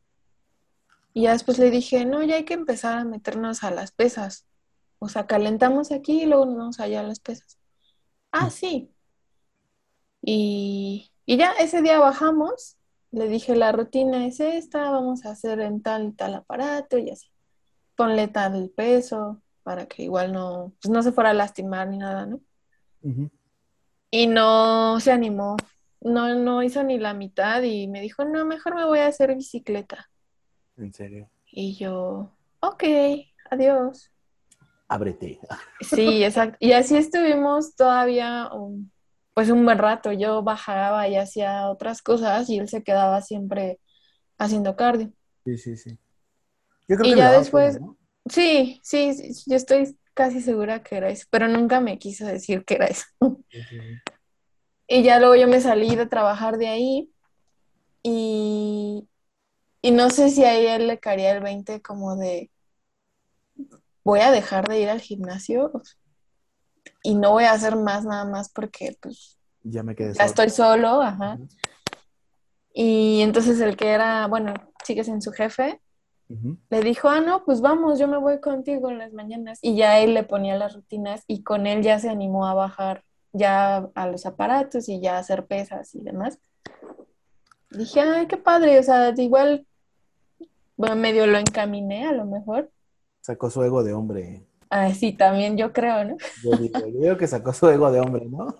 Y 1.14 1.22
ya 1.22 1.32
después 1.32 1.58
le 1.58 1.70
dije, 1.70 2.04
no, 2.04 2.22
ya 2.22 2.36
hay 2.36 2.44
que 2.44 2.54
empezar 2.54 2.98
a 2.98 3.04
meternos 3.04 3.64
a 3.64 3.70
las 3.70 3.92
pesas. 3.92 4.46
O 4.98 5.08
sea, 5.08 5.26
calentamos 5.26 5.90
aquí 5.92 6.22
y 6.22 6.26
luego 6.26 6.46
nos 6.46 6.56
vamos 6.56 6.80
allá 6.80 7.00
a 7.00 7.04
las 7.04 7.20
pesas. 7.20 7.58
Ah, 8.30 8.50
sí. 8.50 8.94
Y, 10.22 11.12
y 11.26 11.36
ya 11.36 11.52
ese 11.52 11.82
día 11.82 11.98
bajamos 11.98 12.76
le 13.12 13.28
dije, 13.28 13.54
la 13.54 13.72
rutina 13.72 14.26
es 14.26 14.40
esta, 14.40 14.90
vamos 14.90 15.24
a 15.24 15.30
hacer 15.32 15.60
en 15.60 15.82
tal 15.82 16.08
y 16.08 16.12
tal 16.12 16.34
aparato 16.34 16.98
y 16.98 17.10
así. 17.10 17.28
Ponle 17.94 18.26
tal 18.28 18.72
peso 18.74 19.42
para 19.62 19.86
que 19.86 20.02
igual 20.02 20.32
no, 20.32 20.72
pues 20.80 20.90
no 20.90 21.02
se 21.02 21.12
fuera 21.12 21.30
a 21.30 21.34
lastimar 21.34 21.88
ni 21.88 21.98
nada, 21.98 22.26
¿no? 22.26 22.40
Y 24.10 24.26
no 24.26 24.98
se 25.00 25.12
animó, 25.12 25.56
no, 26.00 26.34
no 26.34 26.62
hizo 26.62 26.82
ni 26.82 26.98
la 26.98 27.12
mitad 27.12 27.62
y 27.62 27.86
me 27.86 28.00
dijo, 28.00 28.24
no, 28.24 28.46
mejor 28.46 28.74
me 28.74 28.86
voy 28.86 29.00
a 29.00 29.08
hacer 29.08 29.34
bicicleta. 29.34 30.10
¿En 30.76 30.92
serio? 30.92 31.30
Y 31.50 31.74
yo, 31.76 32.34
ok, 32.60 32.84
adiós. 33.50 34.10
Ábrete. 34.88 35.38
Sí, 35.80 36.24
exacto. 36.24 36.56
Y 36.60 36.72
así 36.72 36.96
estuvimos 36.96 37.76
todavía 37.76 38.50
un, 38.52 38.90
pues 39.34 39.50
un 39.50 39.64
buen 39.64 39.78
rato. 39.78 40.12
Yo 40.12 40.42
bajaba 40.42 41.08
y 41.08 41.16
hacía 41.16 41.68
otras 41.70 42.02
cosas 42.02 42.48
y 42.50 42.58
él 42.58 42.68
se 42.68 42.82
quedaba 42.82 43.22
siempre 43.22 43.80
haciendo 44.38 44.76
cardio. 44.76 45.12
Sí, 45.44 45.58
sí, 45.58 45.76
sí. 45.76 45.98
Yo 46.88 46.96
creo 46.96 47.10
y 47.10 47.16
ya 47.16 47.30
después, 47.32 47.78
sí, 48.26 48.80
sí, 48.84 49.12
yo 49.46 49.56
estoy 49.56 49.96
casi 50.14 50.40
segura 50.40 50.82
que 50.82 50.96
era 50.96 51.08
eso, 51.08 51.26
pero 51.30 51.48
nunca 51.48 51.80
me 51.80 51.98
quiso 51.98 52.26
decir 52.26 52.64
que 52.64 52.74
era 52.74 52.86
eso. 52.86 53.04
Y 54.86 55.02
ya 55.02 55.18
luego 55.18 55.36
yo 55.36 55.48
me 55.48 55.60
salí 55.60 55.96
de 55.96 56.06
trabajar 56.06 56.58
de 56.58 56.68
ahí 56.68 57.12
y, 58.02 59.08
y 59.82 59.92
no 59.92 60.10
sé 60.10 60.30
si 60.30 60.44
a 60.44 60.56
él 60.76 60.88
le 60.88 61.00
caería 61.00 61.32
el 61.32 61.42
20 61.42 61.82
como 61.82 62.16
de, 62.16 62.50
voy 64.04 64.20
a 64.20 64.30
dejar 64.30 64.68
de 64.68 64.80
ir 64.80 64.88
al 64.90 65.00
gimnasio 65.00 65.72
y 67.02 67.14
no 67.14 67.32
voy 67.32 67.44
a 67.44 67.52
hacer 67.52 67.76
más 67.76 68.04
nada 68.04 68.24
más 68.24 68.48
porque 68.50 68.96
pues 69.00 69.38
ya 69.62 69.82
me 69.82 69.94
quedé 69.94 70.14
ya 70.14 70.24
estoy 70.24 70.50
solo, 70.50 71.02
ajá. 71.02 71.38
Y 72.74 73.20
entonces 73.20 73.60
el 73.60 73.76
que 73.76 73.88
era, 73.88 74.26
bueno, 74.26 74.54
sigues 74.84 75.08
en 75.08 75.20
su 75.20 75.32
jefe, 75.32 75.80
le 76.70 76.80
dijo, 76.80 77.10
ah, 77.10 77.20
no, 77.20 77.44
pues 77.44 77.60
vamos, 77.60 77.98
yo 77.98 78.08
me 78.08 78.16
voy 78.16 78.40
contigo 78.40 78.90
en 78.90 78.98
las 78.98 79.12
mañanas. 79.12 79.58
Y 79.60 79.76
ya 79.76 79.98
él 79.98 80.14
le 80.14 80.22
ponía 80.22 80.56
las 80.56 80.74
rutinas 80.74 81.24
y 81.26 81.42
con 81.42 81.66
él 81.66 81.82
ya 81.82 81.98
se 81.98 82.08
animó 82.08 82.46
a 82.46 82.54
bajar 82.54 83.04
ya 83.34 83.90
a 83.94 84.06
los 84.06 84.24
aparatos 84.24 84.88
y 84.88 85.00
ya 85.00 85.16
a 85.16 85.20
hacer 85.20 85.46
pesas 85.46 85.94
y 85.94 86.02
demás. 86.02 86.38
Dije, 87.70 88.00
ay, 88.00 88.26
qué 88.26 88.36
padre, 88.36 88.78
o 88.78 88.82
sea, 88.82 89.10
igual, 89.16 89.66
bueno, 90.76 90.96
medio 90.96 91.26
lo 91.26 91.38
encaminé 91.38 92.06
a 92.06 92.12
lo 92.12 92.24
mejor. 92.24 92.70
Sacó 93.20 93.50
su 93.50 93.62
ego 93.62 93.82
de 93.84 93.92
hombre. 93.92 94.46
Ah, 94.74 94.90
sí, 94.94 95.12
también 95.12 95.58
yo 95.58 95.70
creo, 95.70 96.02
¿no? 96.02 96.16
Yo 96.42 96.56
digo, 96.56 97.18
que 97.18 97.26
sacó 97.26 97.52
su 97.52 97.68
ego 97.68 97.92
de 97.92 98.00
hombre, 98.00 98.24
¿no? 98.24 98.56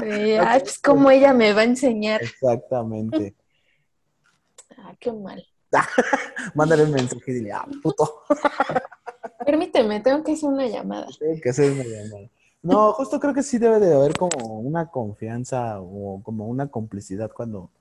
Sí, 0.00 0.06
ay, 0.40 0.60
pues 0.60 0.78
como 0.78 1.10
ella 1.10 1.32
me 1.34 1.52
va 1.52 1.62
a 1.62 1.64
enseñar. 1.64 2.22
Exactamente. 2.22 3.34
Ah, 4.76 4.94
qué 5.00 5.10
mal. 5.10 5.44
Mándale 6.54 6.84
un 6.84 6.92
mensaje 6.92 7.32
y 7.32 7.34
dile, 7.34 7.50
ah, 7.50 7.66
puto. 7.82 8.22
Permíteme, 9.44 9.98
tengo 9.98 10.22
que 10.22 10.34
hacer 10.34 10.48
una 10.48 10.68
llamada. 10.68 11.08
Tengo 11.18 11.40
que 11.42 11.48
hacer 11.48 11.72
una 11.72 11.82
llamada. 11.82 12.30
No, 12.62 12.92
justo 12.92 13.18
creo 13.18 13.34
que 13.34 13.42
sí 13.42 13.58
debe 13.58 13.80
de 13.80 13.92
haber 13.94 14.16
como 14.16 14.60
una 14.60 14.92
confianza 14.92 15.80
o 15.80 16.22
como 16.22 16.46
una 16.46 16.68
complicidad 16.68 17.32
cuando 17.32 17.72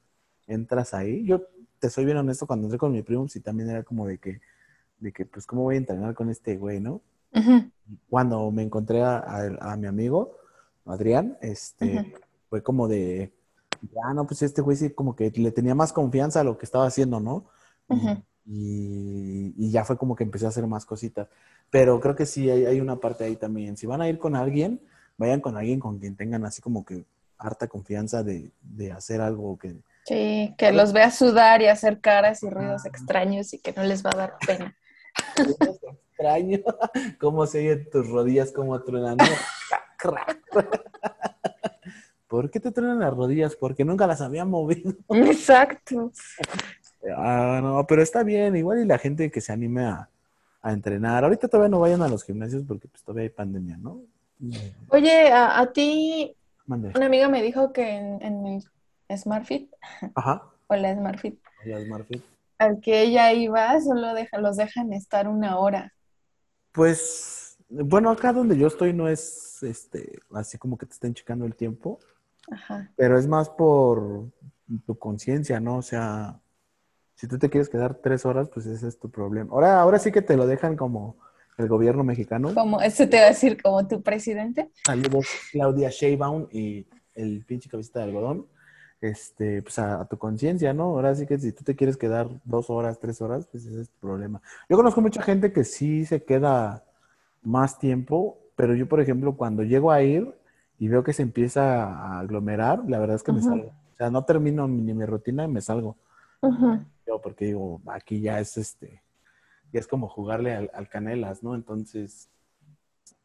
entras 0.47 0.95
ahí. 0.95 1.25
Yo 1.25 1.43
te 1.77 1.91
soy 1.91 2.05
bien 2.05 2.17
honesto, 2.17 2.47
cuando 2.47 2.65
entré 2.65 2.79
con 2.79 2.91
mi 2.91 3.03
primo, 3.03 3.27
sí 3.27 3.39
también 3.39 3.69
era 3.69 3.83
como 3.83 4.07
de 4.07 4.17
que, 4.17 4.41
de 4.97 5.11
que, 5.11 5.27
pues, 5.27 5.45
¿cómo 5.45 5.61
voy 5.61 5.75
a 5.75 5.77
entrenar 5.77 6.15
con 6.15 6.31
este 6.31 6.57
güey, 6.57 6.79
no? 6.79 7.03
Cuando 8.09 8.51
me 8.51 8.63
encontré 8.63 9.03
a, 9.03 9.75
mi 9.77 9.87
amigo, 9.87 10.37
Adrián, 10.85 11.37
este, 11.41 12.13
fue 12.49 12.63
como 12.63 12.87
de, 12.87 13.33
ya 13.81 14.13
no, 14.13 14.25
pues 14.25 14.41
este 14.41 14.61
güey 14.61 14.77
sí 14.77 14.89
como 14.91 15.15
que 15.15 15.31
le 15.31 15.51
tenía 15.51 15.75
más 15.75 15.93
confianza 15.93 16.41
a 16.41 16.43
lo 16.43 16.57
que 16.57 16.65
estaba 16.65 16.87
haciendo, 16.87 17.19
¿no? 17.19 17.45
y, 18.45 19.71
ya 19.71 19.83
fue 19.83 19.97
como 19.97 20.15
que 20.15 20.23
empecé 20.23 20.45
a 20.45 20.49
hacer 20.49 20.65
más 20.67 20.85
cositas. 20.85 21.27
Pero 21.69 21.99
creo 21.99 22.15
que 22.15 22.25
sí 22.25 22.49
hay, 22.49 22.79
una 22.79 22.97
parte 22.97 23.25
ahí 23.25 23.35
también. 23.35 23.75
Si 23.75 23.85
van 23.85 24.01
a 24.01 24.07
ir 24.07 24.19
con 24.19 24.35
alguien, 24.35 24.81
vayan 25.17 25.41
con 25.41 25.57
alguien 25.57 25.79
con 25.79 25.99
quien 25.99 26.15
tengan 26.15 26.45
así 26.45 26.61
como 26.61 26.85
que 26.85 27.05
harta 27.37 27.67
confianza 27.67 28.23
de, 28.23 28.51
hacer 28.95 29.21
algo 29.21 29.57
que... 29.57 29.75
Sí, 30.05 30.55
que 30.57 30.71
los 30.71 30.93
vea 30.93 31.11
sudar 31.11 31.61
y 31.61 31.67
hacer 31.67 31.99
caras 31.99 32.41
y 32.41 32.49
ruidos 32.49 32.85
extraños 32.85 33.53
y 33.53 33.59
que 33.59 33.73
no 33.73 33.83
les 33.83 34.05
va 34.05 34.11
a 34.13 34.17
dar 34.17 34.37
pena 34.45 34.73
extraño. 36.17 36.59
¿Cómo 37.19 37.45
se 37.45 37.59
oyen 37.59 37.89
tus 37.89 38.09
rodillas 38.09 38.51
como 38.51 38.81
truenan? 38.81 39.17
¿Por 42.27 42.49
qué 42.49 42.59
te 42.59 42.71
truenan 42.71 42.99
las 42.99 43.13
rodillas? 43.13 43.55
Porque 43.55 43.85
nunca 43.85 44.07
las 44.07 44.21
había 44.21 44.45
movido. 44.45 44.93
Exacto. 45.09 46.11
Ah, 47.15 47.59
no, 47.61 47.85
pero 47.87 48.01
está 48.01 48.23
bien. 48.23 48.55
Igual 48.55 48.79
y 48.81 48.85
la 48.85 48.97
gente 48.97 49.31
que 49.31 49.41
se 49.41 49.53
anime 49.53 49.85
a, 49.85 50.09
entrenar. 50.63 51.23
Ahorita 51.23 51.47
todavía 51.47 51.69
no 51.69 51.79
vayan 51.79 52.01
a 52.01 52.09
los 52.09 52.25
gimnasios 52.25 52.63
porque 52.67 52.89
pues, 52.89 53.01
todavía 53.01 53.23
hay 53.23 53.29
pandemia, 53.29 53.77
¿no? 53.77 54.01
Oye, 54.89 55.31
a, 55.31 55.65
ti, 55.71 56.35
una 56.67 57.05
amiga 57.05 57.29
me 57.29 57.41
dijo 57.41 57.71
que 57.71 57.89
en, 57.89 58.21
en 58.21 58.45
el 58.45 59.17
SmartFit, 59.17 59.71
Ajá. 60.13 60.43
o 60.67 60.75
la 60.75 60.93
SmartFit, 60.93 61.39
la 61.63 61.79
SmartFit, 61.79 62.21
al 62.57 62.81
que 62.81 63.03
ella 63.03 63.31
iba, 63.31 63.79
solo 63.79 64.13
deja, 64.13 64.39
los 64.39 64.57
dejan 64.57 64.91
estar 64.91 65.29
una 65.29 65.57
hora. 65.57 65.93
Pues, 66.77 67.57
bueno, 67.69 68.11
acá 68.11 68.31
donde 68.31 68.55
yo 68.55 68.67
estoy 68.67 68.93
no 68.93 69.09
es 69.09 69.63
este 69.63 70.19
así 70.31 70.59
como 70.59 70.77
que 70.77 70.85
te 70.85 70.93
estén 70.93 71.15
checando 71.15 71.43
el 71.43 71.55
tiempo. 71.55 71.99
Ajá. 72.51 72.91
Pero 72.95 73.17
es 73.17 73.27
más 73.27 73.49
por 73.49 74.29
tu 74.85 74.95
conciencia, 74.99 75.59
¿no? 75.59 75.77
O 75.77 75.81
sea, 75.81 76.39
si 77.15 77.27
tú 77.27 77.39
te 77.39 77.49
quieres 77.49 77.67
quedar 77.67 77.95
tres 77.95 78.27
horas, 78.27 78.47
pues 78.49 78.67
ese 78.67 78.87
es 78.87 78.99
tu 78.99 79.09
problema. 79.09 79.51
Ahora, 79.53 79.81
ahora 79.81 79.97
sí 79.97 80.11
que 80.11 80.21
te 80.21 80.37
lo 80.37 80.45
dejan 80.45 80.77
como 80.77 81.17
el 81.57 81.67
gobierno 81.67 82.03
mexicano. 82.03 82.53
Como, 82.53 82.79
eso 82.79 83.09
te 83.09 83.17
va 83.17 83.25
a 83.25 83.29
decir 83.29 83.59
como 83.59 83.87
tu 83.87 84.03
presidente. 84.03 84.69
Saludos, 84.85 85.25
Claudia 85.51 85.89
Sheinbaum 85.89 86.47
y 86.51 86.85
el 87.15 87.43
pinche 87.43 87.71
cabecita 87.71 88.01
de 88.01 88.05
algodón 88.05 88.45
este, 89.01 89.61
pues 89.61 89.77
a, 89.79 90.05
tu 90.05 90.17
conciencia, 90.17 90.73
¿no? 90.73 90.85
Ahora 90.85 91.13
sí 91.15 91.27
que 91.27 91.37
si 91.37 91.51
tú 91.51 91.63
te 91.63 91.75
quieres 91.75 91.97
quedar 91.97 92.29
dos 92.45 92.69
horas, 92.69 92.99
tres 92.99 93.21
horas, 93.21 93.47
pues 93.51 93.65
ese 93.65 93.81
es 93.81 93.89
tu 93.89 93.99
problema. 93.99 94.41
Yo 94.69 94.77
conozco 94.77 95.01
mucha 95.01 95.21
gente 95.21 95.51
que 95.51 95.63
sí 95.63 96.05
se 96.05 96.23
queda 96.23 96.83
más 97.43 97.79
tiempo, 97.79 98.39
pero 98.55 98.75
yo, 98.75 98.87
por 98.87 98.99
ejemplo, 98.99 99.35
cuando 99.35 99.63
llego 99.63 99.91
a 99.91 100.01
ir 100.01 100.33
y 100.79 100.87
veo 100.87 101.03
que 101.03 101.13
se 101.13 101.21
empieza 101.21 101.83
a 101.85 102.19
aglomerar, 102.19 102.83
la 102.87 102.99
verdad 102.99 103.15
es 103.15 103.23
que 103.23 103.31
me 103.31 103.41
salgo. 103.41 103.67
O 103.67 103.95
sea, 103.97 104.09
no 104.09 104.25
termino 104.25 104.67
ni 104.67 104.93
mi 104.93 105.05
rutina 105.05 105.43
y 105.45 105.47
me 105.47 105.61
salgo. 105.61 105.95
Yo 107.05 107.21
porque 107.21 107.45
digo, 107.45 107.81
aquí 107.87 108.19
ya 108.21 108.39
es 108.39 108.57
este, 108.57 109.01
ya 109.71 109.79
es 109.79 109.87
como 109.87 110.07
jugarle 110.07 110.69
al, 110.73 110.89
canelas, 110.89 111.41
¿no? 111.41 111.55
Entonces, 111.55 112.29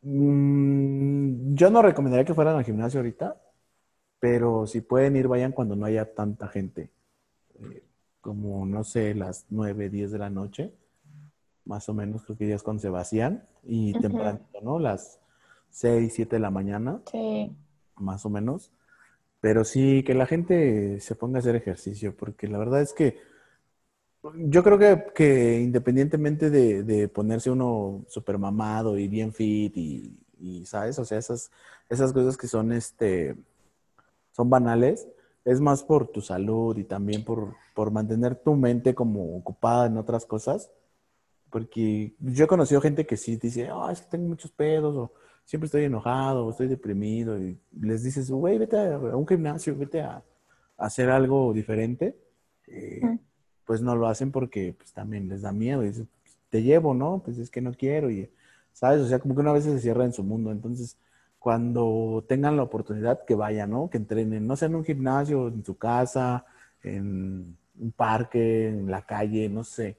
mmm, 0.03 1.55
yo 1.55 1.70
no 1.70 1.83
recomendaría 1.83 2.25
que 2.25 2.35
fueran 2.35 2.57
al 2.57 2.64
gimnasio 2.64 3.01
ahorita 3.01 3.37
pero 4.23 4.68
si 4.68 4.83
pueden 4.83 5.16
ir, 5.16 5.27
vayan 5.27 5.51
cuando 5.51 5.75
no 5.75 5.85
haya 5.85 6.14
tanta 6.14 6.47
gente, 6.47 6.91
eh, 7.59 7.83
como 8.20 8.64
no 8.64 8.85
sé, 8.85 9.16
las 9.16 9.47
9, 9.51 9.91
10 9.91 10.12
de 10.12 10.18
la 10.18 10.31
noche, 10.31 10.73
más 11.64 11.89
o 11.89 11.95
menos 11.95 12.23
creo 12.23 12.39
que 12.39 12.47
ya 12.47 12.55
es 12.55 12.62
cuando 12.62 12.81
se 12.81 12.89
vacían, 12.89 13.45
y 13.64 13.93
temprano, 14.01 14.39
¿no? 14.62 14.79
Las 14.79 15.18
6, 15.70 16.12
7 16.14 16.37
de 16.37 16.41
la 16.41 16.53
mañana, 16.53 17.03
sí. 17.11 17.51
más 17.97 18.25
o 18.25 18.31
menos. 18.31 18.70
Pero 19.41 19.64
sí, 19.64 20.05
que 20.05 20.14
la 20.14 20.27
gente 20.27 21.01
se 21.01 21.16
ponga 21.16 21.39
a 21.39 21.41
hacer 21.41 21.57
ejercicio, 21.57 22.16
porque 22.16 22.47
la 22.47 22.59
verdad 22.59 22.81
es 22.81 22.93
que 22.93 23.18
yo 24.37 24.62
creo 24.62 24.79
que, 24.79 25.05
que 25.16 25.61
independientemente 25.62 26.49
de, 26.49 26.85
de, 26.85 27.09
ponerse 27.09 27.51
uno 27.51 28.05
súper 28.07 28.39
mamado 28.39 28.97
y 28.97 29.09
bien 29.09 29.33
fit 29.33 29.77
y, 29.77 30.16
y, 30.39 30.64
¿sabes? 30.64 31.01
O 31.01 31.05
sea, 31.05 31.18
esas, 31.18 31.51
esas 31.89 32.12
cosas 32.12 32.37
que 32.37 32.47
son, 32.47 32.70
este, 32.70 33.35
son 34.33 34.51
banales, 34.51 35.09
es 35.45 35.61
más 35.61 35.83
por 35.83 36.09
tu 36.09 36.20
salud 36.20 36.76
y 36.76 36.85
también 36.85 37.24
por, 37.24 37.55
por 37.74 37.91
mantener 37.91 38.37
tu 38.37 38.55
mente 38.55 38.95
como 38.95 39.37
ocupada 39.37 39.87
en 39.87 39.97
otras 39.97 40.26
cosas. 40.26 40.70
Porque 41.51 42.14
yo 42.18 42.45
he 42.45 42.49
conocido 42.49 42.80
gente 42.80 43.07
que 43.07 43.16
sí 43.16 43.37
dice, 43.37 43.70
oh, 43.70 43.91
es 43.91 44.01
que 44.01 44.11
tengo 44.11 44.28
muchos 44.28 44.51
pedos, 44.51 44.97
o 44.97 45.12
siempre 45.45 45.66
estoy 45.66 45.85
enojado, 45.85 46.47
o 46.47 46.51
estoy 46.51 46.68
deprimido, 46.68 47.39
y 47.39 47.59
les 47.78 48.03
dices, 48.03 48.30
güey, 48.30 48.59
vete 48.59 48.78
a, 48.78 48.99
un 48.99 49.26
gimnasio, 49.26 49.76
vete 49.76 50.01
a, 50.01 50.22
hacer 50.78 51.11
algo 51.11 51.53
diferente. 51.53 52.16
Eh, 52.66 53.18
pues 53.64 53.80
no 53.80 53.95
lo 53.95 54.09
hacen 54.09 54.33
porque 54.33 54.74
pues 54.76 54.93
también 54.93 55.28
les 55.28 55.43
da 55.43 55.53
miedo. 55.53 55.83
Y 55.83 55.89
dicen, 55.89 56.09
te 56.51 56.62
llevo, 56.62 56.95
¿no? 56.95 57.22
Pues 57.24 57.39
es 57.39 57.51
que 57.51 57.61
no 57.61 57.72
quiero. 57.72 58.11
Y, 58.11 58.30
¿sabes? 58.72 59.01
O 59.01 59.07
sea, 59.07 59.18
como 59.18 59.35
que 59.35 59.41
una 59.41 59.53
vez 59.53 59.64
se 59.64 59.78
cierra 59.78 60.05
en 60.05 60.12
su 60.12 60.22
mundo. 60.24 60.51
Entonces, 60.51 60.97
cuando 61.43 62.24
tengan 62.28 62.57
la 62.57 62.62
oportunidad, 62.62 63.24
que 63.24 63.34
vayan, 63.34 63.70
¿no? 63.70 63.90
Que 63.90 63.99
entrenen, 63.99 64.47
no 64.47 64.55
sea 64.55 64.68
en 64.68 64.76
un 64.76 64.84
gimnasio, 64.84 65.49
en 65.49 65.64
su 65.64 65.76
casa, 65.76 66.47
en 66.82 67.59
un 67.78 67.93
parque, 67.93 68.68
en 68.68 68.88
la 68.88 69.05
calle, 69.05 69.49
no 69.49 69.64
sé. 69.64 69.99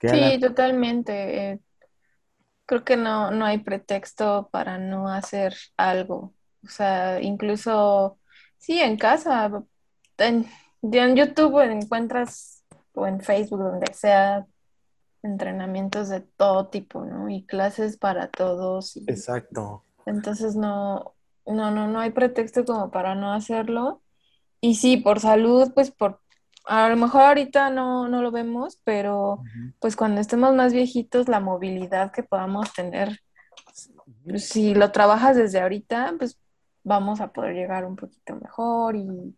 sí, 0.00 0.38
totalmente. 0.38 1.52
Eh, 1.52 1.60
creo 2.66 2.84
que 2.84 2.98
no, 2.98 3.30
no 3.30 3.46
hay 3.46 3.58
pretexto 3.58 4.50
para 4.52 4.76
no 4.78 5.08
hacer 5.08 5.54
algo. 5.78 6.34
O 6.62 6.68
sea, 6.68 7.22
incluso, 7.22 8.18
sí, 8.58 8.78
en 8.78 8.98
casa, 8.98 9.50
en, 10.18 10.46
en 10.82 11.16
YouTube 11.16 11.58
encuentras, 11.60 12.64
o 12.92 13.06
en 13.06 13.20
Facebook, 13.22 13.60
donde 13.60 13.94
sea, 13.94 14.46
entrenamientos 15.22 16.10
de 16.10 16.20
todo 16.20 16.68
tipo, 16.68 17.06
¿no? 17.06 17.30
Y 17.30 17.46
clases 17.46 17.96
para 17.96 18.28
todos. 18.28 18.98
Exacto. 19.06 19.85
Entonces 20.06 20.56
no, 20.56 21.14
no, 21.46 21.70
no, 21.70 21.88
no 21.88 22.00
hay 22.00 22.10
pretexto 22.10 22.64
como 22.64 22.90
para 22.90 23.14
no 23.14 23.32
hacerlo. 23.32 24.02
Y 24.60 24.76
sí, 24.76 24.96
por 24.96 25.20
salud, 25.20 25.72
pues 25.74 25.90
por, 25.90 26.20
a 26.64 26.88
lo 26.88 26.96
mejor 26.96 27.22
ahorita 27.22 27.70
no, 27.70 28.08
no 28.08 28.22
lo 28.22 28.30
vemos, 28.30 28.80
pero 28.84 29.42
pues 29.80 29.96
cuando 29.96 30.20
estemos 30.20 30.54
más 30.54 30.72
viejitos, 30.72 31.28
la 31.28 31.40
movilidad 31.40 32.12
que 32.12 32.22
podamos 32.22 32.72
tener, 32.72 33.20
pues, 34.24 34.48
si 34.48 34.74
lo 34.74 34.90
trabajas 34.92 35.36
desde 35.36 35.60
ahorita, 35.60 36.14
pues 36.18 36.38
vamos 36.82 37.20
a 37.20 37.32
poder 37.32 37.54
llegar 37.54 37.84
un 37.84 37.96
poquito 37.96 38.36
mejor 38.36 38.96
y 38.96 39.36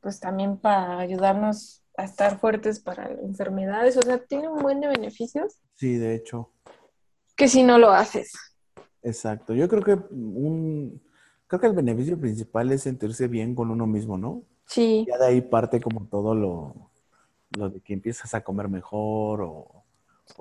pues 0.00 0.20
también 0.20 0.56
para 0.58 0.98
ayudarnos 0.98 1.82
a 1.96 2.04
estar 2.04 2.38
fuertes 2.38 2.80
para 2.80 3.10
enfermedades. 3.10 3.96
O 3.96 4.02
sea, 4.02 4.18
tiene 4.18 4.48
un 4.48 4.60
buen 4.60 4.80
de 4.80 4.88
beneficios. 4.88 5.58
Sí, 5.74 5.96
de 5.96 6.14
hecho. 6.14 6.52
Que 7.36 7.48
si 7.48 7.62
no 7.62 7.78
lo 7.78 7.90
haces. 7.90 8.32
Exacto. 9.02 9.54
Yo 9.54 9.68
creo 9.68 9.82
que 9.82 9.94
un 9.94 11.02
creo 11.46 11.60
que 11.60 11.66
el 11.66 11.72
beneficio 11.74 12.18
principal 12.18 12.70
es 12.70 12.82
sentirse 12.82 13.26
bien 13.26 13.54
con 13.54 13.70
uno 13.70 13.86
mismo, 13.86 14.16
¿no? 14.16 14.44
Sí. 14.66 15.04
Ya 15.08 15.18
de 15.18 15.26
ahí 15.26 15.40
parte 15.40 15.80
como 15.80 16.06
todo 16.06 16.34
lo, 16.34 16.90
lo 17.56 17.70
de 17.70 17.80
que 17.80 17.92
empiezas 17.92 18.34
a 18.34 18.42
comer 18.42 18.68
mejor 18.68 19.42
o 19.42 19.80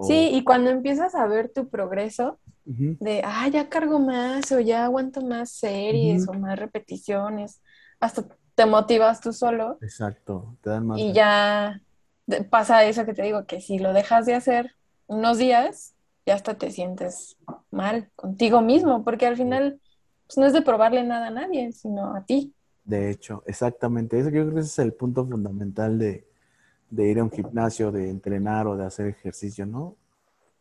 Sí, 0.02 0.30
y 0.34 0.44
cuando 0.44 0.70
empiezas 0.70 1.16
a 1.16 1.26
ver 1.28 1.50
tu 1.50 1.68
progreso, 1.70 2.40
de, 2.66 3.22
ah, 3.26 3.48
ya 3.48 3.70
cargo 3.70 4.00
más 4.00 4.52
o 4.52 4.60
ya 4.60 4.86
aguanto 4.86 5.22
más 5.22 5.50
series 5.50 6.28
o 6.28 6.34
más 6.34 6.60
repeticiones, 6.60 7.62
hasta 8.00 8.26
te 8.54 8.66
motivas 8.66 9.22
tú 9.22 9.34
solo. 9.34 9.78
Exacto, 9.82 10.56
te 10.62 10.70
dan 10.70 10.86
más. 10.86 11.00
Y 11.00 11.14
ya 11.14 11.82
pasa 12.52 12.86
eso 12.86 13.06
que 13.06 13.14
te 13.14 13.24
digo, 13.24 13.46
que 13.46 13.60
si 13.60 13.80
lo 13.80 13.94
dejas 13.94 14.26
de 14.28 14.36
hacer 14.36 14.76
unos 15.08 15.40
días, 15.40 15.96
ya 16.30 16.36
hasta 16.36 16.54
te 16.54 16.70
sientes 16.70 17.38
mal 17.72 18.12
contigo 18.16 18.62
mismo, 18.62 19.04
porque 19.04 19.26
al 19.26 19.36
final 19.36 19.80
pues, 20.28 20.38
no 20.38 20.46
es 20.46 20.54
de 20.54 20.62
probarle 20.62 21.04
nada 21.04 21.28
a 21.28 21.32
nadie, 21.32 21.72
sino 21.72 22.16
a 22.16 22.24
ti. 22.24 22.54
De 22.84 23.10
hecho, 23.10 23.42
exactamente. 23.48 24.20
Eso 24.20 24.30
yo 24.30 24.44
creo 24.44 24.54
que 24.54 24.60
ese 24.60 24.70
es 24.70 24.80
el 24.80 24.94
punto 24.94 25.26
fundamental 25.26 25.98
de, 25.98 26.28
de 26.92 27.08
ir 27.10 27.20
a 27.20 27.24
un 27.24 27.32
gimnasio, 27.32 27.92
de 27.92 28.12
entrenar 28.12 28.68
o 28.68 28.78
de 28.78 28.86
hacer 28.86 29.08
ejercicio, 29.08 29.66
¿no? 29.66 29.96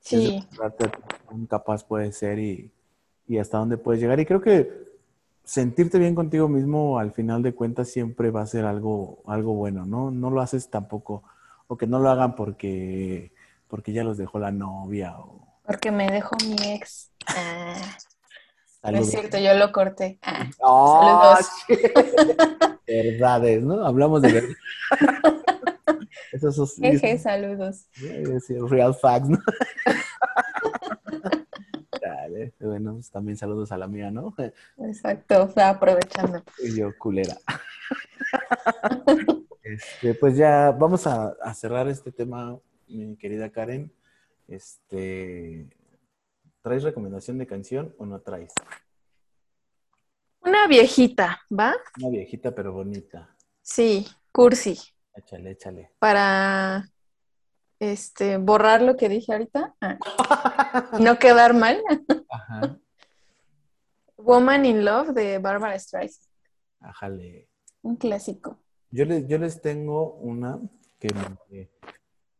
Sí. 0.01 0.43
un 1.31 1.45
capaz 1.45 1.85
puede 1.85 2.13
ser 2.13 2.39
y, 2.39 2.73
hasta 3.39 3.59
dónde 3.59 3.77
puedes 3.77 4.01
llegar. 4.01 4.19
Y 4.21 4.25
creo 4.25 4.41
que 4.41 4.89
sentirte 5.45 5.99
bien 5.99 6.15
contigo 6.15 6.49
mismo 6.49 6.99
al 6.99 7.13
final 7.13 7.43
de 7.43 7.55
cuentas 7.55 7.91
siempre 7.91 8.31
va 8.31 8.41
a 8.41 8.47
ser 8.47 8.65
algo, 8.65 9.19
algo 9.27 9.53
bueno, 9.53 9.85
¿no? 9.85 10.11
No 10.11 10.31
lo 10.31 10.41
haces 10.41 10.71
tampoco, 10.71 11.25
o 11.67 11.77
que 11.77 11.87
no 11.87 11.99
lo 11.99 12.09
hagan 12.09 12.35
porque, 12.37 13.33
porque 13.69 13.93
ya 13.93 14.03
los 14.03 14.17
dejó 14.17 14.39
la 14.39 14.51
novia 14.51 15.19
o... 15.19 15.48
Porque 15.69 15.91
me 15.91 16.09
dejó 16.09 16.35
mi 16.47 16.57
ex. 16.73 17.11
Ah. 17.27 17.75
es 18.85 19.11
cierto, 19.11 19.39
yo 19.39 19.53
lo 19.53 19.71
corté. 19.71 20.19
Ah. 20.23 20.49
saludos. 20.57 21.47
Verdades, 22.87 23.63
¿no? 23.63 23.85
Hablamos 23.85 24.23
de 24.23 24.33
verdad. 24.33 24.57
Esos, 26.33 26.79
Eje, 26.81 27.19
saludos. 27.19 27.87
Real 28.71 28.95
facts, 28.95 29.29
¿no? 29.29 29.39
Dale, 32.01 32.55
bueno, 32.61 32.95
pues 32.95 33.11
también 33.11 33.37
saludos 33.37 33.71
a 33.71 33.77
la 33.77 33.89
mía, 33.89 34.11
¿no? 34.11 34.35
Exacto, 34.79 35.49
fue 35.49 35.63
aprovechando. 35.63 36.43
Y 36.63 36.79
yo, 36.79 36.97
culera. 36.97 37.37
Este, 39.63 40.15
pues 40.15 40.35
ya 40.35 40.71
vamos 40.71 41.07
a, 41.07 41.37
cerrar 41.53 41.89
este 41.89 42.11
tema, 42.11 42.59
mi 42.87 43.17
querida 43.17 43.51
Karen. 43.51 43.93
Este, 44.49 45.69
¿traes 46.63 46.83
recomendación 46.83 47.37
de 47.37 47.47
canción 47.47 47.95
o 47.99 48.07
no 48.07 48.23
traes? 48.23 48.55
Una 50.41 50.67
viejita, 50.67 51.43
¿va? 51.51 51.77
Una 52.01 52.09
viejita 52.09 52.55
pero 52.55 52.73
bonita. 52.73 53.37
Sí, 53.61 54.07
cursi. 54.33 54.79
Échale, 55.15 55.51
échale. 55.51 55.93
Para 55.99 56.91
este, 57.79 58.39
borrar 58.39 58.81
lo 58.81 58.97
que 58.97 59.11
dije 59.11 59.33
ahorita. 59.33 59.75
Ah. 59.83 59.99
no 60.99 61.19
quedar 61.19 61.53
mal. 61.53 61.83
Woman 64.17 64.65
in 64.65 64.83
Love 64.83 65.11
de 65.11 65.39
Barbara 65.39 65.79
Streisand. 65.79 66.27
Ajale. 66.81 67.49
Un 67.83 67.97
clásico. 67.97 68.59
Yo 68.91 69.05
les, 69.05 69.29
yo 69.29 69.37
les 69.37 69.61
tengo 69.61 70.15
una 70.15 70.59
que 70.99 71.09
me, 71.13 71.69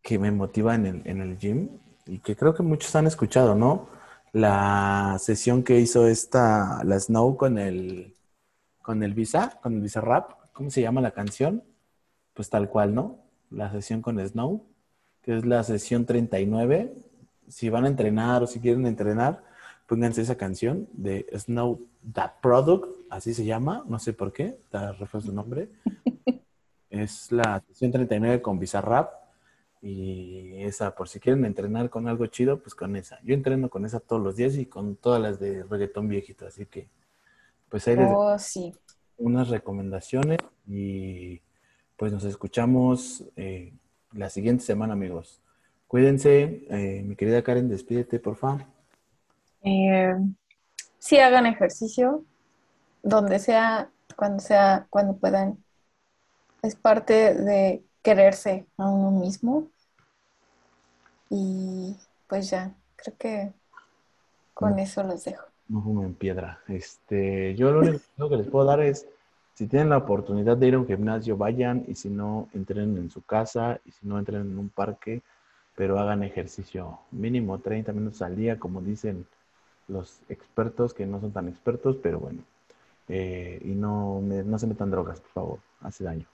que 0.01 0.19
me 0.19 0.31
motiva 0.31 0.75
en 0.75 0.87
el, 0.87 1.03
en 1.05 1.21
el 1.21 1.37
gym 1.37 1.79
y 2.09 2.19
que 2.19 2.37
creo 2.37 2.55
que 2.55 2.63
muchos 2.63 2.95
han 2.97 3.07
escuchado, 3.07 3.55
¿no? 3.55 3.89
La 4.33 5.17
sesión 5.21 5.63
que 5.63 5.79
hizo 5.81 6.07
esta, 6.07 6.83
la 6.85 6.99
Snow 6.99 7.37
con 7.37 7.59
el, 7.59 8.17
con 8.83 9.03
el 9.03 9.15
Visa, 9.15 9.59
con 9.63 9.75
el 9.75 9.83
Visa 9.83 10.01
Rap. 10.01 10.33
¿Cómo 10.53 10.71
se 10.71 10.83
llama 10.83 11.01
la 11.01 11.13
canción? 11.13 11.63
pues 12.39 12.51
tal 12.51 12.69
cual, 12.69 12.95
¿no? 12.95 13.19
La 13.51 13.69
sesión 13.73 14.01
con 14.01 14.25
Snow, 14.25 14.65
que 15.23 15.37
es 15.37 15.45
la 15.45 15.65
sesión 15.65 16.07
39. 16.07 16.95
Si 17.49 17.69
van 17.69 17.85
a 17.85 17.89
entrenar 17.89 18.45
o 18.45 18.47
si 18.47 18.61
quieren 18.61 18.87
entrenar, 18.87 19.43
pónganse 19.89 20.23
esa 20.23 20.37
canción 20.37 20.87
de 20.93 21.27
Snow 21.37 21.81
That 22.13 22.35
Product, 22.41 22.87
así 23.11 23.35
se 23.35 23.45
llama, 23.45 23.83
no 23.89 23.99
sé 23.99 24.13
por 24.13 24.33
qué, 24.33 24.57
está 24.63 24.93
refiero 24.93 25.27
su 25.27 25.33
nombre. 25.33 25.69
es 26.91 27.33
la 27.33 27.61
sesión 27.67 27.91
39 27.91 28.41
con 28.41 28.61
Bizarrap 28.61 29.11
y 29.81 30.63
esa, 30.63 30.95
por 30.95 31.09
si 31.09 31.21
quieren 31.21 31.45
entrenar 31.45 31.91
con 31.91 32.09
algo 32.09 32.27
chido, 32.27 32.61
pues 32.61 32.75
con 32.75 32.97
esa. 32.97 33.19
Yo 33.23 33.35
entreno 33.35 33.71
con 33.71 33.85
esa 33.85 34.01
todos 34.01 34.23
los 34.23 34.37
días 34.37 34.57
y 34.57 34.67
con 34.67 34.97
todas 34.97 35.21
las 35.21 35.39
de 35.39 35.63
reggaetón 35.65 36.09
viejito, 36.09 36.47
así 36.47 36.67
que 36.67 36.89
pues 37.69 37.87
ahí 37.89 37.97
les 37.97 38.09
oh, 38.11 38.39
sí. 38.39 38.75
unas 39.19 39.49
recomendaciones 39.49 40.39
y 40.67 41.41
pues 41.97 42.13
nos 42.13 42.25
escuchamos 42.25 43.25
eh, 43.37 43.73
la 44.13 44.31
siguiente 44.31 44.65
semana, 44.65 44.95
amigos. 44.95 45.41
Cuídense. 45.87 46.67
Eh, 46.71 47.03
mi 47.05 47.17
querida 47.17 47.43
Karen, 47.43 47.69
despídete, 47.69 48.21
por 48.21 48.37
favor. 48.37 48.63
Eh, 49.63 50.15
sí, 50.99 51.19
hagan 51.19 51.47
ejercicio, 51.47 52.25
donde 53.03 53.39
sea, 53.39 53.91
cuando 54.17 54.41
sea, 54.41 54.87
cuando 54.91 55.17
puedan. 55.17 55.59
Es 56.63 56.75
parte 56.75 57.35
de 57.35 57.83
quererse 58.09 58.67
a 58.79 58.89
uno 58.89 59.11
mismo. 59.11 59.69
Y 61.29 61.95
pues 62.27 62.49
ya, 62.49 62.73
creo 62.97 63.17
que 63.19 63.53
con 64.55 64.79
eso 64.79 65.03
los 65.03 65.25
dejo. 65.25 65.45
No 65.69 65.83
fumen 65.83 66.15
piedra. 66.15 66.59
Este, 66.69 67.55
yo 67.55 67.71
lo 67.71 67.81
único 67.81 68.31
que 68.31 68.37
les 68.39 68.49
puedo 68.49 68.65
dar 68.65 68.81
es 68.81 69.07
si 69.53 69.67
tienen 69.67 69.91
la 69.91 69.99
oportunidad 69.99 70.57
de 70.57 70.69
ir 70.69 70.75
a 70.75 70.79
un 70.79 70.87
gimnasio, 70.87 71.37
vayan 71.37 71.85
y 71.87 71.97
si 71.97 72.09
no, 72.09 72.49
entren 72.55 72.97
en 72.97 73.11
su 73.11 73.21
casa 73.23 73.79
y 73.85 73.91
si 73.91 74.07
no, 74.07 74.19
entren 74.19 74.41
en 74.41 74.59
un 74.59 74.71
parque, 74.71 75.21
pero 75.77 75.99
hagan 75.99 76.23
ejercicio 76.23 77.01
mínimo 77.11 77.59
30 77.59 77.93
minutos 77.93 78.23
al 78.23 78.37
día, 78.37 78.59
como 78.59 78.81
dicen 78.81 79.27
los 79.87 80.21
expertos, 80.31 80.95
que 80.95 81.05
no 81.05 81.21
son 81.21 81.33
tan 81.33 81.49
expertos, 81.49 81.97
pero 82.03 82.21
bueno. 82.21 82.43
Eh, 83.09 83.61
y 83.65 83.73
no, 83.75 84.23
no 84.23 84.59
se 84.59 84.67
metan 84.67 84.91
drogas, 84.91 85.21
por 85.21 85.31
favor, 85.31 85.59
hace 85.83 86.05
daño. 86.05 86.27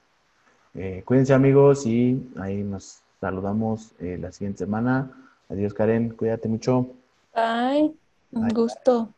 Eh, 0.75 1.03
cuídense 1.05 1.33
amigos 1.33 1.87
y 1.87 2.21
ahí 2.37 2.63
nos 2.63 3.01
saludamos 3.21 3.93
eh, 4.01 4.19
la 4.21 4.33
siguiente 4.33 4.59
semana. 4.59 5.11
Adiós 5.49 5.73
Karen, 5.73 6.11
cuídate 6.11 6.49
mucho. 6.49 6.89
Bye, 7.35 7.95
un 8.33 8.49
gusto. 8.49 9.09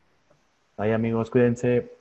Bye 0.76 0.92
amigos, 0.92 1.30
cuídense. 1.30 1.95